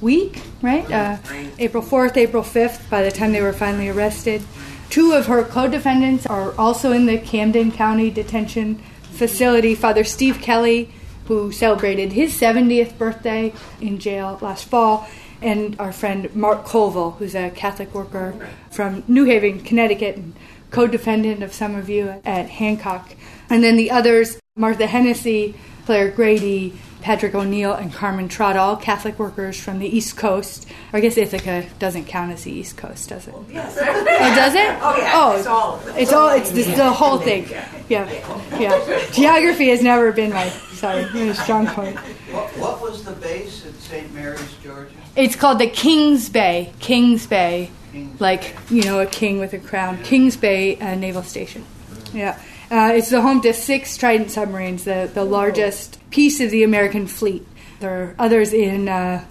week, 0.00 0.42
right? 0.62 0.90
Uh, 0.90 1.18
April 1.58 1.82
4th, 1.82 2.16
April 2.16 2.42
5th, 2.42 2.88
by 2.90 3.02
the 3.02 3.10
time 3.10 3.32
they 3.32 3.42
were 3.42 3.52
finally 3.52 3.88
arrested. 3.88 4.42
Two 4.90 5.12
of 5.12 5.26
her 5.26 5.44
co 5.44 5.68
defendants 5.68 6.26
are 6.26 6.54
also 6.58 6.92
in 6.92 7.06
the 7.06 7.18
Camden 7.18 7.72
County 7.72 8.10
Detention 8.10 8.82
Facility. 9.12 9.74
Father 9.74 10.04
Steve 10.04 10.40
Kelly, 10.40 10.90
who 11.26 11.50
celebrated 11.50 12.12
his 12.12 12.38
70th 12.38 12.96
birthday 12.98 13.52
in 13.80 13.98
jail 13.98 14.38
last 14.40 14.64
fall, 14.64 15.08
and 15.42 15.78
our 15.78 15.92
friend 15.92 16.34
Mark 16.34 16.64
Colville, 16.64 17.12
who's 17.12 17.34
a 17.34 17.50
Catholic 17.50 17.92
worker 17.94 18.48
from 18.70 19.02
New 19.06 19.24
Haven, 19.24 19.60
Connecticut, 19.60 20.16
and 20.16 20.34
co 20.70 20.86
defendant 20.86 21.42
of 21.42 21.52
some 21.52 21.74
of 21.74 21.88
you 21.88 22.20
at 22.24 22.48
Hancock. 22.48 23.14
And 23.48 23.62
then 23.62 23.76
the 23.76 23.90
others 23.90 24.38
Martha 24.56 24.86
Hennessy, 24.86 25.54
Clare 25.84 26.10
Grady, 26.10 26.72
Patrick 27.02 27.34
O'Neill, 27.34 27.72
and 27.74 27.92
Carmen 27.92 28.28
Trotta, 28.28 28.56
all 28.56 28.76
Catholic 28.76 29.18
workers 29.18 29.60
from 29.60 29.78
the 29.78 29.86
East 29.86 30.16
Coast. 30.16 30.68
Or 30.92 30.96
I 30.96 31.00
guess 31.00 31.16
Ithaca 31.16 31.66
doesn't 31.78 32.06
count 32.06 32.32
as 32.32 32.44
the 32.44 32.52
East 32.52 32.76
Coast, 32.76 33.10
does 33.10 33.28
it? 33.28 33.34
Yes. 33.48 33.76
Oh, 33.80 34.34
does 34.34 34.54
it? 34.54 34.78
Oh, 34.80 34.96
yeah. 34.98 35.12
Oh, 35.14 35.36
it's 35.36 35.46
all 35.46 35.74
of. 35.74 35.98
It's 35.98 36.12
all. 36.12 36.28
It's 36.30 36.50
the, 36.50 36.62
the 36.62 36.90
whole 36.90 37.18
thing. 37.18 37.48
Yeah, 37.88 38.10
yeah. 38.58 39.10
Geography 39.12 39.68
has 39.68 39.82
never 39.82 40.10
been 40.10 40.32
my 40.32 40.48
sorry, 40.48 41.04
my 41.12 41.32
strong 41.32 41.66
point. 41.66 41.96
What, 41.96 42.48
what 42.58 42.80
was 42.82 43.04
the 43.04 43.12
base 43.12 43.64
at 43.66 43.74
St. 43.74 44.12
Mary's, 44.14 44.54
Georgia? 44.62 44.90
It's 45.14 45.36
called 45.36 45.58
the 45.58 45.68
Kings 45.68 46.28
Bay. 46.28 46.72
Kings 46.80 47.26
Bay, 47.26 47.70
Kings 47.70 47.85
like 48.18 48.56
you 48.70 48.84
know, 48.84 49.00
a 49.00 49.06
king 49.06 49.38
with 49.38 49.52
a 49.52 49.58
crown. 49.58 50.02
Kings 50.02 50.36
Bay 50.36 50.78
uh, 50.78 50.94
Naval 50.94 51.22
Station. 51.22 51.64
Yeah, 52.12 52.38
uh, 52.70 52.92
it's 52.94 53.10
the 53.10 53.20
home 53.20 53.40
to 53.42 53.52
six 53.52 53.96
Trident 53.96 54.30
submarines, 54.30 54.84
the 54.84 55.10
the 55.12 55.24
largest 55.24 55.98
piece 56.10 56.40
of 56.40 56.50
the 56.50 56.62
American 56.62 57.06
fleet. 57.06 57.46
There 57.80 57.90
are 57.90 58.14
others 58.18 58.52
in. 58.52 58.88
Uh, 58.88 59.24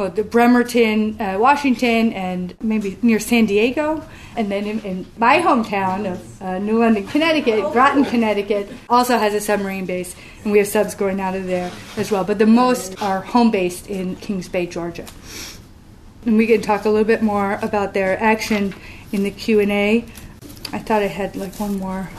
well, 0.00 0.08
the 0.08 0.24
Bremerton, 0.24 1.20
uh, 1.20 1.36
Washington, 1.38 2.14
and 2.14 2.54
maybe 2.62 2.96
near 3.02 3.20
San 3.20 3.44
Diego. 3.44 4.02
And 4.34 4.50
then 4.50 4.64
in, 4.64 4.80
in 4.80 5.06
my 5.18 5.40
hometown 5.40 6.10
of 6.10 6.42
uh, 6.42 6.58
New 6.58 6.78
London, 6.78 7.06
Connecticut, 7.06 7.70
Groton, 7.72 8.06
Connecticut, 8.06 8.70
also 8.88 9.18
has 9.18 9.34
a 9.34 9.40
submarine 9.40 9.84
base, 9.84 10.16
and 10.42 10.52
we 10.52 10.58
have 10.58 10.68
subs 10.68 10.94
going 10.94 11.20
out 11.20 11.34
of 11.34 11.46
there 11.46 11.70
as 11.98 12.10
well. 12.10 12.24
But 12.24 12.38
the 12.38 12.46
most 12.46 13.02
are 13.02 13.20
home 13.20 13.50
based 13.50 13.88
in 13.88 14.16
Kings 14.16 14.48
Bay, 14.48 14.64
Georgia. 14.64 15.04
And 16.26 16.36
we 16.36 16.46
can 16.46 16.60
talk 16.60 16.84
a 16.84 16.88
little 16.88 17.06
bit 17.06 17.22
more 17.22 17.58
about 17.62 17.94
their 17.94 18.20
action 18.22 18.74
in 19.12 19.22
the 19.22 19.30
Q 19.30 19.60
and 19.60 19.72
A. 19.72 20.04
I 20.72 20.78
thought 20.78 21.02
I 21.02 21.06
had 21.06 21.34
like 21.36 21.58
one 21.58 21.78
more 21.78 22.10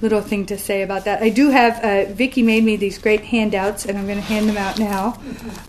little 0.00 0.20
thing 0.20 0.46
to 0.46 0.58
say 0.58 0.82
about 0.82 1.04
that. 1.06 1.22
I 1.22 1.28
do 1.28 1.50
have 1.50 1.82
uh, 1.82 2.12
Vicky 2.12 2.42
made 2.42 2.62
me 2.62 2.76
these 2.76 2.98
great 2.98 3.22
handouts, 3.22 3.86
and 3.86 3.98
I'm 3.98 4.06
going 4.06 4.18
to 4.18 4.24
hand 4.24 4.48
them 4.48 4.56
out 4.56 4.78
now. 4.78 5.20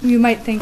You 0.01 0.19
might 0.19 0.41
think, 0.41 0.61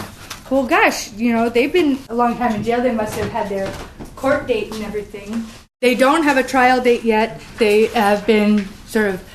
well, 0.50 0.66
gosh, 0.66 1.12
you 1.14 1.34
know, 1.34 1.50
they've 1.50 1.74
been 1.74 2.00
a 2.08 2.16
long 2.16 2.38
time 2.38 2.56
in 2.56 2.64
jail. 2.64 2.82
They 2.82 2.94
must 2.94 3.16
have 3.16 3.30
had 3.30 3.50
their 3.50 3.74
court 4.16 4.48
date 4.48 4.74
and 4.74 4.84
everything. 4.84 5.46
They 5.82 5.96
don't 5.96 6.24
have 6.24 6.38
a 6.38 6.44
trial 6.44 6.82
date 6.82 7.04
yet. 7.04 7.42
They 7.58 7.88
have 7.88 8.26
been 8.26 8.68
sort 8.86 9.10
of 9.10 9.30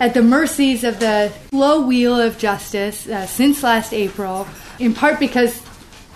at 0.00 0.14
the 0.14 0.22
mercies 0.22 0.82
of 0.82 0.98
the 0.98 1.30
slow 1.50 1.82
wheel 1.82 2.18
of 2.18 2.38
justice 2.38 3.06
uh, 3.06 3.26
since 3.26 3.62
last 3.62 3.92
April, 3.92 4.48
in 4.78 4.94
part 4.94 5.20
because, 5.20 5.60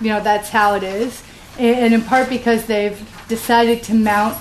you 0.01 0.09
know, 0.09 0.21
that's 0.23 0.51
how 0.51 0.75
it 0.75 0.83
is, 0.83 1.23
and 1.59 1.95
in 1.95 2.03
part 2.03 2.29
because 2.29 2.67
they've 2.67 2.99
decided 3.29 3.83
to 3.85 3.95
mount 3.95 4.37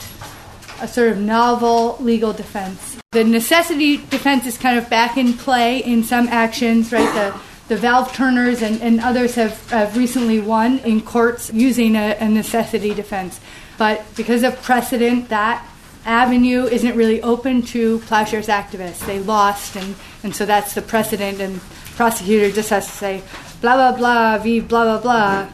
a 0.82 0.88
sort 0.88 1.10
of 1.10 1.20
novel 1.20 1.98
legal 2.00 2.34
defense. 2.34 2.98
The 3.12 3.24
necessity 3.24 3.98
defense 3.98 4.46
is 4.46 4.58
kind 4.58 4.78
of 4.78 4.90
back 4.90 5.18
in 5.18 5.34
play 5.34 5.80
in 5.80 6.04
some 6.04 6.28
actions, 6.28 6.92
right? 6.92 7.14
The 7.14 7.40
the 7.68 7.78
valve 7.78 8.14
turners 8.14 8.62
and, 8.62 8.82
and 8.82 9.00
others 9.00 9.36
have, 9.36 9.70
have 9.70 9.96
recently 9.96 10.40
won 10.40 10.80
in 10.80 11.02
courts 11.02 11.52
using 11.54 11.96
a, 11.96 12.16
a 12.20 12.28
necessity 12.28 12.94
defense. 12.94 13.40
But 13.78 14.04
because 14.16 14.44
of 14.44 14.62
precedent, 14.62 15.30
that 15.30 15.66
avenue 16.06 16.66
isn't 16.66 16.96
really 16.96 17.22
open 17.22 17.62
to 17.62 18.00
plowshares 18.00 18.48
activists. 18.48 19.06
They 19.06 19.20
lost, 19.20 19.76
and, 19.78 19.96
and 20.24 20.36
so 20.36 20.46
that's 20.46 20.74
the 20.74 20.82
precedent, 20.82 21.40
and 21.40 21.62
prosecutor 21.96 22.52
just 22.52 22.70
has 22.70 22.86
to 22.86 22.92
say, 22.92 23.24
blah, 23.62 23.76
blah, 23.76 23.98
blah, 23.98 24.38
vive, 24.38 24.68
blah, 24.68 24.84
blah, 24.84 25.02
blah, 25.02 25.50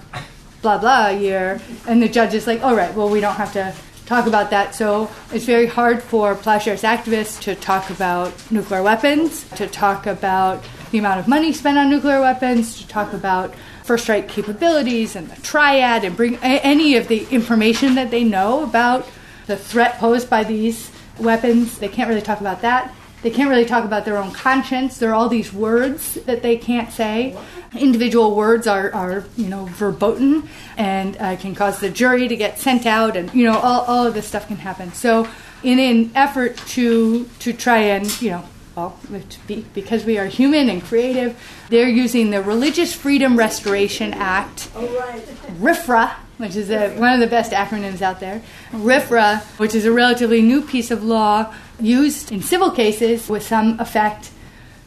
blah, 0.61 0.77
blah, 0.77 1.07
year. 1.09 1.61
And 1.87 2.01
the 2.01 2.09
judge 2.09 2.33
is 2.33 2.47
like, 2.47 2.63
all 2.63 2.75
right, 2.75 2.93
well, 2.95 3.09
we 3.09 3.19
don't 3.19 3.35
have 3.35 3.53
to 3.53 3.73
talk 4.05 4.25
about 4.25 4.49
that. 4.49 4.73
So 4.73 5.09
it's 5.31 5.45
very 5.45 5.67
hard 5.67 6.01
for 6.01 6.33
plowshares 6.35 6.81
activists 6.81 7.39
to 7.41 7.53
talk 7.55 7.89
about 7.91 8.33
nuclear 8.51 8.81
weapons, 8.81 9.47
to 9.51 9.67
talk 9.67 10.07
about 10.07 10.63
the 10.91 10.97
amount 10.97 11.19
of 11.19 11.27
money 11.27 11.53
spent 11.53 11.77
on 11.77 11.89
nuclear 11.89 12.19
weapons, 12.19 12.79
to 12.79 12.87
talk 12.87 13.13
about 13.13 13.53
first 13.83 14.03
strike 14.03 14.27
capabilities 14.27 15.15
and 15.15 15.29
the 15.29 15.39
triad, 15.41 16.03
and 16.03 16.17
bring 16.17 16.37
any 16.37 16.95
of 16.95 17.07
the 17.07 17.27
information 17.29 17.95
that 17.95 18.09
they 18.09 18.23
know 18.23 18.63
about 18.63 19.07
the 19.45 19.55
threat 19.55 19.99
posed 19.99 20.29
by 20.29 20.43
these 20.43 20.91
weapons. 21.19 21.77
They 21.77 21.87
can't 21.87 22.09
really 22.09 22.21
talk 22.21 22.39
about 22.39 22.61
that. 22.61 22.93
They 23.21 23.31
can't 23.31 23.49
really 23.49 23.65
talk 23.65 23.83
about 23.83 24.05
their 24.05 24.17
own 24.17 24.31
conscience. 24.31 24.97
There 24.97 25.09
are 25.09 25.13
all 25.13 25.29
these 25.29 25.51
words 25.51 26.15
that 26.25 26.41
they 26.41 26.57
can't 26.57 26.91
say. 26.91 27.37
Individual 27.77 28.35
words 28.35 28.65
are, 28.65 28.93
are 28.93 29.25
you 29.35 29.47
know, 29.47 29.65
verboten 29.65 30.47
and 30.77 31.17
uh, 31.17 31.35
can 31.35 31.53
cause 31.53 31.79
the 31.79 31.89
jury 31.89 32.27
to 32.27 32.35
get 32.35 32.59
sent 32.59 32.85
out, 32.85 33.17
and 33.17 33.33
you 33.33 33.45
know, 33.45 33.57
all, 33.59 33.81
all 33.81 34.07
of 34.07 34.13
this 34.13 34.27
stuff 34.27 34.47
can 34.47 34.57
happen. 34.57 34.93
So, 34.93 35.27
in 35.61 35.77
an 35.79 36.11
effort 36.15 36.55
to 36.69 37.25
to 37.39 37.53
try 37.53 37.79
and 37.79 38.21
you 38.21 38.31
know 38.31 38.45
well, 38.75 38.97
to 39.11 39.39
be, 39.45 39.65
because 39.73 40.05
we 40.05 40.17
are 40.17 40.25
human 40.25 40.69
and 40.69 40.81
creative, 40.81 41.37
they're 41.69 41.89
using 41.89 42.31
the 42.31 42.41
Religious 42.41 42.93
Freedom 42.93 43.37
Restoration 43.37 44.13
Act, 44.13 44.69
RFRA, 44.73 46.15
which 46.39 46.55
is 46.55 46.69
a, 46.71 46.95
one 46.95 47.13
of 47.13 47.19
the 47.19 47.27
best 47.27 47.51
acronyms 47.51 48.01
out 48.01 48.21
there. 48.21 48.41
RFRA, 48.71 49.41
which 49.59 49.75
is 49.75 49.85
a 49.85 49.91
relatively 49.91 50.41
new 50.41 50.61
piece 50.61 50.89
of 50.89 51.03
law 51.03 51.53
used 51.81 52.31
in 52.31 52.41
civil 52.41 52.71
cases 52.71 53.27
with 53.27 53.43
some 53.43 53.77
effect. 53.79 54.31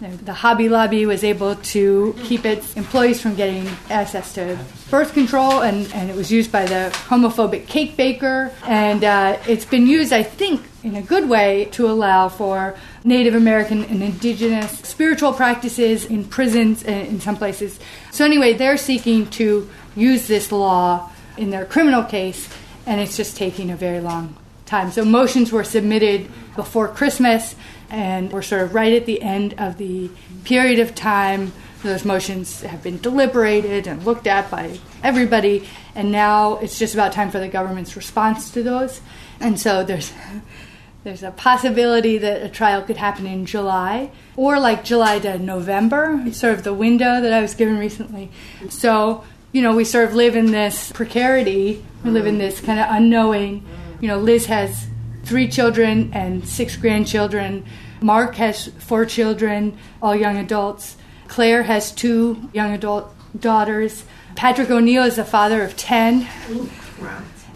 The 0.00 0.32
Hobby 0.32 0.68
Lobby 0.68 1.06
was 1.06 1.22
able 1.22 1.54
to 1.54 2.16
keep 2.24 2.44
its 2.44 2.74
employees 2.74 3.20
from 3.20 3.36
getting 3.36 3.68
access 3.88 4.34
to 4.34 4.58
birth 4.90 5.12
control, 5.12 5.60
and, 5.60 5.92
and 5.92 6.10
it 6.10 6.16
was 6.16 6.32
used 6.32 6.50
by 6.50 6.64
the 6.64 6.90
homophobic 7.08 7.68
cake 7.68 7.96
baker. 7.96 8.50
And 8.64 9.04
uh, 9.04 9.38
it's 9.46 9.66
been 9.66 9.86
used, 9.86 10.12
I 10.12 10.24
think, 10.24 10.62
in 10.82 10.96
a 10.96 11.02
good 11.02 11.28
way 11.28 11.66
to 11.72 11.88
allow 11.88 12.30
for 12.30 12.74
Native 13.04 13.36
American 13.36 13.84
and 13.84 14.02
indigenous 14.02 14.72
spiritual 14.80 15.34
practices 15.34 16.06
in 16.06 16.24
prisons 16.24 16.82
and 16.82 17.06
in 17.06 17.20
some 17.20 17.36
places. 17.36 17.78
So, 18.10 18.24
anyway, 18.24 18.54
they're 18.54 18.78
seeking 18.78 19.28
to 19.30 19.70
use 19.94 20.26
this 20.26 20.50
law 20.50 21.11
in 21.36 21.50
their 21.50 21.64
criminal 21.64 22.02
case, 22.02 22.48
and 22.86 23.00
it's 23.00 23.16
just 23.16 23.36
taking 23.36 23.70
a 23.70 23.76
very 23.76 24.00
long 24.00 24.36
time. 24.66 24.90
So 24.90 25.04
motions 25.04 25.52
were 25.52 25.64
submitted 25.64 26.28
before 26.56 26.88
Christmas, 26.88 27.54
and 27.90 28.32
we're 28.32 28.42
sort 28.42 28.62
of 28.62 28.74
right 28.74 28.92
at 28.92 29.06
the 29.06 29.20
end 29.22 29.54
of 29.58 29.78
the 29.78 30.10
period 30.44 30.78
of 30.78 30.94
time. 30.94 31.52
Those 31.82 32.04
motions 32.04 32.62
have 32.62 32.82
been 32.82 32.98
deliberated 32.98 33.86
and 33.86 34.04
looked 34.04 34.26
at 34.26 34.50
by 34.50 34.78
everybody, 35.02 35.68
and 35.94 36.10
now 36.10 36.56
it's 36.58 36.78
just 36.78 36.94
about 36.94 37.12
time 37.12 37.30
for 37.30 37.38
the 37.38 37.48
government's 37.48 37.96
response 37.96 38.50
to 38.52 38.62
those. 38.62 39.00
And 39.40 39.58
so 39.58 39.84
there's 39.84 40.12
there's 41.04 41.22
a 41.22 41.32
possibility 41.32 42.16
that 42.18 42.42
a 42.42 42.48
trial 42.48 42.82
could 42.82 42.96
happen 42.96 43.26
in 43.26 43.44
July 43.44 44.10
or 44.36 44.60
like 44.60 44.84
July 44.84 45.18
to 45.18 45.38
November, 45.38 46.24
sort 46.32 46.54
of 46.54 46.62
the 46.62 46.72
window 46.72 47.20
that 47.20 47.32
I 47.32 47.40
was 47.40 47.54
given 47.54 47.76
recently. 47.76 48.30
So, 48.68 49.24
you 49.52 49.62
know, 49.62 49.76
we 49.76 49.84
sort 49.84 50.04
of 50.04 50.14
live 50.14 50.34
in 50.34 50.50
this 50.50 50.90
precarity, 50.92 51.84
we 52.04 52.10
live 52.10 52.26
in 52.26 52.38
this 52.38 52.60
kind 52.60 52.80
of 52.80 52.86
unknowing. 52.88 53.66
You 54.00 54.08
know, 54.08 54.18
Liz 54.18 54.46
has 54.46 54.86
three 55.24 55.48
children 55.48 56.10
and 56.12 56.46
six 56.46 56.76
grandchildren. 56.76 57.64
Mark 58.00 58.34
has 58.36 58.68
four 58.78 59.04
children, 59.04 59.76
all 60.00 60.16
young 60.16 60.38
adults. 60.38 60.96
Clare 61.28 61.62
has 61.62 61.92
two 61.92 62.48
young 62.52 62.72
adult 62.72 63.14
daughters. 63.38 64.04
Patrick 64.34 64.70
O'Neill 64.70 65.04
is 65.04 65.16
the 65.16 65.24
father 65.24 65.62
of 65.62 65.76
10 65.76 66.26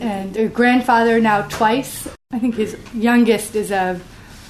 and 0.01 0.36
a 0.36 0.49
grandfather 0.49 1.20
now 1.20 1.42
twice. 1.42 2.09
I 2.30 2.38
think 2.38 2.57
his 2.57 2.76
youngest 2.94 3.57
is 3.57 3.70
a 3.70 4.01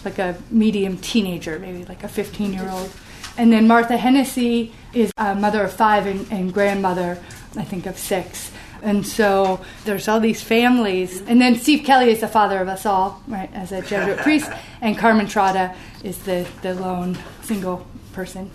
like 0.05 0.19
a 0.19 0.37
medium 0.51 0.99
teenager, 0.99 1.59
maybe 1.59 1.85
like 1.85 2.05
a 2.05 2.09
15 2.09 2.53
year 2.53 2.69
old. 2.71 2.91
And 3.37 3.53
then 3.53 3.67
Martha 3.67 3.97
Hennessy 3.97 4.73
is 4.97 5.13
a 5.17 5.35
mother 5.35 5.63
of 5.63 5.73
five 5.73 6.07
and, 6.07 6.31
and 6.33 6.53
grandmother, 6.53 7.23
I 7.57 7.65
think, 7.65 7.87
of 7.87 7.99
six. 7.99 8.51
And 8.83 9.07
so 9.07 9.61
there's 9.85 10.09
all 10.09 10.21
these 10.21 10.43
families. 10.43 11.21
And 11.23 11.41
then 11.41 11.57
Steve 11.57 11.85
Kelly 11.85 12.11
is 12.11 12.21
the 12.21 12.29
father 12.29 12.61
of 12.61 12.69
us 12.69 12.87
all, 12.87 13.23
right, 13.29 13.51
as 13.53 13.73
a 13.73 13.83
Jesuit 13.83 14.19
priest. 14.23 14.51
And 14.81 14.97
Carmen 14.97 15.27
Trotta 15.27 15.75
is 16.03 16.19
the, 16.19 16.47
the 16.63 16.75
lone 16.75 17.19
single 17.43 17.87
person. 18.13 18.51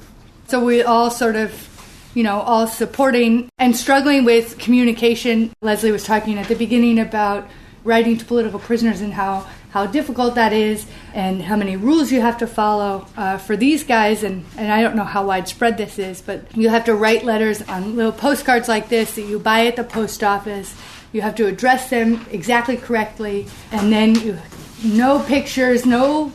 So 0.47 0.63
we 0.63 0.83
all 0.83 1.11
sort 1.11 1.35
of 1.35 1.67
you 2.13 2.23
know, 2.23 2.41
all 2.41 2.67
supporting 2.67 3.49
and 3.57 3.75
struggling 3.75 4.25
with 4.25 4.57
communication. 4.57 5.53
Leslie 5.61 5.91
was 5.91 6.03
talking 6.03 6.37
at 6.37 6.47
the 6.47 6.55
beginning 6.55 6.99
about 6.99 7.47
writing 7.83 8.17
to 8.17 8.25
political 8.25 8.59
prisoners 8.59 9.01
and 9.01 9.13
how, 9.13 9.47
how 9.71 9.85
difficult 9.85 10.35
that 10.35 10.53
is 10.53 10.85
and 11.13 11.41
how 11.41 11.55
many 11.55 11.77
rules 11.77 12.11
you 12.11 12.21
have 12.21 12.37
to 12.37 12.47
follow 12.47 13.07
uh, 13.15 13.37
for 13.37 13.55
these 13.55 13.83
guys. 13.83 14.23
And, 14.23 14.45
and 14.57 14.71
I 14.71 14.81
don't 14.81 14.95
know 14.95 15.05
how 15.05 15.25
widespread 15.25 15.77
this 15.77 15.97
is, 15.97 16.21
but 16.21 16.55
you 16.55 16.69
have 16.69 16.85
to 16.85 16.95
write 16.95 17.23
letters 17.23 17.61
on 17.63 17.95
little 17.95 18.11
postcards 18.11 18.67
like 18.67 18.89
this 18.89 19.15
that 19.15 19.23
you 19.23 19.39
buy 19.39 19.65
at 19.67 19.77
the 19.77 19.83
post 19.83 20.23
office. 20.23 20.75
You 21.13 21.21
have 21.21 21.35
to 21.35 21.45
address 21.47 21.89
them 21.89 22.25
exactly 22.31 22.77
correctly, 22.77 23.47
and 23.71 23.91
then 23.91 24.15
you, 24.15 24.37
no 24.83 25.19
pictures, 25.19 25.85
no 25.85 26.31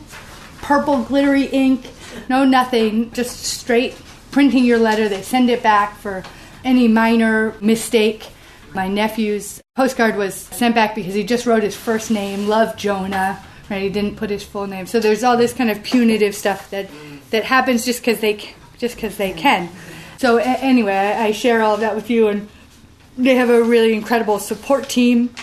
purple 0.61 1.03
glittery 1.03 1.45
ink, 1.45 1.89
no 2.29 2.43
nothing, 2.43 3.11
just 3.11 3.43
straight 3.43 3.95
printing 4.31 4.65
your 4.65 4.77
letter. 4.77 5.09
They 5.09 5.21
send 5.21 5.49
it 5.49 5.63
back 5.63 5.97
for 5.97 6.23
any 6.63 6.87
minor 6.87 7.55
mistake. 7.61 8.27
My 8.77 8.87
nephew's 8.87 9.59
postcard 9.75 10.17
was 10.17 10.35
sent 10.35 10.75
back 10.75 10.93
because 10.93 11.15
he 11.15 11.23
just 11.23 11.47
wrote 11.47 11.63
his 11.63 11.75
first 11.75 12.11
name, 12.11 12.47
Love 12.47 12.77
Jonah. 12.77 13.43
Right, 13.71 13.81
he 13.81 13.89
didn't 13.89 14.17
put 14.17 14.29
his 14.29 14.43
full 14.43 14.67
name. 14.67 14.85
So 14.85 14.99
there's 14.99 15.23
all 15.23 15.35
this 15.35 15.51
kind 15.51 15.71
of 15.71 15.81
punitive 15.81 16.35
stuff 16.35 16.69
that 16.69 16.87
that 17.31 17.43
happens 17.43 17.85
just 17.85 18.01
because 18.01 18.19
they 18.19 18.35
just 18.77 18.93
because 18.93 19.17
they 19.17 19.33
can. 19.33 19.69
So 20.19 20.37
a- 20.37 20.43
anyway, 20.43 20.93
I, 20.93 21.25
I 21.25 21.31
share 21.31 21.63
all 21.63 21.73
of 21.73 21.79
that 21.79 21.95
with 21.95 22.11
you, 22.11 22.27
and 22.27 22.49
they 23.17 23.33
have 23.33 23.49
a 23.49 23.63
really 23.63 23.95
incredible 23.95 24.37
support 24.37 24.87
team. 24.87 25.33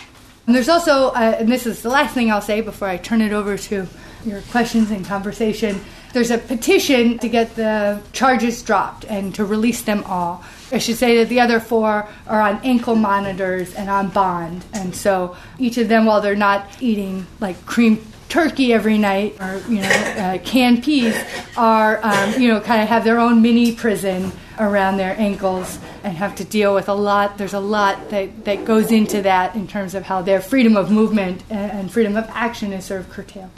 And 0.46 0.54
there's 0.54 0.68
also, 0.68 1.08
uh, 1.08 1.36
and 1.40 1.50
this 1.50 1.66
is 1.66 1.82
the 1.82 1.90
last 1.90 2.14
thing 2.14 2.30
I'll 2.30 2.40
say 2.40 2.60
before 2.60 2.86
I 2.86 2.98
turn 2.98 3.20
it 3.20 3.32
over 3.32 3.58
to 3.58 3.88
your 4.24 4.42
questions 4.42 4.92
and 4.92 5.04
conversation. 5.04 5.80
There's 6.14 6.30
a 6.30 6.38
petition 6.38 7.18
to 7.18 7.28
get 7.28 7.56
the 7.56 8.00
charges 8.12 8.62
dropped 8.62 9.04
and 9.06 9.34
to 9.34 9.44
release 9.44 9.82
them 9.82 10.04
all. 10.04 10.44
I 10.70 10.78
should 10.78 10.96
say 10.96 11.18
that 11.18 11.28
the 11.28 11.40
other 11.40 11.58
four 11.58 12.08
are 12.28 12.40
on 12.40 12.60
ankle 12.62 12.94
monitors 12.94 13.74
and 13.74 13.90
on 13.90 14.10
bond. 14.10 14.64
And 14.72 14.94
so 14.94 15.36
each 15.58 15.76
of 15.76 15.88
them, 15.88 16.04
while 16.06 16.20
they're 16.20 16.36
not 16.36 16.68
eating 16.80 17.26
like 17.40 17.66
cream 17.66 18.00
turkey 18.28 18.72
every 18.72 18.96
night 18.96 19.36
or 19.40 19.60
you 19.68 19.80
know 19.80 19.88
uh, 19.88 20.38
canned 20.38 20.82
peas 20.82 21.16
are 21.56 22.00
um, 22.04 22.40
you 22.40 22.48
know 22.48 22.60
kind 22.60 22.82
of 22.82 22.88
have 22.88 23.04
their 23.04 23.20
own 23.20 23.42
mini 23.42 23.72
prison 23.72 24.32
around 24.58 24.96
their 24.96 25.14
ankles 25.20 25.78
and 26.02 26.16
have 26.16 26.34
to 26.34 26.42
deal 26.42 26.74
with 26.74 26.88
a 26.88 26.94
lot 26.94 27.38
there's 27.38 27.54
a 27.54 27.60
lot 27.60 28.10
that, 28.10 28.44
that 28.44 28.64
goes 28.64 28.90
into 28.90 29.22
that 29.22 29.54
in 29.54 29.68
terms 29.68 29.94
of 29.94 30.02
how 30.02 30.20
their 30.22 30.40
freedom 30.40 30.76
of 30.76 30.90
movement 30.90 31.44
and, 31.48 31.70
and 31.70 31.92
freedom 31.92 32.16
of 32.16 32.24
action 32.30 32.72
is 32.72 32.84
sort 32.84 32.98
of 32.98 33.08
curtailed 33.10 33.50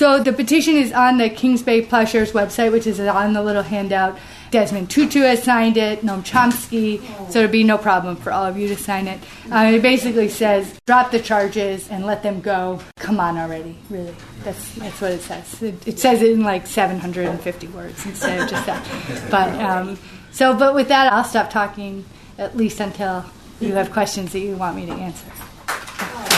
so 0.00 0.18
the 0.18 0.32
petition 0.32 0.76
is 0.76 0.92
on 0.92 1.18
the 1.18 1.28
Kings 1.28 1.62
Bay 1.62 1.82
Plowshares 1.82 2.32
website, 2.32 2.72
which 2.72 2.86
is 2.86 2.98
on 2.98 3.34
the 3.34 3.42
little 3.42 3.62
handout. 3.62 4.18
Desmond 4.50 4.88
Tutu 4.88 5.20
has 5.20 5.42
signed 5.42 5.76
it, 5.76 6.00
Noam 6.00 6.24
Chomsky, 6.24 7.02
so 7.30 7.40
it'll 7.40 7.52
be 7.52 7.64
no 7.64 7.76
problem 7.76 8.16
for 8.16 8.32
all 8.32 8.46
of 8.46 8.56
you 8.56 8.66
to 8.68 8.76
sign 8.76 9.06
it. 9.06 9.20
Uh, 9.52 9.72
it 9.74 9.82
basically 9.82 10.30
says, 10.30 10.80
drop 10.86 11.10
the 11.10 11.20
charges 11.20 11.90
and 11.90 12.06
let 12.06 12.22
them 12.22 12.40
go. 12.40 12.80
Come 12.96 13.20
on 13.20 13.36
already, 13.36 13.76
really. 13.90 14.14
That's, 14.42 14.74
that's 14.76 15.00
what 15.02 15.12
it 15.12 15.20
says. 15.20 15.62
It, 15.62 15.86
it 15.86 15.98
says 15.98 16.22
it 16.22 16.32
in 16.32 16.44
like 16.44 16.66
750 16.66 17.66
words 17.68 18.06
instead 18.06 18.40
of 18.40 18.48
just 18.48 18.64
that. 18.64 19.30
But, 19.30 19.54
um, 19.60 19.98
so, 20.32 20.56
but 20.56 20.74
with 20.74 20.88
that, 20.88 21.12
I'll 21.12 21.24
stop 21.24 21.50
talking 21.50 22.06
at 22.38 22.56
least 22.56 22.80
until 22.80 23.26
you 23.60 23.74
have 23.74 23.92
questions 23.92 24.32
that 24.32 24.40
you 24.40 24.56
want 24.56 24.76
me 24.76 24.86
to 24.86 24.92
answer. 24.92 26.29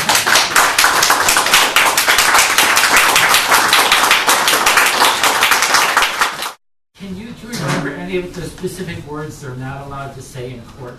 Can 7.03 7.17
you, 7.17 7.35
remember 7.45 7.89
any 7.95 8.17
of 8.19 8.33
the 8.33 8.43
specific 8.43 9.05
words 9.11 9.41
they're 9.41 9.57
not 9.57 9.85
allowed 9.85 10.15
to 10.15 10.23
say 10.23 10.53
in 10.53 10.63
court? 10.63 10.99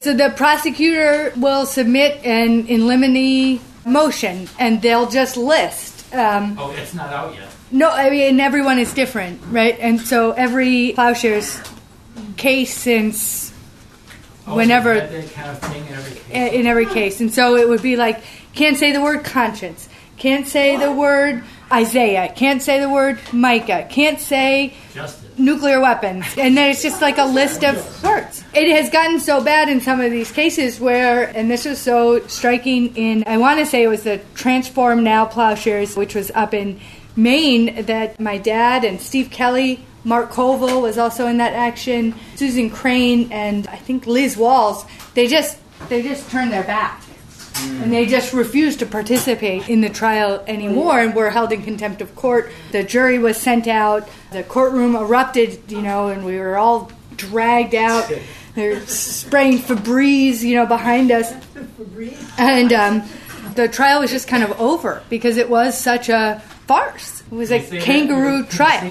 So 0.00 0.14
the 0.14 0.30
prosecutor 0.36 1.32
will 1.36 1.66
submit 1.66 2.24
an 2.24 2.68
in 2.68 2.86
limine 2.86 3.58
motion, 3.84 4.48
and 4.60 4.80
they'll 4.80 5.10
just 5.10 5.36
list. 5.36 6.14
Um, 6.14 6.56
Oh, 6.56 6.70
it's 6.70 6.94
not 6.94 7.12
out 7.12 7.34
yet. 7.34 7.48
no, 7.72 7.90
I 7.90 8.10
mean, 8.10 8.38
everyone 8.38 8.78
is 8.78 8.94
different, 8.94 9.40
right? 9.50 9.76
And 9.80 10.00
so 10.00 10.30
every 10.30 10.92
plowshares 10.94 11.60
case 12.36 12.72
since 12.72 13.52
Oh, 14.46 14.54
Whenever- 14.54 14.94
had 14.94 15.10
that 15.10 15.34
kind 15.34 15.50
of 15.50 15.58
thing 15.58 15.84
in 15.88 15.94
every 15.94 16.12
case. 16.14 16.52
in 16.54 16.66
every 16.68 16.86
case, 16.86 17.20
and 17.20 17.34
so 17.34 17.56
it 17.56 17.68
would 17.68 17.82
be 17.82 17.96
like 17.96 18.22
can't 18.54 18.76
say 18.76 18.92
the 18.92 19.00
word 19.00 19.24
conscience, 19.24 19.88
can't 20.16 20.46
say 20.46 20.76
the 20.76 20.92
word 20.92 21.42
Isaiah, 21.72 22.32
can't 22.34 22.62
say 22.62 22.78
the 22.80 22.88
word 22.88 23.18
Micah, 23.32 23.86
can't 23.90 24.18
say 24.20 24.74
Justice. 24.94 25.29
Nuclear 25.40 25.80
weapons. 25.80 26.24
And 26.36 26.56
then 26.56 26.70
it's 26.70 26.82
just 26.82 27.00
like 27.00 27.18
a 27.18 27.24
list 27.24 27.64
of 27.64 27.76
words. 28.04 28.44
It 28.54 28.70
has 28.76 28.90
gotten 28.90 29.20
so 29.20 29.42
bad 29.42 29.68
in 29.68 29.80
some 29.80 30.00
of 30.00 30.10
these 30.10 30.30
cases 30.30 30.78
where, 30.78 31.24
and 31.36 31.50
this 31.50 31.64
was 31.64 31.78
so 31.78 32.20
striking 32.26 32.94
in, 32.96 33.24
I 33.26 33.38
want 33.38 33.58
to 33.58 33.66
say 33.66 33.82
it 33.82 33.88
was 33.88 34.04
the 34.04 34.20
Transform 34.34 35.02
Now 35.02 35.24
Plowshares, 35.24 35.96
which 35.96 36.14
was 36.14 36.30
up 36.32 36.54
in 36.54 36.80
Maine, 37.16 37.84
that 37.86 38.20
my 38.20 38.38
dad 38.38 38.84
and 38.84 39.00
Steve 39.00 39.30
Kelly, 39.30 39.84
Mark 40.04 40.30
Colville 40.30 40.80
was 40.80 40.96
also 40.96 41.26
in 41.26 41.38
that 41.38 41.52
action, 41.52 42.14
Susan 42.36 42.70
Crane, 42.70 43.30
and 43.32 43.66
I 43.66 43.76
think 43.76 44.06
Liz 44.06 44.36
Walls, 44.36 44.84
they 45.14 45.26
just, 45.26 45.58
they 45.88 46.02
just 46.02 46.30
turned 46.30 46.52
their 46.52 46.64
back. 46.64 47.02
And 47.82 47.92
they 47.92 48.06
just 48.06 48.32
refused 48.32 48.80
to 48.80 48.86
participate 48.86 49.68
in 49.68 49.80
the 49.80 49.88
trial 49.88 50.42
anymore 50.46 51.00
and 51.00 51.14
were 51.14 51.30
held 51.30 51.52
in 51.52 51.62
contempt 51.62 52.00
of 52.00 52.14
court. 52.14 52.50
The 52.72 52.82
jury 52.82 53.18
was 53.18 53.36
sent 53.36 53.66
out. 53.66 54.08
The 54.32 54.42
courtroom 54.42 54.96
erupted, 54.96 55.70
you 55.70 55.82
know, 55.82 56.08
and 56.08 56.24
we 56.24 56.38
were 56.38 56.56
all 56.56 56.90
dragged 57.16 57.74
out. 57.74 58.12
They're 58.54 58.84
spraying 58.86 59.58
Febreze, 59.58 60.42
you 60.42 60.56
know, 60.56 60.66
behind 60.66 61.10
us. 61.10 61.32
And 62.36 62.72
um, 62.72 63.02
the 63.54 63.68
trial 63.68 64.00
was 64.00 64.10
just 64.10 64.28
kind 64.28 64.42
of 64.42 64.60
over 64.60 65.02
because 65.08 65.36
it 65.36 65.48
was 65.48 65.78
such 65.78 66.08
a 66.08 66.42
farce. 66.66 67.22
It 67.22 67.32
was 67.32 67.50
a 67.50 67.60
say 67.60 67.78
that? 67.78 67.84
kangaroo 67.84 68.44
trial. 68.46 68.84
You 68.84 68.90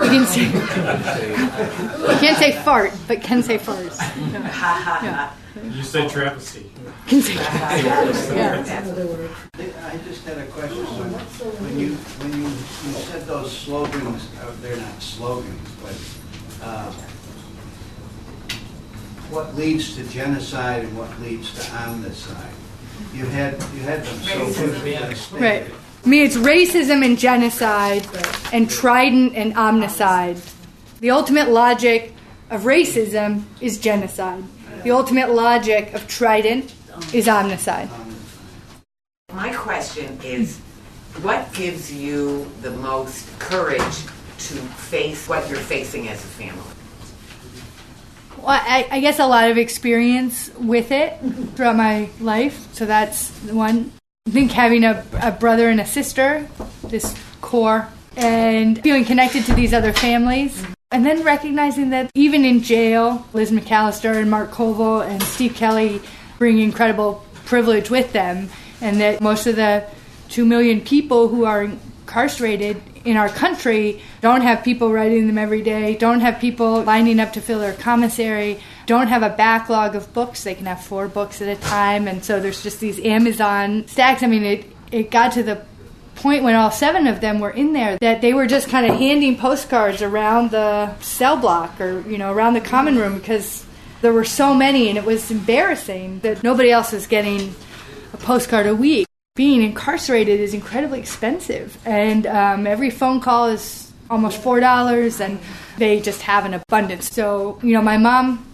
can 0.00 0.26
say, 0.26 0.42
you 2.12 2.18
can't 2.18 2.38
say 2.38 2.52
fart, 2.52 2.92
but 3.06 3.22
can 3.22 3.42
say 3.42 3.58
farce. 3.58 3.98
Yeah. 4.00 5.32
You 5.62 5.82
said 5.82 6.10
travesty. 6.10 6.70
Can 7.06 7.22
say 7.22 7.34
yeah. 7.34 8.64
I 9.84 9.98
just 9.98 10.24
had 10.24 10.38
a 10.38 10.46
question. 10.46 10.84
So 10.84 11.44
when 11.62 11.78
you, 11.78 11.94
when 11.94 12.32
you, 12.32 12.48
you 12.48 13.04
said 13.04 13.24
those 13.26 13.56
slogans, 13.56 14.28
uh, 14.42 14.52
they're 14.60 14.76
not 14.76 15.00
slogans, 15.00 15.70
but 15.80 16.66
uh, 16.66 16.90
what 19.30 19.54
leads 19.54 19.94
to 19.96 20.04
genocide 20.08 20.84
and 20.84 20.98
what 20.98 21.20
leads 21.20 21.52
to 21.54 21.60
omnicide? 21.60 22.50
You 23.12 23.26
had, 23.26 23.52
you 23.74 23.80
had 23.80 24.04
them 24.04 24.18
so 24.22 24.46
vividly 24.46 24.94
Right. 24.96 25.16
stated. 25.16 25.74
I 26.04 26.08
mean, 26.08 26.26
it's 26.26 26.36
racism 26.36 27.04
and 27.04 27.18
genocide 27.18 28.06
and 28.52 28.68
trident 28.68 29.34
and 29.36 29.54
omnicide. 29.54 30.40
The 31.00 31.10
ultimate 31.10 31.48
logic 31.48 32.12
of 32.50 32.62
racism 32.62 33.44
is 33.60 33.78
genocide. 33.78 34.44
The 34.84 34.90
ultimate 34.90 35.30
logic 35.30 35.94
of 35.94 36.06
Trident 36.06 36.74
is 37.12 37.26
Omnicide. 37.26 37.88
My 39.32 39.52
question 39.54 40.20
is 40.22 40.58
what 41.22 41.52
gives 41.54 41.92
you 41.92 42.50
the 42.60 42.70
most 42.70 43.26
courage 43.38 43.80
to 43.80 44.54
face 44.90 45.26
what 45.26 45.48
you're 45.48 45.58
facing 45.58 46.08
as 46.08 46.22
a 46.22 46.28
family? 46.28 46.62
Well, 48.36 48.48
I, 48.48 48.86
I 48.90 49.00
guess 49.00 49.18
a 49.18 49.26
lot 49.26 49.50
of 49.50 49.56
experience 49.56 50.50
with 50.58 50.90
it 50.90 51.18
throughout 51.56 51.76
my 51.76 52.10
life. 52.20 52.68
So 52.74 52.84
that's 52.84 53.30
one. 53.44 53.90
I 54.26 54.30
think 54.30 54.52
having 54.52 54.84
a, 54.84 55.02
a 55.22 55.32
brother 55.32 55.70
and 55.70 55.80
a 55.80 55.86
sister, 55.86 56.46
this 56.82 57.16
core, 57.40 57.88
and 58.16 58.82
feeling 58.82 59.04
connected 59.06 59.44
to 59.46 59.54
these 59.54 59.72
other 59.72 59.94
families. 59.94 60.62
And 60.94 61.04
then 61.04 61.24
recognizing 61.24 61.90
that 61.90 62.08
even 62.14 62.44
in 62.44 62.62
jail, 62.62 63.26
Liz 63.32 63.50
McAlister 63.50 64.14
and 64.14 64.30
Mark 64.30 64.52
Colville 64.52 65.00
and 65.00 65.20
Steve 65.24 65.56
Kelly 65.56 66.00
bring 66.38 66.60
incredible 66.60 67.24
privilege 67.46 67.90
with 67.90 68.12
them, 68.12 68.48
and 68.80 69.00
that 69.00 69.20
most 69.20 69.48
of 69.48 69.56
the 69.56 69.84
two 70.28 70.44
million 70.44 70.80
people 70.80 71.26
who 71.26 71.46
are 71.46 71.64
incarcerated 71.64 72.80
in 73.04 73.16
our 73.16 73.28
country 73.28 74.02
don't 74.20 74.42
have 74.42 74.62
people 74.62 74.92
writing 74.92 75.26
them 75.26 75.36
every 75.36 75.62
day, 75.62 75.96
don't 75.96 76.20
have 76.20 76.38
people 76.38 76.84
lining 76.84 77.18
up 77.18 77.32
to 77.32 77.40
fill 77.40 77.58
their 77.58 77.74
commissary, 77.74 78.60
don't 78.86 79.08
have 79.08 79.24
a 79.24 79.30
backlog 79.30 79.96
of 79.96 80.12
books. 80.14 80.44
They 80.44 80.54
can 80.54 80.66
have 80.66 80.84
four 80.84 81.08
books 81.08 81.42
at 81.42 81.48
a 81.48 81.60
time, 81.60 82.06
and 82.06 82.24
so 82.24 82.38
there's 82.38 82.62
just 82.62 82.78
these 82.78 83.00
Amazon 83.00 83.88
stacks. 83.88 84.22
I 84.22 84.28
mean, 84.28 84.44
it 84.44 84.66
it 84.92 85.10
got 85.10 85.32
to 85.32 85.42
the 85.42 85.60
point 86.14 86.42
when 86.42 86.54
all 86.54 86.70
seven 86.70 87.06
of 87.06 87.20
them 87.20 87.40
were 87.40 87.50
in 87.50 87.72
there 87.72 87.98
that 88.00 88.20
they 88.20 88.32
were 88.32 88.46
just 88.46 88.68
kind 88.68 88.86
of 88.86 88.96
handing 88.96 89.36
postcards 89.36 90.02
around 90.02 90.50
the 90.50 90.96
cell 91.00 91.36
block 91.36 91.80
or 91.80 92.00
you 92.08 92.18
know 92.18 92.32
around 92.32 92.54
the 92.54 92.60
common 92.60 92.96
room 92.96 93.18
because 93.18 93.64
there 94.00 94.12
were 94.12 94.24
so 94.24 94.54
many 94.54 94.88
and 94.88 94.98
it 94.98 95.04
was 95.04 95.30
embarrassing 95.30 96.20
that 96.20 96.42
nobody 96.42 96.70
else 96.70 96.92
was 96.92 97.06
getting 97.06 97.54
a 98.12 98.16
postcard 98.18 98.66
a 98.66 98.74
week. 98.74 99.06
Being 99.34 99.62
incarcerated 99.62 100.40
is 100.40 100.54
incredibly 100.54 101.00
expensive 101.00 101.78
and 101.84 102.26
um, 102.26 102.66
every 102.66 102.90
phone 102.90 103.20
call 103.20 103.48
is 103.48 103.92
almost 104.10 104.40
four 104.40 104.60
dollars 104.60 105.20
and 105.20 105.40
they 105.78 106.00
just 106.00 106.22
have 106.22 106.44
an 106.44 106.54
abundance. 106.54 107.10
So 107.10 107.58
you 107.62 107.72
know 107.72 107.82
my 107.82 107.96
mom 107.96 108.46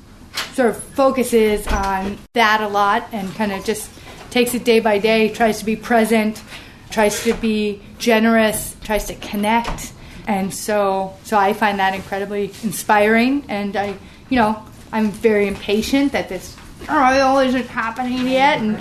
sort 0.53 0.71
of 0.71 0.83
focuses 0.83 1.67
on 1.67 2.19
that 2.35 2.61
a 2.61 2.69
lot 2.69 3.09
and 3.13 3.33
kind 3.35 3.53
of 3.53 3.65
just 3.65 3.91
takes 4.31 4.55
it 4.55 4.65
day 4.65 4.81
by 4.81 4.99
day 4.99 5.29
tries 5.29 5.59
to 5.59 5.65
be 5.65 5.77
present 5.77 6.43
tries 6.91 7.23
to 7.25 7.35
be 7.35 7.81
generous, 7.99 8.77
tries 8.83 9.07
to 9.07 9.15
connect. 9.15 9.93
And 10.27 10.53
so, 10.53 11.17
so 11.25 11.39
I 11.39 11.53
find 11.53 11.79
that 11.79 11.95
incredibly 11.95 12.53
inspiring. 12.63 13.45
And 13.49 13.77
I, 13.77 13.97
you 14.29 14.37
know, 14.37 14.63
I'm 14.93 15.11
very 15.11 15.47
impatient 15.47 16.13
that 16.13 16.29
this 16.29 16.57
trial 16.85 17.39
isn't 17.39 17.67
happening 17.67 18.27
yet, 18.29 18.59
and 18.59 18.77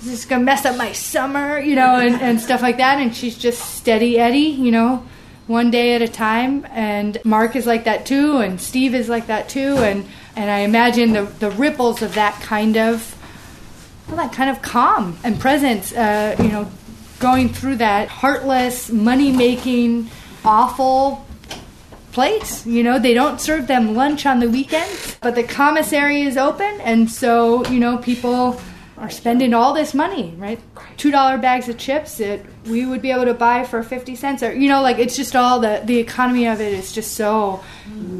this 0.00 0.12
is 0.12 0.24
gonna 0.26 0.44
mess 0.44 0.64
up 0.64 0.76
my 0.76 0.92
summer, 0.92 1.58
you 1.58 1.74
know, 1.74 1.96
and, 1.96 2.20
and 2.20 2.40
stuff 2.40 2.62
like 2.62 2.76
that. 2.78 3.00
And 3.00 3.14
she's 3.14 3.36
just 3.36 3.76
steady 3.76 4.18
Eddie, 4.18 4.38
you 4.38 4.70
know, 4.70 5.06
one 5.46 5.70
day 5.70 5.94
at 5.94 6.02
a 6.02 6.08
time. 6.08 6.66
And 6.70 7.18
Mark 7.24 7.56
is 7.56 7.66
like 7.66 7.84
that 7.84 8.06
too, 8.06 8.38
and 8.38 8.60
Steve 8.60 8.94
is 8.94 9.08
like 9.08 9.28
that 9.28 9.48
too. 9.48 9.76
And 9.78 10.06
and 10.34 10.50
I 10.50 10.60
imagine 10.60 11.12
the 11.12 11.22
the 11.22 11.50
ripples 11.50 12.02
of 12.02 12.14
that 12.14 12.40
kind 12.42 12.76
of 12.76 13.12
well, 14.08 14.16
that 14.16 14.32
kind 14.32 14.50
of 14.50 14.62
calm 14.62 15.18
and 15.24 15.40
presence, 15.40 15.92
uh, 15.92 16.36
you 16.38 16.48
know, 16.48 16.70
going 17.18 17.48
through 17.48 17.76
that 17.76 18.08
heartless, 18.08 18.90
money 18.90 19.32
making, 19.32 20.10
awful 20.44 21.26
place. 22.12 22.66
You 22.66 22.82
know, 22.82 22.98
they 22.98 23.14
don't 23.14 23.40
serve 23.40 23.66
them 23.66 23.94
lunch 23.94 24.26
on 24.26 24.40
the 24.40 24.48
weekends, 24.48 25.16
but 25.20 25.34
the 25.34 25.42
commissary 25.42 26.22
is 26.22 26.36
open, 26.36 26.80
and 26.80 27.10
so, 27.10 27.64
you 27.66 27.78
know, 27.78 27.98
people 27.98 28.60
are 28.98 29.10
spending 29.10 29.52
all 29.52 29.74
this 29.74 29.92
money, 29.92 30.34
right? 30.38 30.58
Two 30.96 31.10
dollar 31.10 31.36
bags 31.36 31.68
of 31.68 31.76
chips 31.76 32.16
that 32.16 32.40
we 32.64 32.86
would 32.86 33.02
be 33.02 33.10
able 33.10 33.26
to 33.26 33.34
buy 33.34 33.64
for 33.64 33.82
fifty 33.82 34.16
cents, 34.16 34.42
or 34.42 34.54
you 34.54 34.68
know, 34.68 34.80
like 34.80 34.98
it's 34.98 35.16
just 35.16 35.36
all 35.36 35.60
the 35.60 35.82
the 35.84 35.98
economy 35.98 36.46
of 36.46 36.60
it 36.60 36.72
is 36.72 36.92
just 36.92 37.12
so 37.12 37.62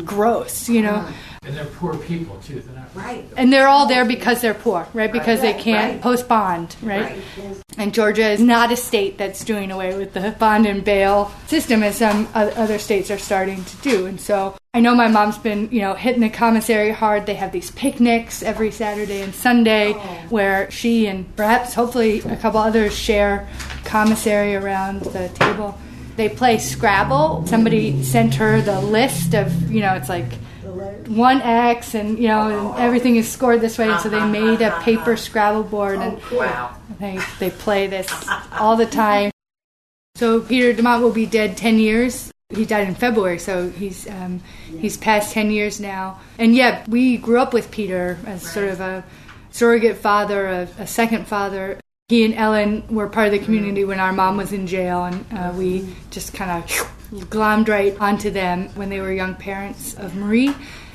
gross, 0.05 0.69
you 0.69 0.83
know. 0.83 1.09
And 1.45 1.57
they're 1.57 1.65
poor 1.65 1.97
people 1.97 2.39
too. 2.41 2.63
Right. 2.97 3.25
And 3.37 3.53
they're 3.53 3.69
all 3.69 3.87
there 3.87 4.05
because 4.05 4.41
they're 4.41 4.55
poor, 4.55 4.89
right? 4.95 5.13
Because 5.13 5.41
they 5.41 5.53
can't 5.53 5.95
right. 5.95 6.03
post 6.03 6.29
bond, 6.29 6.75
right? 6.83 7.21
Right. 7.39 7.63
And 7.79 7.93
Georgia 7.93 8.29
is 8.29 8.41
not 8.41 8.73
a 8.73 8.77
state 8.77 9.19
that's 9.19 9.45
doing 9.45 9.71
away 9.71 9.97
with 9.97 10.15
the 10.15 10.35
bond 10.39 10.67
and 10.67 10.85
bail 10.85 11.31
system 11.47 11.83
as 11.83 11.97
some 11.97 12.29
other 12.35 12.79
states 12.79 13.11
are 13.11 13.19
starting 13.19 13.63
to 13.65 13.77
do. 13.79 14.07
And 14.07 14.21
so 14.21 14.57
I 14.73 14.81
know 14.81 14.95
my 14.95 15.09
mom's 15.09 15.39
been, 15.39 15.69
you 15.71 15.81
know, 15.81 15.95
hitting 15.95 16.23
the 16.23 16.31
commissary 16.31 16.91
hard. 16.91 17.27
They 17.27 17.35
have 17.35 17.53
these 17.53 17.71
picnics 17.71 18.43
every 18.43 18.71
Saturday 18.71 19.21
and 19.21 19.35
Sunday 19.35 19.93
oh. 19.95 20.01
where 20.31 20.71
she 20.71 21.07
and 21.07 21.35
perhaps 21.37 21.75
hopefully 21.75 22.21
a 22.21 22.37
couple 22.37 22.61
others 22.61 22.95
share 22.97 23.49
commissary 23.85 24.55
around 24.55 25.01
the 25.01 25.29
table. 25.31 25.79
They 26.17 26.31
play 26.31 26.59
Scrabble. 26.59 27.47
Somebody 27.47 28.03
sent 28.03 28.35
her 28.37 28.63
the 28.63 28.81
list 28.81 29.35
of, 29.35 29.71
you 29.71 29.81
know, 29.81 29.95
it's 29.95 30.09
like 30.09 30.33
one 31.09 31.41
X 31.43 31.95
and 31.95 32.19
you 32.19 32.29
know 32.29 32.49
and 32.49 32.67
oh. 32.69 32.75
everything 32.79 33.17
is 33.17 33.31
scored 33.31 33.61
this 33.61 33.79
way 33.79 33.89
and 33.91 34.01
so 34.01 34.09
they 34.09 34.17
uh-huh, 34.17 34.29
made 34.29 34.61
a 34.61 34.69
uh-huh, 34.69 34.83
paper 34.83 35.13
uh-huh. 35.13 35.17
Scrabble 35.17 35.63
board 35.63 35.99
and 35.99 36.21
oh, 36.33 36.39
Wow. 36.39 36.77
they 36.99 37.19
they 37.39 37.51
play 37.51 37.87
this 37.87 38.09
all 38.53 38.77
the 38.77 38.87
time. 38.87 39.31
So 40.15 40.41
Peter 40.41 40.73
DeMott 40.73 41.03
will 41.03 41.13
be 41.13 41.27
dead 41.27 41.57
ten 41.57 41.79
years. 41.79 42.33
He 42.51 42.65
died 42.65 42.87
in 42.87 42.95
February, 42.95 43.39
so 43.39 43.71
he's 43.71 44.09
um, 44.09 44.41
he's 44.79 44.97
past 44.97 45.33
ten 45.33 45.51
years 45.51 45.81
now. 45.81 46.21
And 46.39 46.55
yeah, 46.55 46.85
we 46.89 47.17
grew 47.17 47.41
up 47.41 47.53
with 47.53 47.71
Peter 47.71 48.19
as 48.25 48.43
sort 48.43 48.69
of 48.69 48.81
a 48.81 49.05
surrogate 49.51 49.97
father, 49.97 50.47
a, 50.47 50.69
a 50.79 50.87
second 50.87 51.27
father. 51.27 51.81
He 52.09 52.25
and 52.25 52.35
Ellen 52.35 52.87
were 52.89 53.09
part 53.09 53.27
of 53.27 53.33
the 53.33 53.41
community 53.41 53.83
mm. 53.83 53.89
when 53.89 53.99
our 53.99 54.13
mom 54.13 54.37
was 54.37 54.53
in 54.53 54.69
jail, 54.69 55.05
and 55.05 55.27
uh, 55.33 55.53
we 55.57 55.81
mm-hmm. 55.81 56.11
just 56.11 56.35
kind 56.35 56.63
of 56.63 56.71
glommed 57.31 57.69
right 57.69 57.97
onto 58.01 58.31
them 58.31 58.69
when 58.71 58.91
they 58.91 59.01
were 59.01 59.13
young 59.13 59.35
parents 59.35 59.95
of 59.95 60.15
Marie. 60.15 60.55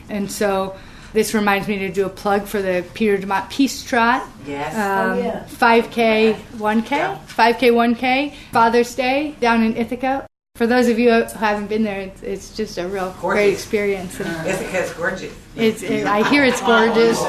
And 0.10 0.32
so 0.32 0.76
this 1.14 1.34
reminds 1.34 1.68
me 1.68 1.80
to 1.80 1.90
do 1.90 2.06
a 2.06 2.10
plug 2.10 2.46
for 2.46 2.62
the 2.62 2.86
Peter 2.94 3.18
DeMott 3.18 3.50
Peace 3.50 3.84
Trot. 3.84 4.28
Yes. 4.48 4.74
Um, 4.76 5.12
Oh, 5.12 5.22
yeah. 5.22 5.44
5K, 5.46 6.36
1K, 6.58 6.92
Yeah. 6.92 7.18
5K, 7.28 7.72
1K, 7.72 8.34
Father's 8.52 8.96
Day 8.96 9.36
down 9.40 9.64
in 9.64 9.76
Ithaca. 9.78 10.26
For 10.56 10.68
those 10.68 10.90
of 10.90 11.00
you 11.00 11.12
who 11.12 11.24
haven't 11.40 11.68
been 11.68 11.84
there, 11.84 12.02
it's, 12.02 12.22
it's 12.24 12.56
just 12.56 12.78
a 12.78 12.88
real 12.88 13.12
great 13.20 13.44
Gorgeous. 13.46 13.54
experience. 13.62 14.20
And 14.20 14.48
Ithaca's 14.48 14.94
gorgeous. 14.94 15.34
it's, 15.56 15.82
it, 15.82 16.06
I 16.06 16.28
hear 16.30 16.44
it's 16.44 16.62
gorgeous. 16.62 17.20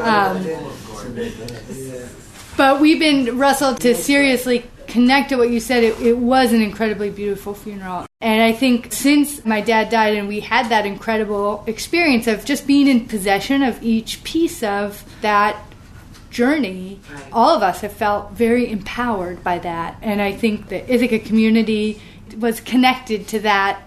Um, 0.00 0.42
but 2.56 2.80
we've 2.80 2.98
been, 2.98 3.38
Russell, 3.38 3.74
to 3.76 3.94
seriously 3.94 4.64
connect 4.90 5.30
to 5.30 5.36
what 5.36 5.50
you 5.50 5.60
said, 5.60 5.82
it, 5.84 6.00
it 6.00 6.18
was 6.18 6.52
an 6.52 6.60
incredibly 6.60 7.10
beautiful 7.10 7.54
funeral. 7.54 8.06
And 8.20 8.42
I 8.42 8.52
think 8.52 8.92
since 8.92 9.44
my 9.44 9.60
dad 9.60 9.90
died 9.90 10.16
and 10.16 10.28
we 10.28 10.40
had 10.40 10.68
that 10.68 10.84
incredible 10.84 11.64
experience 11.66 12.26
of 12.26 12.44
just 12.44 12.66
being 12.66 12.86
in 12.88 13.06
possession 13.06 13.62
of 13.62 13.82
each 13.82 14.22
piece 14.24 14.62
of 14.62 15.04
that 15.22 15.56
journey, 16.30 17.00
all 17.32 17.56
of 17.56 17.62
us 17.62 17.80
have 17.80 17.92
felt 17.92 18.32
very 18.32 18.70
empowered 18.70 19.42
by 19.42 19.58
that. 19.58 19.96
And 20.02 20.20
I 20.20 20.32
think 20.32 20.68
the 20.68 20.92
Ithaca 20.92 21.20
community 21.20 22.00
was 22.38 22.60
connected 22.60 23.26
to 23.28 23.40
that 23.40 23.82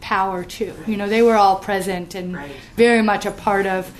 power 0.00 0.44
too. 0.44 0.74
You 0.86 0.96
know, 0.96 1.08
they 1.08 1.22
were 1.22 1.36
all 1.36 1.56
present 1.56 2.14
and 2.14 2.38
very 2.76 3.02
much 3.02 3.26
a 3.26 3.30
part 3.30 3.66
of 3.66 3.90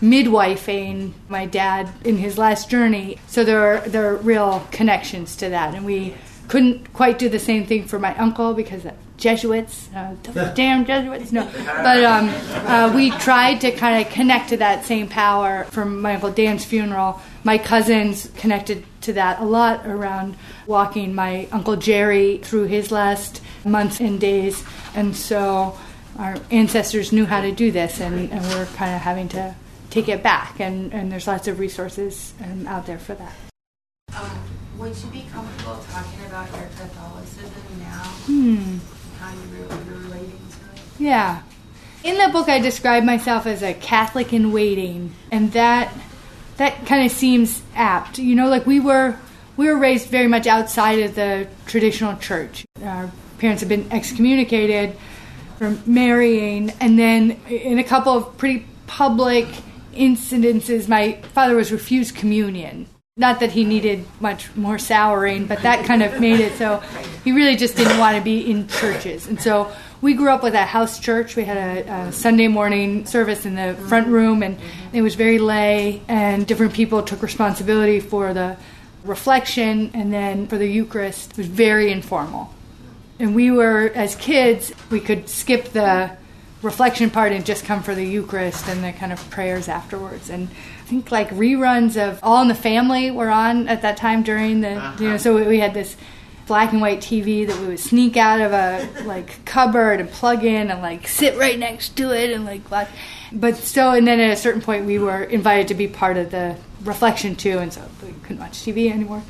midwifing 0.00 1.12
my 1.28 1.46
dad 1.46 1.88
in 2.04 2.16
his 2.16 2.38
last 2.38 2.70
journey. 2.70 3.18
So 3.26 3.44
there 3.44 3.60
are 3.60 3.80
there 3.88 4.12
are 4.12 4.16
real 4.16 4.66
connections 4.70 5.36
to 5.36 5.48
that, 5.50 5.74
and 5.74 5.84
we 5.84 6.14
couldn't 6.48 6.92
quite 6.92 7.18
do 7.18 7.28
the 7.28 7.38
same 7.38 7.66
thing 7.66 7.84
for 7.84 7.98
my 7.98 8.16
uncle 8.16 8.54
because 8.54 8.84
of 8.84 8.94
Jesuits, 9.18 9.88
uh, 9.94 10.14
damn 10.54 10.86
Jesuits. 10.86 11.32
No, 11.32 11.44
but 11.64 12.04
um, 12.04 12.28
uh, 12.68 12.92
we 12.94 13.10
tried 13.10 13.60
to 13.62 13.72
kind 13.72 14.06
of 14.06 14.12
connect 14.12 14.50
to 14.50 14.56
that 14.58 14.84
same 14.84 15.08
power 15.08 15.64
from 15.64 16.00
my 16.00 16.14
uncle 16.14 16.30
Dan's 16.30 16.64
funeral. 16.64 17.20
My 17.42 17.58
cousins 17.58 18.30
connected 18.36 18.84
to 19.02 19.12
that 19.14 19.40
a 19.40 19.44
lot 19.44 19.86
around 19.86 20.36
walking 20.66 21.14
my 21.14 21.48
uncle 21.50 21.76
Jerry 21.76 22.38
through 22.38 22.64
his 22.64 22.92
last 22.92 23.42
months 23.64 24.00
and 24.00 24.20
days, 24.20 24.62
and 24.94 25.16
so 25.16 25.76
our 26.16 26.36
ancestors 26.52 27.12
knew 27.12 27.26
how 27.26 27.40
to 27.40 27.50
do 27.50 27.72
this, 27.72 28.00
and, 28.00 28.30
and 28.30 28.40
we're 28.46 28.66
kind 28.66 28.94
of 28.94 29.00
having 29.00 29.28
to 29.30 29.54
take 29.90 30.08
it 30.08 30.22
back. 30.22 30.60
And, 30.60 30.92
and 30.92 31.10
there's 31.10 31.26
lots 31.26 31.48
of 31.48 31.58
resources 31.58 32.34
um, 32.42 32.66
out 32.66 32.86
there 32.86 32.98
for 32.98 33.14
that. 33.14 33.34
Um, 34.16 34.30
would 34.78 34.96
you 34.96 35.10
be 35.10 35.26
comfortable 35.32 35.78
talking 35.90 36.24
about 36.26 36.50
your 36.52 36.68
Catholicism 36.76 37.80
now? 37.80 38.04
Hmm. 38.26 38.78
How 39.18 39.32
you 39.32 39.40
really, 39.50 39.84
you're 39.84 39.98
relating 39.98 40.30
to 40.30 40.74
it? 40.74 40.82
Yeah. 40.98 41.42
In 42.04 42.16
the 42.16 42.28
book, 42.28 42.48
I 42.48 42.60
describe 42.60 43.02
myself 43.02 43.46
as 43.46 43.62
a 43.62 43.74
Catholic 43.74 44.32
in 44.32 44.52
waiting, 44.52 45.14
and 45.32 45.52
that 45.52 45.92
that 46.56 46.86
kind 46.86 47.04
of 47.04 47.10
seems 47.10 47.60
apt. 47.74 48.18
You 48.18 48.36
know, 48.36 48.48
like 48.48 48.66
we 48.66 48.78
were 48.78 49.16
we 49.56 49.66
were 49.66 49.76
raised 49.76 50.08
very 50.08 50.28
much 50.28 50.46
outside 50.46 51.00
of 51.00 51.16
the 51.16 51.48
traditional 51.66 52.16
church. 52.16 52.64
Our 52.82 53.10
parents 53.38 53.62
have 53.62 53.68
been 53.68 53.90
excommunicated 53.90 54.96
from 55.58 55.82
marrying, 55.86 56.70
and 56.80 56.96
then 56.96 57.32
in 57.48 57.80
a 57.80 57.84
couple 57.84 58.12
of 58.16 58.38
pretty 58.38 58.64
public 58.86 59.48
incidences, 59.98 60.88
my 60.88 61.20
father 61.34 61.56
was 61.56 61.72
refused 61.72 62.14
communion. 62.14 62.86
Not 63.16 63.40
that 63.40 63.50
he 63.50 63.64
needed 63.64 64.04
much 64.20 64.54
more 64.54 64.78
souring, 64.78 65.46
but 65.46 65.62
that 65.62 65.84
kind 65.84 66.04
of 66.04 66.20
made 66.20 66.38
it 66.38 66.52
so 66.56 66.80
he 67.24 67.32
really 67.32 67.56
just 67.56 67.76
didn't 67.76 67.98
want 67.98 68.16
to 68.16 68.22
be 68.22 68.48
in 68.48 68.68
churches. 68.68 69.26
And 69.26 69.40
so 69.40 69.72
we 70.00 70.14
grew 70.14 70.30
up 70.30 70.44
with 70.44 70.54
a 70.54 70.64
house 70.64 71.00
church. 71.00 71.34
We 71.34 71.42
had 71.42 71.56
a, 71.56 71.92
a 71.92 72.12
Sunday 72.12 72.46
morning 72.46 73.06
service 73.06 73.44
in 73.44 73.56
the 73.56 73.74
front 73.88 74.06
room, 74.06 74.44
and 74.44 74.56
it 74.92 75.02
was 75.02 75.16
very 75.16 75.40
lay, 75.40 76.00
and 76.06 76.46
different 76.46 76.74
people 76.74 77.02
took 77.02 77.20
responsibility 77.20 77.98
for 77.98 78.32
the 78.32 78.56
reflection, 79.02 79.90
and 79.94 80.12
then 80.12 80.46
for 80.46 80.56
the 80.56 80.68
Eucharist, 80.68 81.32
it 81.32 81.38
was 81.38 81.48
very 81.48 81.90
informal. 81.90 82.54
And 83.18 83.34
we 83.34 83.50
were, 83.50 83.90
as 83.96 84.14
kids, 84.14 84.72
we 84.90 85.00
could 85.00 85.28
skip 85.28 85.70
the 85.70 86.16
reflection 86.62 87.10
part 87.10 87.32
and 87.32 87.46
just 87.46 87.64
come 87.64 87.82
for 87.82 87.94
the 87.94 88.04
Eucharist 88.04 88.66
and 88.68 88.82
the 88.82 88.92
kind 88.92 89.12
of 89.12 89.30
prayers 89.30 89.68
afterwards. 89.68 90.28
And 90.28 90.48
I 90.48 90.86
think 90.86 91.10
like 91.10 91.30
reruns 91.30 91.96
of 91.96 92.18
All 92.22 92.42
in 92.42 92.48
the 92.48 92.54
Family 92.54 93.10
were 93.10 93.30
on 93.30 93.68
at 93.68 93.82
that 93.82 93.96
time 93.96 94.22
during 94.22 94.60
the, 94.60 94.70
you 94.70 94.74
know, 94.74 94.80
uh-huh. 94.80 95.18
so 95.18 95.46
we 95.46 95.60
had 95.60 95.74
this 95.74 95.96
black 96.48 96.72
and 96.72 96.80
white 96.80 97.00
TV 97.00 97.46
that 97.46 97.60
we 97.60 97.66
would 97.68 97.78
sneak 97.78 98.16
out 98.16 98.40
of 98.40 98.52
a 98.52 99.04
like 99.04 99.44
cupboard 99.44 100.00
and 100.00 100.10
plug 100.10 100.44
in 100.44 100.70
and 100.70 100.82
like 100.82 101.06
sit 101.06 101.36
right 101.36 101.58
next 101.58 101.96
to 101.96 102.10
it 102.10 102.32
and 102.32 102.44
like 102.44 102.68
watch. 102.70 102.88
But 103.30 103.56
so, 103.56 103.92
and 103.92 104.06
then 104.06 104.18
at 104.18 104.30
a 104.30 104.36
certain 104.36 104.62
point, 104.62 104.86
we 104.86 104.98
were 104.98 105.22
invited 105.22 105.68
to 105.68 105.74
be 105.74 105.86
part 105.86 106.16
of 106.16 106.30
the 106.30 106.56
reflection 106.82 107.36
too, 107.36 107.58
and 107.58 107.72
so 107.72 107.86
we 108.02 108.12
couldn't 108.22 108.38
watch 108.38 108.52
TV 108.52 108.90
anymore. 108.90 109.22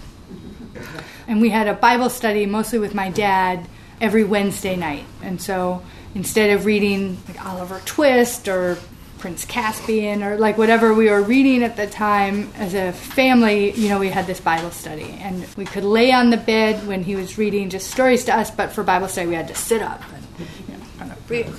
And 1.26 1.40
we 1.40 1.50
had 1.50 1.66
a 1.66 1.74
Bible 1.74 2.08
study 2.08 2.46
mostly 2.46 2.78
with 2.78 2.94
my 2.94 3.10
dad 3.10 3.66
every 4.00 4.22
Wednesday 4.22 4.76
night. 4.76 5.04
And 5.20 5.42
so 5.42 5.82
instead 6.14 6.50
of 6.50 6.64
reading 6.64 7.18
like 7.28 7.44
Oliver 7.44 7.80
Twist 7.84 8.48
or 8.48 8.78
Prince 9.18 9.44
Caspian 9.44 10.22
or 10.22 10.38
like 10.38 10.56
whatever 10.56 10.94
we 10.94 11.10
were 11.10 11.22
reading 11.22 11.62
at 11.62 11.76
the 11.76 11.86
time 11.86 12.50
as 12.54 12.74
a 12.74 12.92
family, 12.92 13.72
you 13.72 13.88
know, 13.88 13.98
we 13.98 14.08
had 14.08 14.26
this 14.26 14.40
Bible 14.40 14.70
study 14.70 15.18
and 15.20 15.46
we 15.56 15.64
could 15.64 15.84
lay 15.84 16.12
on 16.12 16.30
the 16.30 16.36
bed 16.36 16.86
when 16.86 17.02
he 17.02 17.16
was 17.16 17.36
reading 17.36 17.68
just 17.68 17.90
stories 17.90 18.24
to 18.24 18.36
us, 18.36 18.50
but 18.50 18.72
for 18.72 18.82
Bible 18.82 19.08
study 19.08 19.26
we 19.26 19.34
had 19.34 19.48
to 19.48 19.54
sit 19.54 19.82
up 19.82 20.02
and 20.12 20.48
you 20.68 21.04
know, 21.04 21.14
read. 21.28 21.52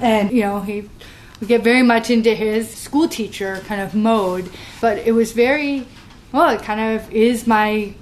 And 0.00 0.30
you 0.30 0.42
know, 0.42 0.60
he 0.60 0.88
would 1.40 1.48
get 1.48 1.62
very 1.62 1.82
much 1.82 2.10
into 2.10 2.34
his 2.34 2.70
school 2.70 3.08
teacher 3.08 3.62
kind 3.66 3.80
of 3.80 3.94
mode, 3.94 4.50
but 4.80 4.98
it 4.98 5.12
was 5.12 5.32
very 5.32 5.86
well, 6.32 6.50
it 6.50 6.62
kind 6.62 6.96
of 6.96 7.10
is 7.12 7.46
my 7.46 7.94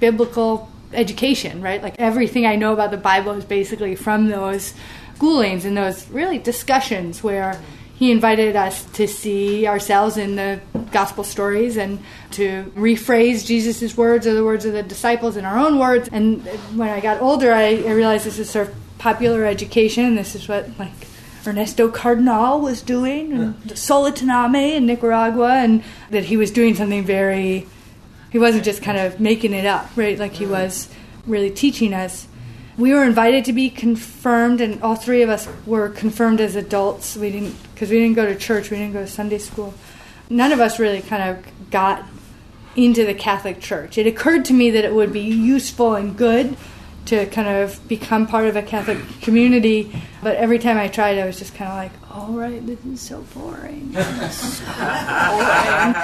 biblical 0.00 0.70
education, 0.92 1.60
right? 1.60 1.82
Like 1.82 1.96
everything 1.98 2.46
I 2.46 2.56
know 2.56 2.72
about 2.72 2.90
the 2.90 2.96
Bible 2.96 3.32
is 3.32 3.44
basically 3.44 3.96
from 3.96 4.28
those 4.28 4.74
schoolings 5.14 5.64
and 5.64 5.76
those 5.76 6.08
really 6.10 6.38
discussions 6.38 7.22
where 7.22 7.60
he 7.96 8.10
invited 8.10 8.56
us 8.56 8.84
to 8.92 9.06
see 9.06 9.66
ourselves 9.66 10.16
in 10.16 10.36
the 10.36 10.60
gospel 10.90 11.22
stories 11.22 11.76
and 11.76 12.00
to 12.32 12.64
rephrase 12.76 13.46
Jesus' 13.46 13.96
words 13.96 14.26
or 14.26 14.34
the 14.34 14.44
words 14.44 14.64
of 14.64 14.72
the 14.72 14.82
disciples 14.82 15.36
in 15.36 15.44
our 15.44 15.58
own 15.58 15.78
words. 15.78 16.08
And 16.10 16.44
when 16.76 16.88
I 16.88 17.00
got 17.00 17.20
older, 17.20 17.52
I, 17.52 17.76
I 17.76 17.92
realized 17.92 18.26
this 18.26 18.38
is 18.38 18.50
sort 18.50 18.68
of 18.68 18.74
popular 18.98 19.44
education. 19.44 20.16
This 20.16 20.34
is 20.34 20.48
what 20.48 20.68
like 20.78 20.92
Ernesto 21.46 21.90
Cardenal 21.90 22.60
was 22.60 22.80
doing, 22.80 23.32
and 23.32 23.54
Solentiname 23.66 24.76
in 24.76 24.86
Nicaragua, 24.86 25.56
and 25.56 25.84
that 26.10 26.24
he 26.24 26.36
was 26.36 26.50
doing 26.50 26.74
something 26.74 27.04
very. 27.04 27.66
He 28.30 28.38
wasn't 28.38 28.64
just 28.64 28.82
kind 28.82 28.98
of 28.98 29.20
making 29.20 29.52
it 29.52 29.66
up, 29.66 29.88
right? 29.94 30.18
Like 30.18 30.32
he 30.32 30.46
was 30.46 30.88
really 31.26 31.50
teaching 31.50 31.94
us 31.94 32.26
we 32.76 32.92
were 32.92 33.04
invited 33.04 33.44
to 33.46 33.52
be 33.52 33.70
confirmed, 33.70 34.60
and 34.60 34.82
all 34.82 34.96
three 34.96 35.22
of 35.22 35.30
us 35.30 35.48
were 35.66 35.88
confirmed 35.88 36.40
as 36.40 36.56
adults. 36.56 37.16
We 37.16 37.30
didn't 37.30 37.56
because 37.72 37.90
we 37.90 37.98
didn't 37.98 38.16
go 38.16 38.26
to 38.26 38.34
church, 38.34 38.70
we 38.70 38.76
didn't 38.76 38.92
go 38.92 39.00
to 39.00 39.10
Sunday 39.10 39.38
school. 39.38 39.74
None 40.30 40.52
of 40.52 40.60
us 40.60 40.78
really 40.78 41.02
kind 41.02 41.36
of 41.36 41.70
got 41.70 42.04
into 42.76 43.04
the 43.04 43.14
Catholic 43.14 43.60
Church. 43.60 43.98
It 43.98 44.06
occurred 44.06 44.44
to 44.46 44.52
me 44.52 44.70
that 44.70 44.84
it 44.84 44.94
would 44.94 45.12
be 45.12 45.20
useful 45.20 45.94
and 45.94 46.16
good 46.16 46.56
to 47.06 47.26
kind 47.26 47.48
of 47.48 47.86
become 47.88 48.26
part 48.26 48.46
of 48.46 48.56
a 48.56 48.62
Catholic 48.62 48.98
community, 49.20 49.92
but 50.22 50.36
every 50.36 50.58
time 50.58 50.78
I 50.78 50.88
tried, 50.88 51.18
I 51.18 51.26
was 51.26 51.38
just 51.38 51.54
kind 51.54 51.70
of 51.70 51.76
like, 51.76 51.92
"All 52.10 52.32
right, 52.32 52.64
this 52.66 52.82
is 52.84 53.00
so 53.00 53.20
boring." 53.34 53.92
so 53.92 54.64
boring. 54.64 55.94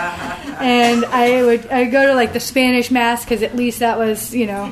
and 0.61 1.05
I 1.07 1.42
would 1.44 1.66
I 1.68 1.84
go 1.84 2.07
to 2.07 2.14
like 2.14 2.32
the 2.32 2.40
Spanish 2.40 2.90
Mass 2.90 3.24
because 3.24 3.42
at 3.42 3.57
least 3.57 3.78
that 3.78 3.98
was 3.98 4.34
you 4.34 4.46
know 4.46 4.64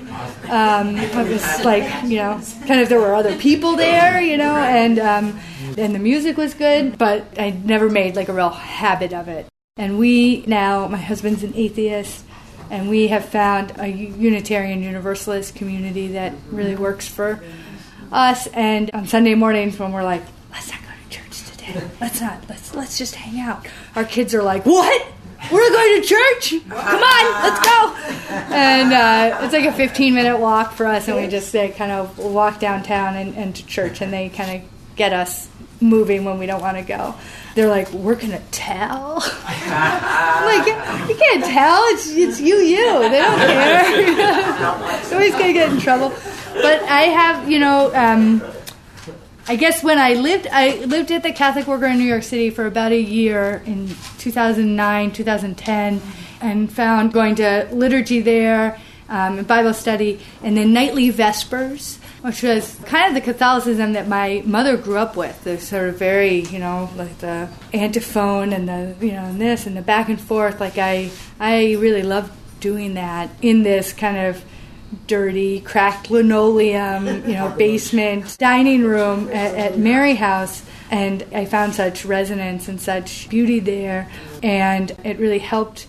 um, 0.51 0.97
it 0.97 1.15
was 1.29 1.65
like 1.65 2.05
you 2.05 2.17
know 2.17 2.41
kind 2.67 2.81
of 2.81 2.89
there 2.89 3.01
were 3.01 3.15
other 3.15 3.37
people 3.37 3.77
there, 3.77 4.21
you 4.21 4.37
know, 4.37 4.57
and 4.57 4.99
um, 4.99 5.41
and 5.77 5.95
the 5.95 5.99
music 5.99 6.37
was 6.37 6.55
good, 6.55 6.99
but 6.99 7.25
I 7.39 7.51
never 7.51 7.89
made 7.89 8.17
like 8.17 8.29
a 8.29 8.33
real 8.33 8.51
habit 8.51 9.13
of 9.13 9.29
it. 9.29 9.47
And 9.77 9.97
we 9.99 10.45
now, 10.47 10.89
my 10.89 10.99
husband's 10.99 11.45
an 11.45 11.53
atheist 11.55 12.25
and 12.71 12.89
we 12.89 13.09
have 13.09 13.25
found 13.25 13.73
a 13.79 13.89
Unitarian 13.89 14.83
Universalist 14.83 15.55
community 15.55 16.09
that 16.09 16.35
really 16.51 16.77
works 16.77 17.09
for 17.09 17.43
us. 18.13 18.47
And 18.49 18.91
on 18.93 19.07
Sunday 19.07 19.35
mornings, 19.35 19.79
when 19.79 19.93
we're 19.93 20.05
like, 20.05 20.23
let's 20.51 20.71
not 20.71 20.81
go 20.83 20.89
to 20.89 21.11
church 21.11 21.51
today, 21.51 21.89
let's 22.01 22.21
not, 22.21 22.49
let's 22.49 22.75
let's 22.75 22.99
just 22.99 23.15
hang 23.15 23.41
out. 23.41 23.67
Our 23.95 24.05
kids 24.05 24.35
are 24.35 24.43
like, 24.43 24.67
what? 24.67 25.07
We're 25.53 25.71
going 25.71 26.03
to 26.03 26.07
church? 26.09 26.55
Come 26.69 27.03
on, 27.03 27.43
let's 27.43 27.65
go! 27.65 27.95
And 28.53 28.93
uh, 28.93 29.39
it's 29.43 29.53
like 29.53 29.67
a 29.67 29.73
15 29.73 30.13
minute 30.13 30.39
walk 30.39 30.73
for 30.73 30.85
us, 30.85 31.07
and 31.07 31.17
we 31.17 31.29
just 31.29 31.55
uh, 31.55 31.71
kind 31.71 31.93
of 31.93 32.19
walk 32.19 32.59
downtown 32.59 33.17
and, 33.17 33.37
and 33.37 33.55
to 33.55 33.65
church, 33.65 34.01
and 34.01 34.13
they 34.13 34.31
kind 34.31 34.61
of 34.61 34.69
get 34.97 35.13
us 35.13 35.49
moving 35.81 36.25
when 36.25 36.39
we 36.39 36.47
don't 36.47 36.61
want 36.61 36.77
to 36.77 36.83
go. 36.83 37.15
They're 37.55 37.69
like, 37.69 37.91
we're 37.93 38.15
gonna 38.15 38.43
tell. 38.51 39.17
like, 39.45 40.67
you 41.09 41.17
can't 41.17 41.45
tell. 41.45 41.83
It's 41.87 42.09
it's 42.09 42.41
you, 42.41 42.57
you. 42.57 42.99
They 43.09 43.21
don't 43.21 43.39
care. 43.39 45.03
Somebody's 45.05 45.33
gonna 45.33 45.53
get 45.53 45.73
in 45.73 45.81
trouble. 45.81 46.11
But 46.55 46.83
I 46.83 47.03
have, 47.03 47.51
you 47.51 47.59
know, 47.59 47.95
um, 47.95 48.43
I 49.47 49.57
guess 49.57 49.83
when 49.83 49.99
I 49.99 50.15
lived, 50.15 50.47
I 50.51 50.85
lived 50.85 51.11
at 51.11 51.23
the 51.23 51.33
Catholic 51.33 51.67
Worker 51.67 51.87
in 51.87 51.99
New 51.99 52.05
York 52.05 52.23
City 52.23 52.51
for 52.51 52.67
about 52.67 52.93
a 52.93 53.01
year 53.01 53.63
in 53.65 53.89
2009, 54.19 55.13
2010, 55.13 56.03
and 56.41 56.71
found 56.71 57.13
going 57.13 57.35
to 57.37 57.67
liturgy 57.73 58.21
there, 58.21 58.79
um, 59.09 59.43
Bible 59.45 59.73
study, 59.73 60.21
and 60.43 60.57
then 60.57 60.73
nightly 60.73 61.11
vespers 61.11 61.99
which 62.29 62.43
was 62.43 62.79
kind 62.85 63.09
of 63.09 63.15
the 63.15 63.33
Catholicism 63.33 63.95
that 63.95 64.07
my 64.07 64.43
mother 64.45 64.77
grew 64.77 64.99
up 64.99 65.17
with. 65.17 65.45
The 65.45 65.59
sort 65.59 65.89
of 65.89 65.99
very, 65.99 66.41
you 66.41 66.59
know, 66.59 66.91
like 66.95 67.17
the 67.21 67.49
antiphon 67.73 68.53
and 68.53 68.69
the, 68.69 68.95
you 69.01 69.13
know, 69.13 69.25
and 69.25 69.41
this 69.41 69.67
and 69.67 69.75
the 69.75 69.81
back 69.81 70.11
and 70.11 70.21
forth. 70.21 70.61
Like 70.61 70.77
I, 70.77 71.11
I 71.41 71.77
really 71.77 72.03
loved 72.03 72.31
doing 72.61 72.93
that 72.95 73.31
in 73.41 73.63
this 73.63 73.95
kind 73.95 74.19
of 74.19 74.45
dirty, 75.07 75.63
cracked 75.63 76.11
linoleum, 76.11 77.07
you 77.27 77.33
know, 77.33 77.49
basement 77.57 78.37
dining 78.37 78.85
room 78.85 79.29
at, 79.29 79.55
at 79.55 79.79
Mary 79.79 80.15
House. 80.15 80.63
And 80.91 81.25
I 81.33 81.47
found 81.47 81.75
such 81.75 82.05
resonance 82.05 82.69
and 82.69 82.79
such 82.79 83.31
beauty 83.31 83.59
there, 83.59 84.07
and 84.43 84.91
it 85.03 85.19
really 85.19 85.39
helped. 85.39 85.87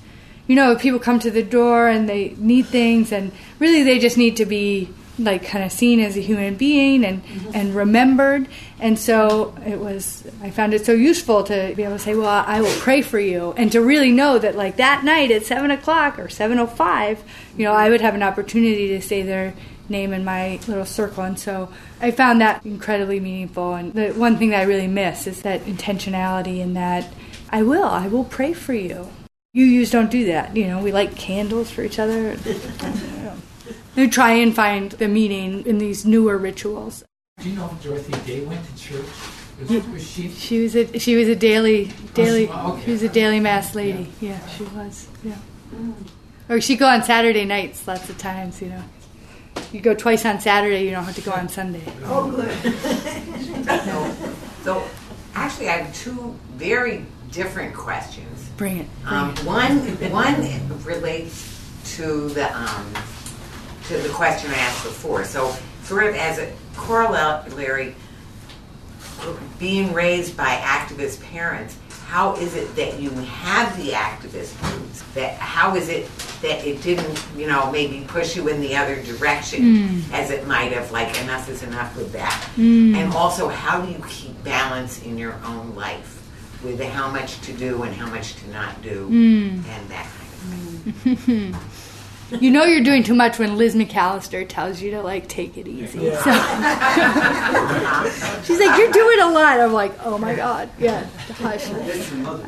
You 0.47 0.55
know, 0.55 0.77
people 0.77 0.99
come 0.99 1.19
to 1.19 1.31
the 1.31 1.43
door 1.43 1.89
and 1.89 2.07
they 2.07 2.33
need 2.37 2.67
things, 2.67 3.11
and 3.11 3.33
really 3.59 3.83
they 3.83 3.99
just 3.99 4.17
need 4.17 4.37
to 4.37 4.45
be 4.45 4.89
like 5.19 5.45
kind 5.45 5.63
of 5.63 5.71
seen 5.71 5.99
as 5.99 6.15
a 6.17 6.21
human 6.21 6.55
being 6.55 7.03
and 7.03 7.23
mm-hmm. 7.23 7.51
and 7.53 7.75
remembered. 7.75 8.47
And 8.79 8.97
so 8.97 9.55
it 9.65 9.79
was 9.79 10.25
i 10.41 10.49
found 10.49 10.73
it 10.73 10.85
so 10.85 10.93
useful 10.93 11.43
to 11.43 11.73
be 11.75 11.83
able 11.83 11.95
to 11.95 11.99
say 11.99 12.15
well 12.15 12.43
i 12.47 12.61
will 12.61 12.79
pray 12.79 13.01
for 13.01 13.19
you. 13.19 13.53
And 13.57 13.71
to 13.73 13.81
really 13.81 14.11
know 14.11 14.39
that 14.39 14.55
like 14.55 14.77
that 14.77 15.03
night 15.03 15.31
at 15.31 15.45
7 15.45 15.69
o'clock 15.71 16.17
or 16.17 16.27
7.05 16.27 17.19
you 17.57 17.65
know 17.65 17.73
i 17.73 17.89
would 17.89 18.01
have 18.01 18.15
an 18.15 18.23
opportunity 18.23 18.87
to 18.89 19.01
say 19.01 19.21
their 19.21 19.53
name 19.89 20.13
in 20.13 20.23
my 20.23 20.59
little 20.67 20.85
circle. 20.85 21.23
And 21.23 21.37
so 21.37 21.69
i 22.01 22.11
found 22.11 22.41
that 22.41 22.65
incredibly 22.65 23.19
meaningful. 23.19 23.73
And 23.73 23.93
the 23.93 24.11
one 24.11 24.37
thing 24.37 24.49
that 24.51 24.61
i 24.61 24.63
really 24.63 24.87
miss 24.87 25.27
is 25.27 25.41
that 25.41 25.61
intentionality 25.65 26.61
and 26.61 26.75
that 26.75 27.11
i 27.49 27.61
will 27.61 27.85
i 27.85 28.07
will 28.07 28.25
pray 28.25 28.53
for 28.53 28.73
you. 28.73 29.09
You 29.51 29.65
use 29.65 29.91
don't 29.91 30.11
do 30.11 30.25
that 30.27 30.55
you 30.55 30.67
know 30.67 30.81
we 30.81 30.91
light 30.91 31.15
candles 31.15 31.69
for 31.69 31.83
each 31.83 31.99
other 31.99 32.37
who 33.99 34.09
try 34.09 34.31
and 34.31 34.55
find 34.55 34.91
the 34.93 35.09
meaning 35.09 35.65
in 35.65 35.77
these 35.77 36.05
newer 36.05 36.37
rituals. 36.37 37.03
Do 37.37 37.49
you 37.49 37.55
know 37.57 37.69
if 37.69 37.83
Dorothy 37.83 38.17
Day 38.25 38.45
went 38.45 38.65
to 38.65 38.77
church? 38.77 39.05
Was, 39.59 39.87
was 39.87 40.09
she? 40.09 40.29
She 40.29 40.63
was 40.63 40.73
a 40.73 40.99
she 40.99 41.17
was 41.17 41.27
a 41.27 41.35
daily 41.35 41.91
daily 42.13 42.47
oh, 42.49 42.53
she, 42.53 42.71
okay. 42.71 42.85
she 42.85 42.91
was 42.91 43.03
a 43.03 43.09
daily 43.09 43.41
mass 43.41 43.75
lady. 43.75 44.09
Yeah, 44.21 44.29
yeah 44.29 44.47
she 44.47 44.63
was. 44.63 45.09
Yeah. 45.21 45.35
Mm. 45.75 45.95
Or 46.47 46.61
she'd 46.61 46.77
go 46.77 46.87
on 46.87 47.03
Saturday 47.03 47.43
nights 47.43 47.85
lots 47.89 48.09
of 48.09 48.17
times. 48.17 48.61
You 48.61 48.69
know, 48.69 48.83
you 49.73 49.81
go 49.81 49.93
twice 49.93 50.25
on 50.25 50.39
Saturday. 50.39 50.85
You 50.85 50.91
don't 50.91 51.03
have 51.03 51.15
to 51.15 51.21
go 51.21 51.33
on 51.33 51.49
Sunday. 51.49 51.83
Oh, 52.05 52.31
good. 52.31 52.73
so, 53.83 54.15
so, 54.63 54.83
actually, 55.35 55.67
I 55.67 55.79
have 55.79 55.93
two 55.93 56.39
very 56.53 57.05
different 57.31 57.75
questions. 57.75 58.47
Bring 58.55 58.77
it. 58.77 58.87
Bring 59.03 59.13
um, 59.13 59.31
it. 59.31 59.43
One 59.43 59.77
one 60.09 60.83
relates 60.85 61.59
to 61.97 62.29
the 62.29 62.57
um, 62.57 62.93
to 63.89 63.97
the 63.97 64.09
question 64.09 64.51
I 64.51 64.57
asked 64.57 64.83
before. 64.83 65.25
So, 65.25 65.53
sort 65.83 66.05
of 66.05 66.15
as 66.15 66.37
a 66.37 66.53
corollary, 66.75 67.95
being 69.57 69.93
raised 69.93 70.37
by 70.37 70.55
activist 70.57 71.21
parents, 71.23 71.75
how 72.05 72.35
is 72.35 72.55
it 72.55 72.75
that 72.75 72.99
you 72.99 73.09
have 73.09 73.75
the 73.77 73.89
activist 73.89 74.61
roots? 74.71 75.01
That 75.13 75.33
how 75.33 75.75
is 75.75 75.89
it 75.89 76.07
that 76.41 76.65
it 76.65 76.81
didn't, 76.83 77.23
you 77.35 77.47
know, 77.47 77.71
maybe 77.71 78.05
push 78.07 78.35
you 78.35 78.47
in 78.47 78.61
the 78.61 78.75
other 78.75 79.01
direction 79.03 79.61
mm. 79.61 80.11
as 80.13 80.29
it 80.29 80.47
might 80.47 80.71
have, 80.71 80.91
like 80.91 81.09
enough 81.23 81.49
is 81.49 81.63
enough 81.63 81.95
with 81.97 82.11
that. 82.13 82.49
Mm. 82.55 82.95
And 82.95 83.13
also 83.13 83.49
how 83.49 83.81
do 83.81 83.91
you 83.91 84.03
keep 84.07 84.41
balance 84.43 85.03
in 85.03 85.17
your 85.17 85.33
own 85.45 85.75
life 85.75 86.15
with 86.63 86.79
how 86.81 87.09
much 87.09 87.41
to 87.41 87.53
do 87.53 87.83
and 87.83 87.93
how 87.95 88.07
much 88.09 88.35
to 88.35 88.49
not 88.49 88.81
do 88.81 89.07
mm. 89.09 89.51
and 89.67 89.89
that 89.89 90.07
kind 90.07 90.87
of 90.87 91.19
thing. 91.19 91.55
You 92.39 92.51
know 92.51 92.63
you're 92.63 92.83
doing 92.83 93.03
too 93.03 93.15
much 93.15 93.39
when 93.39 93.57
Liz 93.57 93.75
McAlister 93.75 94.47
tells 94.47 94.81
you 94.81 94.91
to 94.91 95.01
like 95.01 95.27
take 95.27 95.57
it 95.57 95.67
easy. 95.67 95.99
So 95.99 96.31
she's 98.43 98.59
like, 98.59 98.77
"You're 98.77 98.91
doing 98.91 99.19
a 99.21 99.29
lot." 99.31 99.59
I'm 99.59 99.73
like, 99.73 99.93
"Oh 100.03 100.17
my 100.17 100.35
god, 100.35 100.69
yeah." 100.77 101.05
Hush. 101.37 101.65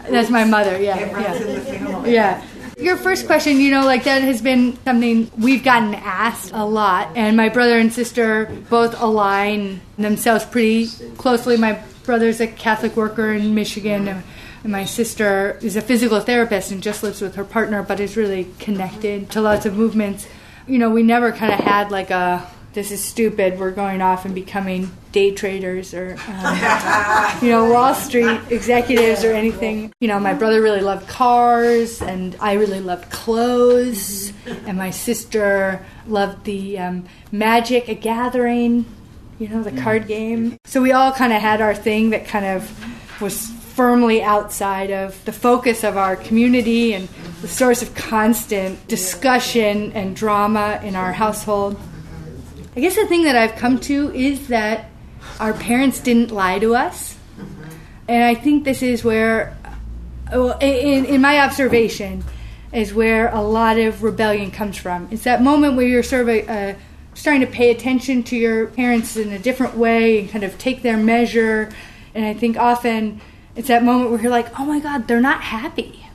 That's 0.10 0.30
my 0.30 0.44
mother. 0.44 0.80
Yeah, 0.80 0.98
It 0.98 1.14
runs 1.14 1.42
in 1.42 1.64
the 1.64 1.72
yeah, 1.74 2.06
yeah. 2.06 2.46
Your 2.78 2.98
first 2.98 3.28
question, 3.28 3.60
you 3.60 3.72
know, 3.72 3.86
like 3.86 4.04
that 4.06 4.22
has 4.22 4.42
been 4.42 4.78
something 4.86 5.30
we've 5.38 5.64
gotten 5.64 5.96
asked 5.96 6.52
a 6.54 6.66
lot, 6.66 7.10
and 7.16 7.36
my 7.36 7.50
brother 7.50 7.78
and 7.78 7.92
sister 7.92 8.46
both 8.70 9.00
align 9.02 9.82
themselves 9.98 10.46
pretty 10.46 10.88
closely. 11.18 11.58
My 11.58 11.82
brother's 12.04 12.40
a 12.40 12.48
Catholic 12.48 12.96
worker 12.96 13.34
in 13.34 13.54
Michigan. 13.56 14.08
and 14.08 14.24
and 14.64 14.72
my 14.72 14.86
sister 14.86 15.58
is 15.62 15.76
a 15.76 15.82
physical 15.82 16.20
therapist 16.20 16.72
and 16.72 16.84
just 16.84 17.04
lives 17.04 17.22
with 17.22 17.36
her 17.36 17.44
partner, 17.44 17.82
but 17.84 18.00
is 18.00 18.16
really 18.16 18.48
connected 18.60 19.30
to 19.32 19.42
lots 19.42 19.66
of 19.66 19.76
movements. 19.76 20.28
You 20.68 20.78
know, 20.78 20.90
we 20.90 21.04
never 21.04 21.32
kind 21.32 21.52
of 21.52 21.60
had 21.60 21.92
like 21.92 22.12
a 22.12 22.48
this 22.74 22.92
is 22.92 23.04
stupid. 23.04 23.60
We're 23.60 23.72
going 23.72 24.02
off 24.02 24.24
and 24.26 24.34
becoming 24.34 24.92
day 25.12 25.32
traders 25.32 25.94
or 25.94 26.16
um, 26.28 27.40
you 27.42 27.50
know 27.50 27.70
Wall 27.72 27.94
Street 27.94 28.40
executives 28.50 29.24
or 29.24 29.34
anything. 29.34 29.94
You 30.00 30.08
know, 30.08 30.20
my 30.20 30.34
brother 30.34 30.62
really 30.62 30.82
loved 30.82 31.08
cars, 31.08 32.02
and 32.02 32.36
I 32.40 32.54
really 32.54 32.80
loved 32.80 33.10
clothes, 33.12 34.32
and 34.66 34.78
my 34.78 34.92
sister 34.92 35.86
loved 36.08 36.46
the 36.46 36.80
um, 36.80 37.06
Magic: 37.32 37.90
A 37.90 37.96
Gathering. 37.96 38.86
You 39.40 39.48
know, 39.48 39.64
the 39.64 39.72
card 39.82 40.08
game. 40.08 40.60
So 40.66 40.84
we 40.84 40.92
all 40.92 41.12
kind 41.12 41.34
of 41.34 41.42
had 41.42 41.62
our 41.62 41.74
thing 41.74 42.12
that 42.12 42.28
kind 42.28 42.46
of 42.46 43.20
was 43.20 43.52
firmly 43.76 44.22
outside 44.22 44.92
of 44.92 45.24
the 45.26 45.32
focus 45.32 45.84
of 45.84 45.98
our 45.98 46.16
community 46.16 46.94
and 46.94 47.08
the 47.42 47.48
source 47.48 47.82
of 47.82 47.96
constant 47.96 48.88
discussion 48.88 49.92
and 49.94 50.16
drama 50.16 50.80
in 50.84 50.96
our 50.96 51.14
household. 51.14 51.80
I 52.76 52.82
guess 52.82 52.96
the 52.96 53.08
thing 53.08 53.24
that 53.24 53.36
I've 53.36 53.56
come 53.56 53.80
to 53.82 54.14
is 54.14 54.48
that 54.48 54.90
our 55.40 55.54
parents 55.54 56.00
didn't 56.00 56.32
lie 56.32 56.60
to 56.60 56.76
us. 56.76 57.18
And 58.08 58.24
I 58.24 58.36
think 58.36 58.64
this 58.64 58.82
is 58.82 59.04
where, 59.04 59.58
well, 60.32 60.58
in, 60.60 61.06
in 61.06 61.22
my 61.22 61.40
observation, 61.40 62.24
is 62.74 62.94
where 62.94 63.30
a 63.30 63.42
lot 63.42 63.78
of 63.78 64.04
rebellion 64.04 64.52
comes 64.52 64.78
from. 64.78 65.08
It's 65.12 65.24
that 65.24 65.42
moment 65.42 65.76
where 65.76 65.86
you're 65.86 66.04
sort 66.04 66.24
of 66.24 66.30
a, 66.30 66.48
uh, 66.48 66.76
starting 67.14 67.42
to 67.42 67.52
pay 67.52 67.72
attention 67.72 68.24
to 68.24 68.38
your 68.38 68.68
parents 68.68 69.18
in 69.18 69.32
a 69.32 69.40
different 69.40 69.76
way 69.76 70.20
and 70.20 70.30
kind 70.30 70.44
of 70.44 70.58
take 70.58 70.82
their 70.82 70.98
measure. 70.98 71.70
And 72.14 72.26
I 72.26 72.34
think 72.34 72.58
often 72.58 73.22
it's 73.56 73.68
that 73.68 73.84
moment 73.84 74.12
where 74.12 74.22
you're 74.22 74.32
like, 74.32 74.60
oh 74.60 74.66
my 74.66 74.80
God, 74.80 75.08
they're 75.08 75.22
not 75.22 75.42
happy. 75.42 76.08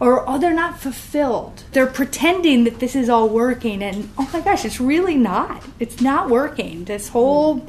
Or, 0.00 0.28
oh, 0.28 0.38
they're 0.38 0.54
not 0.54 0.78
fulfilled. 0.78 1.64
They're 1.72 1.88
pretending 1.88 2.64
that 2.64 2.78
this 2.78 2.94
is 2.94 3.08
all 3.08 3.28
working, 3.28 3.82
and 3.82 4.08
oh 4.16 4.30
my 4.32 4.40
gosh, 4.40 4.64
it's 4.64 4.80
really 4.80 5.16
not. 5.16 5.64
It's 5.80 6.00
not 6.00 6.30
working. 6.30 6.84
This 6.84 7.08
whole, 7.08 7.66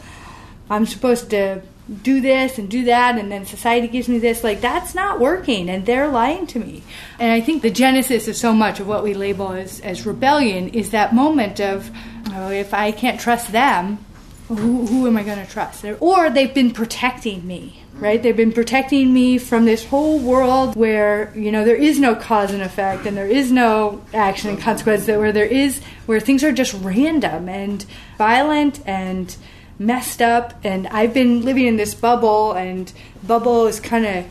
I'm 0.69 0.85
supposed 0.85 1.31
to 1.31 1.63
do 2.03 2.21
this 2.21 2.59
and 2.59 2.69
do 2.69 2.85
that, 2.85 3.17
and 3.17 3.31
then 3.31 3.47
society 3.47 3.87
gives 3.87 4.07
me 4.07 4.19
this. 4.19 4.43
Like, 4.43 4.61
that's 4.61 4.93
not 4.93 5.19
working, 5.19 5.71
and 5.71 5.87
they're 5.87 6.07
lying 6.07 6.45
to 6.47 6.59
me. 6.59 6.83
And 7.17 7.31
I 7.31 7.41
think 7.41 7.63
the 7.63 7.71
genesis 7.71 8.27
of 8.27 8.35
so 8.35 8.53
much 8.53 8.79
of 8.79 8.85
what 8.87 9.03
we 9.03 9.15
label 9.15 9.53
as, 9.53 9.79
as 9.79 10.05
rebellion 10.05 10.69
is 10.69 10.91
that 10.91 11.15
moment 11.15 11.59
of, 11.59 11.89
oh, 12.27 12.51
if 12.51 12.75
I 12.75 12.91
can't 12.91 13.19
trust 13.19 13.51
them, 13.51 14.05
who, 14.49 14.85
who 14.85 15.07
am 15.07 15.17
I 15.17 15.23
going 15.23 15.43
to 15.43 15.51
trust? 15.51 15.83
Or 15.99 16.29
they've 16.29 16.53
been 16.53 16.71
protecting 16.71 17.47
me, 17.47 17.83
right? 17.99 18.21
They've 18.21 18.35
been 18.35 18.53
protecting 18.53 19.13
me 19.13 19.37
from 19.37 19.65
this 19.65 19.85
whole 19.85 20.19
world 20.19 20.75
where, 20.75 21.33
you 21.35 21.51
know, 21.51 21.65
there 21.65 21.75
is 21.75 21.99
no 21.99 22.15
cause 22.15 22.51
and 22.51 22.61
effect 22.61 23.05
and 23.05 23.15
there 23.15 23.27
is 23.27 23.51
no 23.51 24.01
action 24.13 24.49
and 24.49 24.59
consequence, 24.59 25.05
that 25.05 25.19
where 25.19 25.31
there 25.31 25.45
is, 25.45 25.81
where 26.05 26.19
things 26.19 26.43
are 26.43 26.51
just 26.51 26.73
random 26.75 27.49
and 27.49 27.85
violent 28.17 28.85
and 28.87 29.35
messed 29.77 30.21
up. 30.21 30.53
And 30.63 30.87
I've 30.87 31.13
been 31.13 31.43
living 31.43 31.65
in 31.65 31.77
this 31.77 31.93
bubble 31.93 32.53
and 32.53 32.91
bubble 33.23 33.67
is 33.67 33.79
kind 33.79 34.05
of 34.05 34.25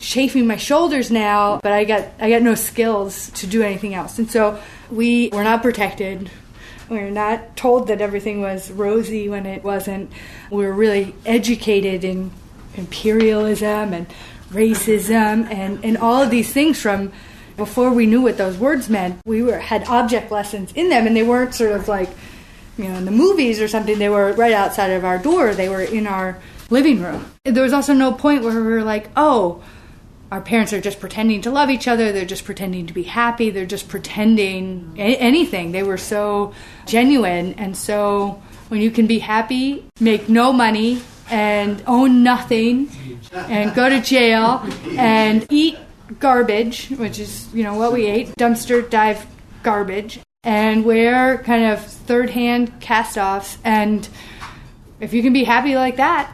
chafing 0.00 0.46
my 0.48 0.56
shoulders 0.56 1.10
now, 1.10 1.60
but 1.62 1.72
I 1.72 1.84
got, 1.84 2.08
I 2.18 2.28
got 2.28 2.42
no 2.42 2.56
skills 2.56 3.30
to 3.32 3.46
do 3.46 3.62
anything 3.62 3.94
else. 3.94 4.18
And 4.18 4.28
so 4.28 4.60
we 4.90 5.28
were 5.28 5.44
not 5.44 5.62
protected 5.62 6.28
we 6.92 6.98
were 6.98 7.10
not 7.10 7.56
told 7.56 7.88
that 7.88 8.02
everything 8.02 8.42
was 8.42 8.70
rosy 8.70 9.26
when 9.28 9.46
it 9.46 9.64
wasn't. 9.64 10.12
We 10.50 10.66
were 10.66 10.72
really 10.72 11.14
educated 11.24 12.04
in 12.04 12.30
imperialism 12.74 13.92
and 13.92 14.06
racism 14.50 15.50
and, 15.50 15.84
and 15.84 15.96
all 15.96 16.22
of 16.22 16.30
these 16.30 16.52
things 16.52 16.80
from 16.80 17.12
before 17.56 17.90
we 17.90 18.06
knew 18.06 18.22
what 18.22 18.38
those 18.38 18.56
words 18.56 18.88
meant. 18.88 19.20
We 19.24 19.42
were 19.42 19.58
had 19.58 19.84
object 19.88 20.30
lessons 20.30 20.72
in 20.72 20.88
them, 20.88 21.06
and 21.06 21.16
they 21.16 21.22
weren't 21.22 21.54
sort 21.54 21.72
of 21.72 21.88
like 21.88 22.10
you 22.78 22.84
know 22.84 22.94
in 22.94 23.04
the 23.04 23.10
movies 23.10 23.60
or 23.60 23.68
something. 23.68 23.98
They 23.98 24.08
were 24.08 24.32
right 24.32 24.52
outside 24.52 24.90
of 24.90 25.04
our 25.04 25.18
door. 25.18 25.54
They 25.54 25.68
were 25.68 25.82
in 25.82 26.06
our 26.06 26.40
living 26.70 27.02
room. 27.02 27.26
There 27.44 27.62
was 27.62 27.72
also 27.72 27.92
no 27.92 28.12
point 28.12 28.42
where 28.42 28.54
we 28.54 28.72
were 28.72 28.84
like, 28.84 29.10
oh 29.16 29.62
our 30.32 30.40
parents 30.40 30.72
are 30.72 30.80
just 30.80 30.98
pretending 30.98 31.42
to 31.42 31.50
love 31.50 31.68
each 31.68 31.86
other. 31.86 32.10
They're 32.10 32.24
just 32.24 32.46
pretending 32.46 32.86
to 32.86 32.94
be 32.94 33.02
happy. 33.02 33.50
They're 33.50 33.66
just 33.66 33.86
pretending 33.86 34.94
a- 34.96 35.16
anything. 35.16 35.72
They 35.72 35.82
were 35.82 35.98
so 35.98 36.54
genuine. 36.86 37.52
And 37.58 37.76
so 37.76 38.42
when 38.68 38.80
you 38.80 38.90
can 38.90 39.06
be 39.06 39.18
happy, 39.18 39.84
make 40.00 40.30
no 40.30 40.50
money, 40.50 41.02
and 41.32 41.82
own 41.86 42.22
nothing, 42.22 42.90
and 43.32 43.74
go 43.74 43.88
to 43.88 44.02
jail, 44.02 44.62
and 44.90 45.46
eat 45.50 45.78
garbage, 46.20 46.90
which 46.90 47.18
is, 47.18 47.52
you 47.54 47.62
know, 47.62 47.74
what 47.74 47.90
we 47.90 48.06
ate 48.06 48.28
dumpster 48.36 48.88
dive 48.88 49.26
garbage, 49.62 50.20
and 50.44 50.84
wear 50.84 51.38
kind 51.38 51.64
of 51.64 51.82
third 51.82 52.28
hand 52.28 52.80
cast 52.80 53.16
offs. 53.16 53.56
And 53.64 54.06
if 55.00 55.14
you 55.14 55.22
can 55.22 55.32
be 55.32 55.44
happy 55.44 55.74
like 55.74 55.96
that, 55.96 56.30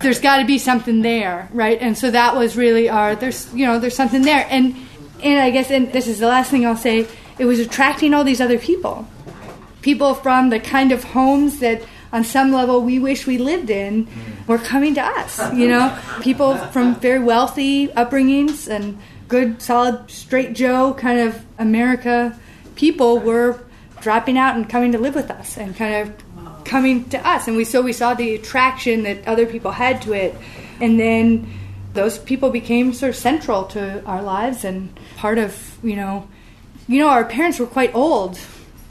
there's 0.00 0.20
got 0.20 0.38
to 0.38 0.44
be 0.44 0.58
something 0.58 1.02
there, 1.02 1.48
right? 1.52 1.80
And 1.80 1.96
so 1.96 2.10
that 2.10 2.34
was 2.34 2.56
really 2.56 2.88
our 2.88 3.14
there's 3.14 3.54
you 3.54 3.64
know 3.64 3.78
there's 3.78 3.94
something 3.94 4.22
there, 4.22 4.44
and 4.50 4.74
and 5.22 5.38
I 5.38 5.50
guess 5.50 5.70
and 5.70 5.92
this 5.92 6.08
is 6.08 6.18
the 6.18 6.26
last 6.26 6.50
thing 6.50 6.66
I'll 6.66 6.76
say. 6.76 7.06
It 7.38 7.46
was 7.46 7.60
attracting 7.60 8.12
all 8.12 8.24
these 8.24 8.40
other 8.40 8.58
people, 8.58 9.08
people 9.82 10.14
from 10.14 10.50
the 10.50 10.58
kind 10.60 10.90
of 10.90 11.04
homes 11.04 11.60
that 11.60 11.82
on 12.12 12.24
some 12.24 12.52
level 12.52 12.82
we 12.82 12.98
wish 12.98 13.26
we 13.26 13.38
lived 13.38 13.70
in 13.70 14.06
mm. 14.06 14.46
were 14.46 14.58
coming 14.58 14.94
to 14.94 15.02
us. 15.02 15.38
You 15.52 15.68
know, 15.68 15.98
people 16.22 16.56
from 16.56 16.94
very 16.96 17.18
wealthy 17.20 17.88
upbringings 17.88 18.68
and 18.68 18.98
good, 19.28 19.62
solid, 19.62 20.10
straight 20.10 20.52
Joe 20.52 20.94
kind 20.94 21.20
of 21.20 21.44
America 21.58 22.38
people 22.74 23.18
were 23.18 23.60
dropping 24.00 24.38
out 24.38 24.56
and 24.56 24.68
coming 24.68 24.92
to 24.92 24.98
live 24.98 25.14
with 25.14 25.30
us 25.30 25.56
and 25.56 25.76
kind 25.76 26.08
of 26.08 26.64
coming 26.64 27.08
to 27.10 27.28
us. 27.28 27.46
And 27.46 27.56
we 27.56 27.64
so 27.64 27.82
we 27.82 27.92
saw 27.92 28.14
the 28.14 28.34
attraction 28.34 29.04
that 29.04 29.26
other 29.26 29.46
people 29.46 29.70
had 29.70 30.02
to 30.02 30.12
it. 30.12 30.34
And 30.80 30.98
then 30.98 31.52
those 31.94 32.18
people 32.18 32.50
became 32.50 32.92
sort 32.92 33.10
of 33.10 33.16
central 33.16 33.64
to 33.64 34.04
our 34.04 34.22
lives 34.22 34.64
and 34.64 34.98
part 35.16 35.38
of 35.38 35.78
you 35.82 35.94
know 35.94 36.26
you 36.88 36.98
know 36.98 37.08
our 37.08 37.24
parents 37.24 37.58
were 37.58 37.66
quite 37.66 37.94
old 37.94 38.38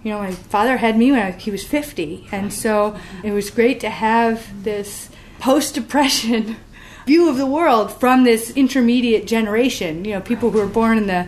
you 0.04 0.12
know 0.12 0.20
my 0.20 0.32
father 0.32 0.78
had 0.78 0.98
me 0.98 1.12
when 1.12 1.22
I, 1.22 1.32
he 1.32 1.52
was 1.52 1.64
50 1.64 2.28
and 2.32 2.52
so 2.52 2.98
it 3.24 3.32
was 3.32 3.50
great 3.50 3.80
to 3.82 3.90
have 3.90 4.64
this 4.64 5.10
post 5.40 5.76
depression 5.76 6.58
view 7.06 7.30
of 7.30 7.38
the 7.38 7.46
world 7.46 7.92
from 7.92 8.24
this 8.24 8.52
intermediate 8.52 9.28
generation 9.28 10.06
you 10.06 10.14
know 10.14 10.22
people 10.22 10.52
who 10.52 10.60
were 10.60 10.68
born 10.68 10.98
in 10.98 11.08
the 11.08 11.28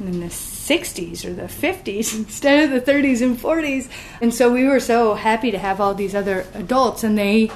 in 0.00 0.20
the 0.20 0.26
60s 0.26 1.24
or 1.24 1.32
the 1.32 1.42
50s 1.42 1.82
mm. 1.82 2.18
instead 2.18 2.64
of 2.64 2.70
the 2.70 2.92
30s 2.92 3.22
and 3.22 3.38
40s 3.38 3.88
and 4.20 4.32
so 4.32 4.52
we 4.52 4.64
were 4.64 4.80
so 4.80 5.14
happy 5.14 5.50
to 5.50 5.58
have 5.58 5.80
all 5.80 5.94
these 5.94 6.14
other 6.14 6.46
adults 6.54 7.02
and 7.02 7.18
they 7.18 7.50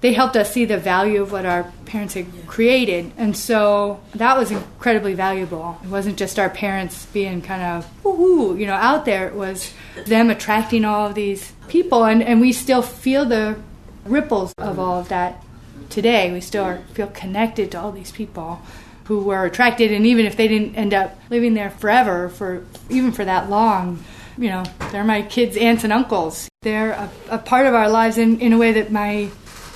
they 0.00 0.12
helped 0.12 0.36
us 0.36 0.52
see 0.52 0.64
the 0.64 0.78
value 0.78 1.20
of 1.22 1.32
what 1.32 1.44
our 1.44 1.70
parents 1.84 2.14
had 2.14 2.26
created. 2.46 3.12
And 3.16 3.36
so 3.36 4.00
that 4.14 4.38
was 4.38 4.50
incredibly 4.50 5.14
valuable. 5.14 5.78
It 5.84 5.88
wasn't 5.88 6.16
just 6.16 6.38
our 6.38 6.48
parents 6.48 7.06
being 7.06 7.42
kind 7.42 7.62
of 7.62 8.02
woohoo 8.02 8.58
you 8.58 8.66
know 8.66 8.74
out 8.74 9.04
there. 9.04 9.28
It 9.28 9.34
was 9.34 9.72
them 10.06 10.30
attracting 10.30 10.84
all 10.84 11.06
of 11.06 11.14
these 11.14 11.52
people. 11.68 12.04
And, 12.04 12.22
and 12.22 12.40
we 12.40 12.52
still 12.52 12.82
feel 12.82 13.24
the 13.24 13.58
ripples 14.04 14.54
of 14.58 14.78
all 14.78 15.00
of 15.00 15.08
that 15.08 15.44
today. 15.90 16.32
We 16.32 16.40
still 16.40 16.64
are, 16.64 16.78
feel 16.94 17.08
connected 17.08 17.72
to 17.72 17.80
all 17.80 17.92
these 17.92 18.12
people 18.12 18.62
who 19.04 19.20
were 19.20 19.44
attracted. 19.44 19.92
And 19.92 20.06
even 20.06 20.24
if 20.24 20.36
they 20.36 20.48
didn't 20.48 20.76
end 20.76 20.94
up 20.94 21.18
living 21.28 21.54
there 21.54 21.70
forever 21.70 22.28
for 22.30 22.64
even 22.88 23.12
for 23.12 23.24
that 23.24 23.50
long 23.50 24.02
you 24.38 24.48
know 24.48 24.64
they're 24.90 25.04
my 25.04 25.22
kids 25.22 25.56
aunts 25.56 25.84
and 25.84 25.92
uncles. 25.92 26.48
They're 26.62 26.92
a, 26.92 27.10
a 27.30 27.38
part 27.38 27.66
of 27.66 27.74
our 27.74 27.88
lives 27.90 28.16
in, 28.16 28.40
in 28.40 28.52
a 28.52 28.58
way 28.58 28.72
that 28.72 28.90
my 28.90 29.30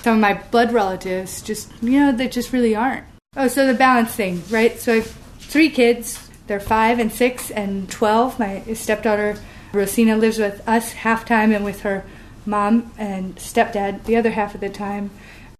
some 0.05 0.15
of 0.15 0.21
my 0.21 0.35
blood 0.51 0.73
relatives 0.73 1.43
just 1.43 1.73
you 1.83 1.99
know 1.99 2.13
they 2.13 2.29
just 2.29 2.53
really 2.53 2.77
aren't 2.77 3.05
Oh, 3.37 3.49
so 3.49 3.67
the 3.67 3.75
balance 3.75 4.15
thing, 4.15 4.43
right? 4.49 4.79
So 4.79 4.93
I 4.93 4.97
have 4.97 5.11
three 5.39 5.69
kids. 5.69 6.31
They're 6.47 6.61
five 6.61 7.01
and 7.01 7.13
six 7.13 7.51
and 7.51 7.91
12. 7.91 8.39
My 8.39 8.63
stepdaughter, 8.75 9.37
Rosina, 9.73 10.17
lives 10.17 10.39
with 10.39 10.67
us 10.69 10.93
half 10.93 11.25
time 11.25 11.51
and 11.53 11.65
with 11.65 11.81
her 11.81 12.05
mom 12.47 12.93
and 12.97 13.35
stepdad 13.37 14.05
the 14.05 14.17
other 14.17 14.31
half 14.31 14.55
of 14.55 14.61
the 14.61 14.69
time. 14.69 15.11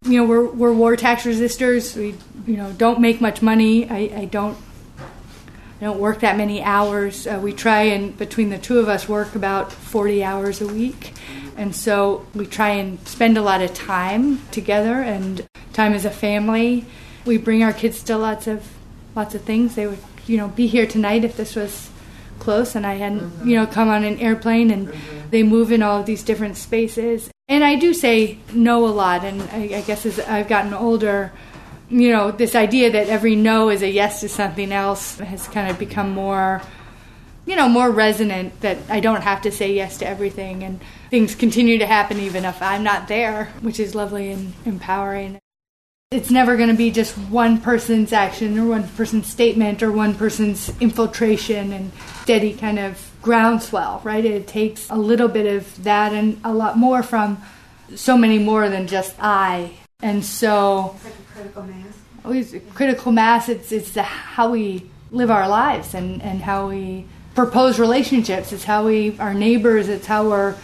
You 0.03 0.21
know, 0.21 0.25
we're, 0.25 0.47
we're 0.47 0.73
war 0.73 0.95
tax 0.97 1.25
resistors. 1.25 1.97
We, 1.97 2.15
you 2.47 2.57
know, 2.57 2.73
don't 2.73 3.01
make 3.01 3.21
much 3.21 3.43
money. 3.43 3.91
I, 3.91 4.21
I 4.21 4.25
don't 4.27 4.57
I 5.81 5.87
don't 5.87 5.99
work 5.99 6.21
that 6.21 6.37
many 6.37 6.63
hours. 6.63 7.27
Uh, 7.27 7.41
we 7.43 7.53
try 7.53 7.83
and 7.83 8.17
between 8.17 8.51
the 8.51 8.59
two 8.59 8.79
of 8.79 8.89
us 8.89 9.09
work 9.09 9.35
about 9.35 9.73
40 9.73 10.23
hours 10.23 10.61
a 10.61 10.67
week. 10.69 11.13
And 11.57 11.75
so 11.75 12.27
we 12.35 12.47
try 12.47 12.71
and 12.71 13.07
spend 13.07 13.39
a 13.39 13.43
lot 13.43 13.63
of 13.63 13.75
time 13.75 14.47
together 14.51 15.01
and 15.01 15.47
time 15.73 15.93
as 15.93 16.05
a 16.05 16.11
family. 16.11 16.85
We 17.25 17.39
bring 17.39 17.63
our 17.63 17.73
kids 17.73 18.03
to 18.05 18.17
lots 18.17 18.47
of 18.47 18.69
lots 19.15 19.35
of 19.35 19.43
things. 19.43 19.75
They 19.75 19.87
would, 19.87 19.99
you 20.27 20.37
know, 20.37 20.49
be 20.49 20.67
here 20.67 20.87
tonight 20.87 21.25
if 21.25 21.37
this 21.37 21.55
was 21.55 21.91
close 22.39 22.75
and 22.75 22.87
I 22.87 22.95
hadn't, 22.95 23.21
mm-hmm. 23.21 23.49
you 23.49 23.57
know, 23.57 23.67
come 23.67 23.89
on 23.89 24.05
an 24.05 24.19
airplane 24.19 24.71
and 24.71 24.89
mm-hmm. 24.89 25.31
they 25.31 25.43
move 25.43 25.71
in 25.71 25.83
all 25.83 26.01
of 26.01 26.07
these 26.07 26.23
different 26.23 26.57
spaces. 26.57 27.31
And 27.49 27.63
I 27.63 27.77
do 27.77 27.95
say 27.95 28.39
no 28.53 28.87
a 28.87 28.89
lot 28.89 29.25
and 29.25 29.43
I, 29.43 29.79
I 29.79 29.81
guess 29.83 30.05
as 30.05 30.19
I've 30.19 30.49
gotten 30.49 30.75
older, 30.75 31.33
you 31.89 32.11
know, 32.11 32.31
this 32.31 32.55
idea 32.55 32.91
that 32.91 33.09
every 33.09 33.37
no 33.37 33.69
is 33.69 33.83
a 33.83 33.89
yes 33.89 34.21
to 34.21 34.29
something 34.29 34.73
else 34.73 35.19
has 35.19 35.47
kind 35.49 35.71
of 35.71 35.79
become 35.79 36.11
more 36.11 36.63
you 37.47 37.57
know, 37.57 37.69
more 37.69 37.91
resonant 37.91 38.59
that 38.63 38.79
I 38.89 39.01
don't 39.01 39.21
have 39.21 39.43
to 39.43 39.53
say 39.53 39.75
yes 39.75 39.99
to 39.99 40.07
everything 40.07 40.63
and 40.63 40.81
things 41.15 41.37
continue 41.37 41.79
to 41.79 41.87
happen 41.87 42.19
even 42.19 42.45
if 42.45 42.61
I'm 42.61 42.83
not 42.83 43.07
there, 43.07 43.45
which 43.61 43.79
is 43.79 43.95
lovely 43.95 44.33
and 44.33 44.53
empowering. 44.65 45.39
It's 46.11 46.29
never 46.29 46.57
going 46.57 46.71
to 46.71 46.75
be 46.75 46.91
just 46.91 47.17
one 47.17 47.61
person's 47.61 48.13
action 48.13 48.59
or 48.59 48.67
one 48.67 48.89
person's 48.89 49.29
statement 49.29 49.81
or 49.81 49.93
one 49.93 50.17
person's 50.17 50.73
infiltration 50.81 51.73
and 51.73 51.93
steady 52.23 52.53
kind 52.53 52.81
of 52.81 53.13
groundswell, 53.23 54.01
right? 54.03 54.25
It 54.25 54.49
takes 54.49 54.91
a 54.91 54.97
little 54.97 55.29
bit 55.29 55.47
of 55.47 55.85
that 55.85 56.13
and 56.13 56.41
a 56.43 56.53
lot 56.53 56.77
more 56.79 57.05
from 57.05 57.41
so 57.95 58.19
many 58.19 58.41
more 58.41 58.69
than 58.69 58.89
just 58.89 59.15
I. 59.21 59.71
And 60.03 60.25
so, 60.25 60.97
oh, 60.97 60.97
It's 60.97 61.05
like 61.05 61.15
a 61.15 61.33
critical 61.33 61.63
mass. 61.63 61.99
always 62.25 62.57
critical 62.75 63.13
mass, 63.13 63.49
it's, 63.49 63.71
it's 63.71 63.95
how 63.95 64.51
we 64.51 64.91
live 65.13 65.31
our 65.31 65.49
lives 65.49 65.95
and, 65.95 66.21
and 66.23 66.43
how 66.43 66.71
we 66.71 67.07
propose 67.37 67.79
relationships. 67.79 68.53
It's 68.53 68.65
how 68.65 68.85
we 68.85 69.17
are 69.21 69.33
neighbors. 69.33 69.89
It's 69.89 70.09
how 70.09 70.29
we're 70.29 70.57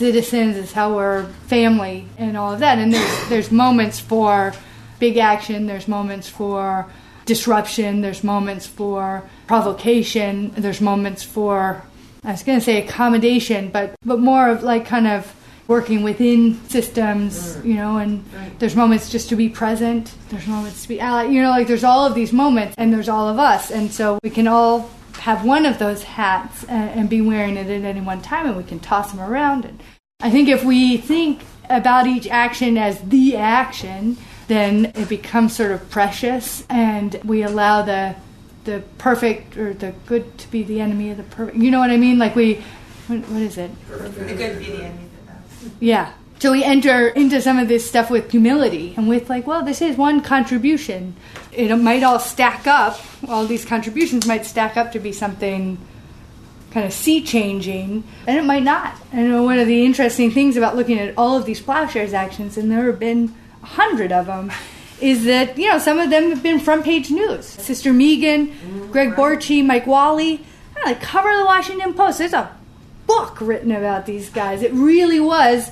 citizens. 0.00 0.56
It's 0.56 0.72
how 0.72 0.96
we're 0.96 1.26
family 1.46 2.06
and 2.16 2.34
all 2.36 2.54
of 2.54 2.60
that. 2.60 2.78
And 2.78 2.92
there's 2.92 3.28
there's 3.28 3.50
moments 3.52 4.00
for 4.00 4.52
big 4.98 5.18
action. 5.18 5.66
There's 5.66 5.86
moments 5.86 6.26
for 6.28 6.86
disruption. 7.26 8.00
There's 8.00 8.24
moments 8.24 8.66
for 8.66 9.22
provocation. 9.46 10.52
There's 10.56 10.80
moments 10.80 11.22
for 11.22 11.82
I 12.24 12.32
was 12.32 12.42
going 12.42 12.58
to 12.58 12.64
say 12.64 12.82
accommodation, 12.82 13.68
but 13.68 13.94
but 14.02 14.18
more 14.18 14.48
of 14.48 14.62
like 14.62 14.86
kind 14.86 15.06
of 15.06 15.32
working 15.68 16.02
within 16.02 16.58
systems, 16.68 17.56
you 17.62 17.74
know, 17.74 17.98
and 17.98 18.24
there's 18.58 18.74
moments 18.74 19.08
just 19.08 19.28
to 19.28 19.36
be 19.36 19.48
present. 19.48 20.12
There's 20.30 20.48
moments 20.48 20.82
to 20.82 20.88
be 20.88 20.98
ally. 20.98 21.24
You 21.26 21.42
know, 21.42 21.50
like 21.50 21.68
there's 21.68 21.84
all 21.84 22.06
of 22.06 22.14
these 22.14 22.32
moments, 22.32 22.74
and 22.78 22.90
there's 22.92 23.08
all 23.08 23.28
of 23.28 23.38
us, 23.38 23.70
and 23.70 23.92
so 23.92 24.18
we 24.24 24.30
can 24.30 24.48
all 24.48 24.90
have 25.18 25.44
one 25.44 25.66
of 25.66 25.78
those 25.78 26.02
hats 26.02 26.64
and, 26.64 26.90
and 26.90 27.10
be 27.10 27.20
wearing 27.20 27.56
it 27.56 27.68
at 27.68 27.84
any 27.84 28.00
one 28.00 28.22
time, 28.22 28.46
and 28.46 28.56
we 28.56 28.64
can 28.64 28.80
toss 28.80 29.12
them 29.12 29.20
around. 29.20 29.64
And 29.64 29.82
I 30.20 30.30
think 30.30 30.48
if 30.48 30.64
we 30.64 30.96
think 30.96 31.42
about 31.68 32.06
each 32.06 32.26
action 32.28 32.76
as 32.76 33.00
the 33.02 33.36
action, 33.36 34.16
then 34.48 34.86
it 34.94 35.08
becomes 35.08 35.54
sort 35.54 35.72
of 35.72 35.88
precious, 35.90 36.64
and 36.68 37.20
we 37.24 37.42
allow 37.42 37.82
the 37.82 38.16
the 38.64 38.82
perfect 38.98 39.56
or 39.56 39.72
the 39.72 39.94
good 40.06 40.36
to 40.36 40.50
be 40.50 40.62
the 40.62 40.80
enemy 40.80 41.10
of 41.10 41.16
the 41.16 41.22
perfect. 41.22 41.56
You 41.56 41.70
know 41.70 41.78
what 41.78 41.90
I 41.90 41.96
mean? 41.96 42.18
Like 42.18 42.36
we, 42.36 42.62
what, 43.06 43.20
what 43.30 43.42
is 43.42 43.56
it? 43.56 43.70
The 43.88 44.34
good 44.34 44.58
be 44.58 44.66
the 44.66 44.84
enemy 44.84 45.04
of 45.04 45.16
the 45.16 45.32
best. 45.32 45.74
Yeah. 45.80 46.12
So 46.40 46.52
we 46.52 46.64
enter 46.64 47.08
into 47.08 47.42
some 47.42 47.58
of 47.58 47.68
this 47.68 47.86
stuff 47.86 48.10
with 48.10 48.30
humility 48.30 48.94
and 48.96 49.06
with 49.06 49.28
like, 49.28 49.46
well, 49.46 49.62
this 49.62 49.82
is 49.82 49.98
one 49.98 50.22
contribution. 50.22 51.14
It 51.52 51.74
might 51.76 52.02
all 52.02 52.18
stack 52.18 52.66
up. 52.66 52.98
All 53.28 53.44
these 53.44 53.66
contributions 53.66 54.26
might 54.26 54.46
stack 54.46 54.78
up 54.78 54.92
to 54.92 54.98
be 54.98 55.12
something 55.12 55.76
kind 56.70 56.86
of 56.86 56.94
sea 56.94 57.22
changing, 57.22 58.04
and 58.26 58.38
it 58.38 58.44
might 58.44 58.62
not. 58.62 58.96
And 59.12 59.44
one 59.44 59.58
of 59.58 59.66
the 59.66 59.84
interesting 59.84 60.30
things 60.30 60.56
about 60.56 60.76
looking 60.76 60.98
at 60.98 61.12
all 61.18 61.36
of 61.36 61.44
these 61.44 61.60
plowshares 61.60 62.14
actions, 62.14 62.56
and 62.56 62.70
there 62.70 62.86
have 62.86 62.98
been 62.98 63.34
a 63.62 63.66
hundred 63.66 64.10
of 64.10 64.24
them, 64.24 64.50
is 64.98 65.24
that 65.24 65.58
you 65.58 65.68
know 65.68 65.78
some 65.78 65.98
of 65.98 66.08
them 66.08 66.30
have 66.30 66.42
been 66.42 66.58
front 66.58 66.84
page 66.84 67.10
news. 67.10 67.44
Sister 67.44 67.92
Megan, 67.92 68.88
Greg 68.90 69.10
Boertje, 69.10 69.62
Mike 69.66 69.84
Walli, 69.84 70.40
like 70.86 71.02
cover 71.02 71.36
the 71.36 71.44
Washington 71.44 71.92
Post. 71.92 72.18
There's 72.18 72.32
a 72.32 72.56
book 73.06 73.40
written 73.42 73.72
about 73.72 74.06
these 74.06 74.30
guys. 74.30 74.62
It 74.62 74.72
really 74.72 75.20
was 75.20 75.70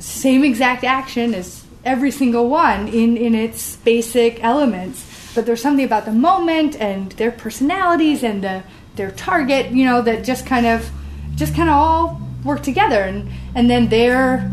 same 0.00 0.44
exact 0.44 0.84
action 0.84 1.34
as 1.34 1.64
every 1.84 2.10
single 2.10 2.48
one 2.48 2.88
in 2.88 3.16
in 3.16 3.34
its 3.34 3.76
basic 3.76 4.42
elements. 4.42 5.06
But 5.34 5.46
there's 5.46 5.62
something 5.62 5.84
about 5.84 6.04
the 6.04 6.12
moment 6.12 6.76
and 6.80 7.12
their 7.12 7.30
personalities 7.30 8.22
and 8.24 8.42
the 8.42 8.62
their 8.96 9.10
target, 9.12 9.70
you 9.70 9.84
know, 9.84 10.02
that 10.02 10.24
just 10.24 10.44
kind 10.46 10.66
of 10.66 10.90
just 11.36 11.54
kind 11.54 11.68
of 11.68 11.76
all 11.76 12.20
work 12.44 12.62
together 12.62 13.02
and 13.02 13.30
and 13.54 13.70
then 13.70 13.88
their 13.88 14.50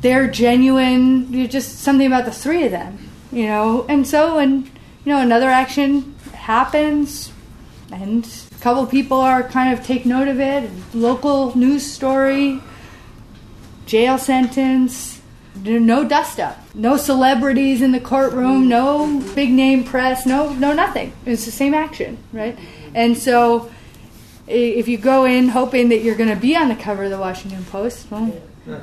they're 0.00 0.28
genuine 0.28 1.32
you 1.32 1.48
just 1.48 1.80
something 1.80 2.06
about 2.06 2.24
the 2.24 2.32
three 2.32 2.64
of 2.64 2.70
them 2.70 3.08
you 3.32 3.46
know 3.46 3.84
and 3.88 4.06
so 4.06 4.38
and 4.38 4.66
you 5.04 5.12
know 5.12 5.20
another 5.20 5.48
action 5.48 6.14
happens 6.34 7.32
and 7.90 8.28
a 8.54 8.62
couple 8.62 8.84
people 8.86 9.18
are 9.18 9.42
kind 9.42 9.76
of 9.76 9.84
take 9.84 10.06
note 10.06 10.28
of 10.28 10.38
it 10.38 10.70
local 10.94 11.56
news 11.56 11.84
story 11.84 12.60
jail 13.88 14.18
sentence 14.18 15.20
no 15.64 16.04
dust 16.04 16.38
up. 16.38 16.56
No 16.74 16.96
celebrities 16.96 17.82
in 17.82 17.90
the 17.90 18.00
courtroom 18.00 18.68
no 18.68 19.20
big 19.34 19.50
name 19.50 19.82
press 19.82 20.26
no 20.26 20.52
no 20.52 20.72
nothing. 20.72 21.12
It's 21.26 21.46
the 21.46 21.50
same 21.50 21.74
action 21.74 22.18
right? 22.32 22.56
And 22.94 23.16
so 23.16 23.70
if 24.46 24.88
you 24.88 24.98
go 24.98 25.24
in 25.24 25.48
hoping 25.48 25.88
that 25.88 25.98
you're 25.98 26.14
going 26.14 26.30
to 26.30 26.40
be 26.40 26.54
on 26.54 26.68
the 26.68 26.76
cover 26.76 27.04
of 27.04 27.10
the 27.10 27.18
washington 27.18 27.64
post 27.66 28.10
well 28.10 28.32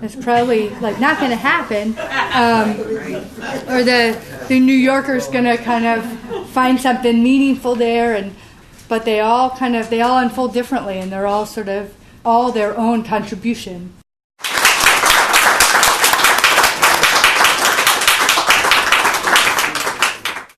it's 0.02 0.16
probably 0.16 0.70
like 0.80 1.00
not 1.00 1.20
going 1.20 1.30
to 1.30 1.38
happen. 1.38 1.96
Um, 2.34 2.72
or 3.70 3.84
the 3.84 4.20
the 4.48 4.60
new 4.60 4.74
yorker's 4.74 5.28
going 5.28 5.46
to 5.46 5.58
kind 5.58 5.86
of 5.86 6.50
find 6.50 6.80
something 6.80 7.24
meaningful 7.24 7.76
there 7.76 8.16
and 8.16 8.36
but 8.88 9.06
they 9.06 9.20
all 9.20 9.52
kind 9.52 9.76
of 9.76 9.90
they 9.90 10.02
all 10.02 10.18
unfold 10.18 10.54
differently 10.54 10.98
and 10.98 11.12
they're 11.12 11.28
all 11.28 11.46
sort 11.46 11.70
of 11.70 11.94
all 12.26 12.52
their 12.52 12.76
own 12.76 13.04
contribution 13.04 13.94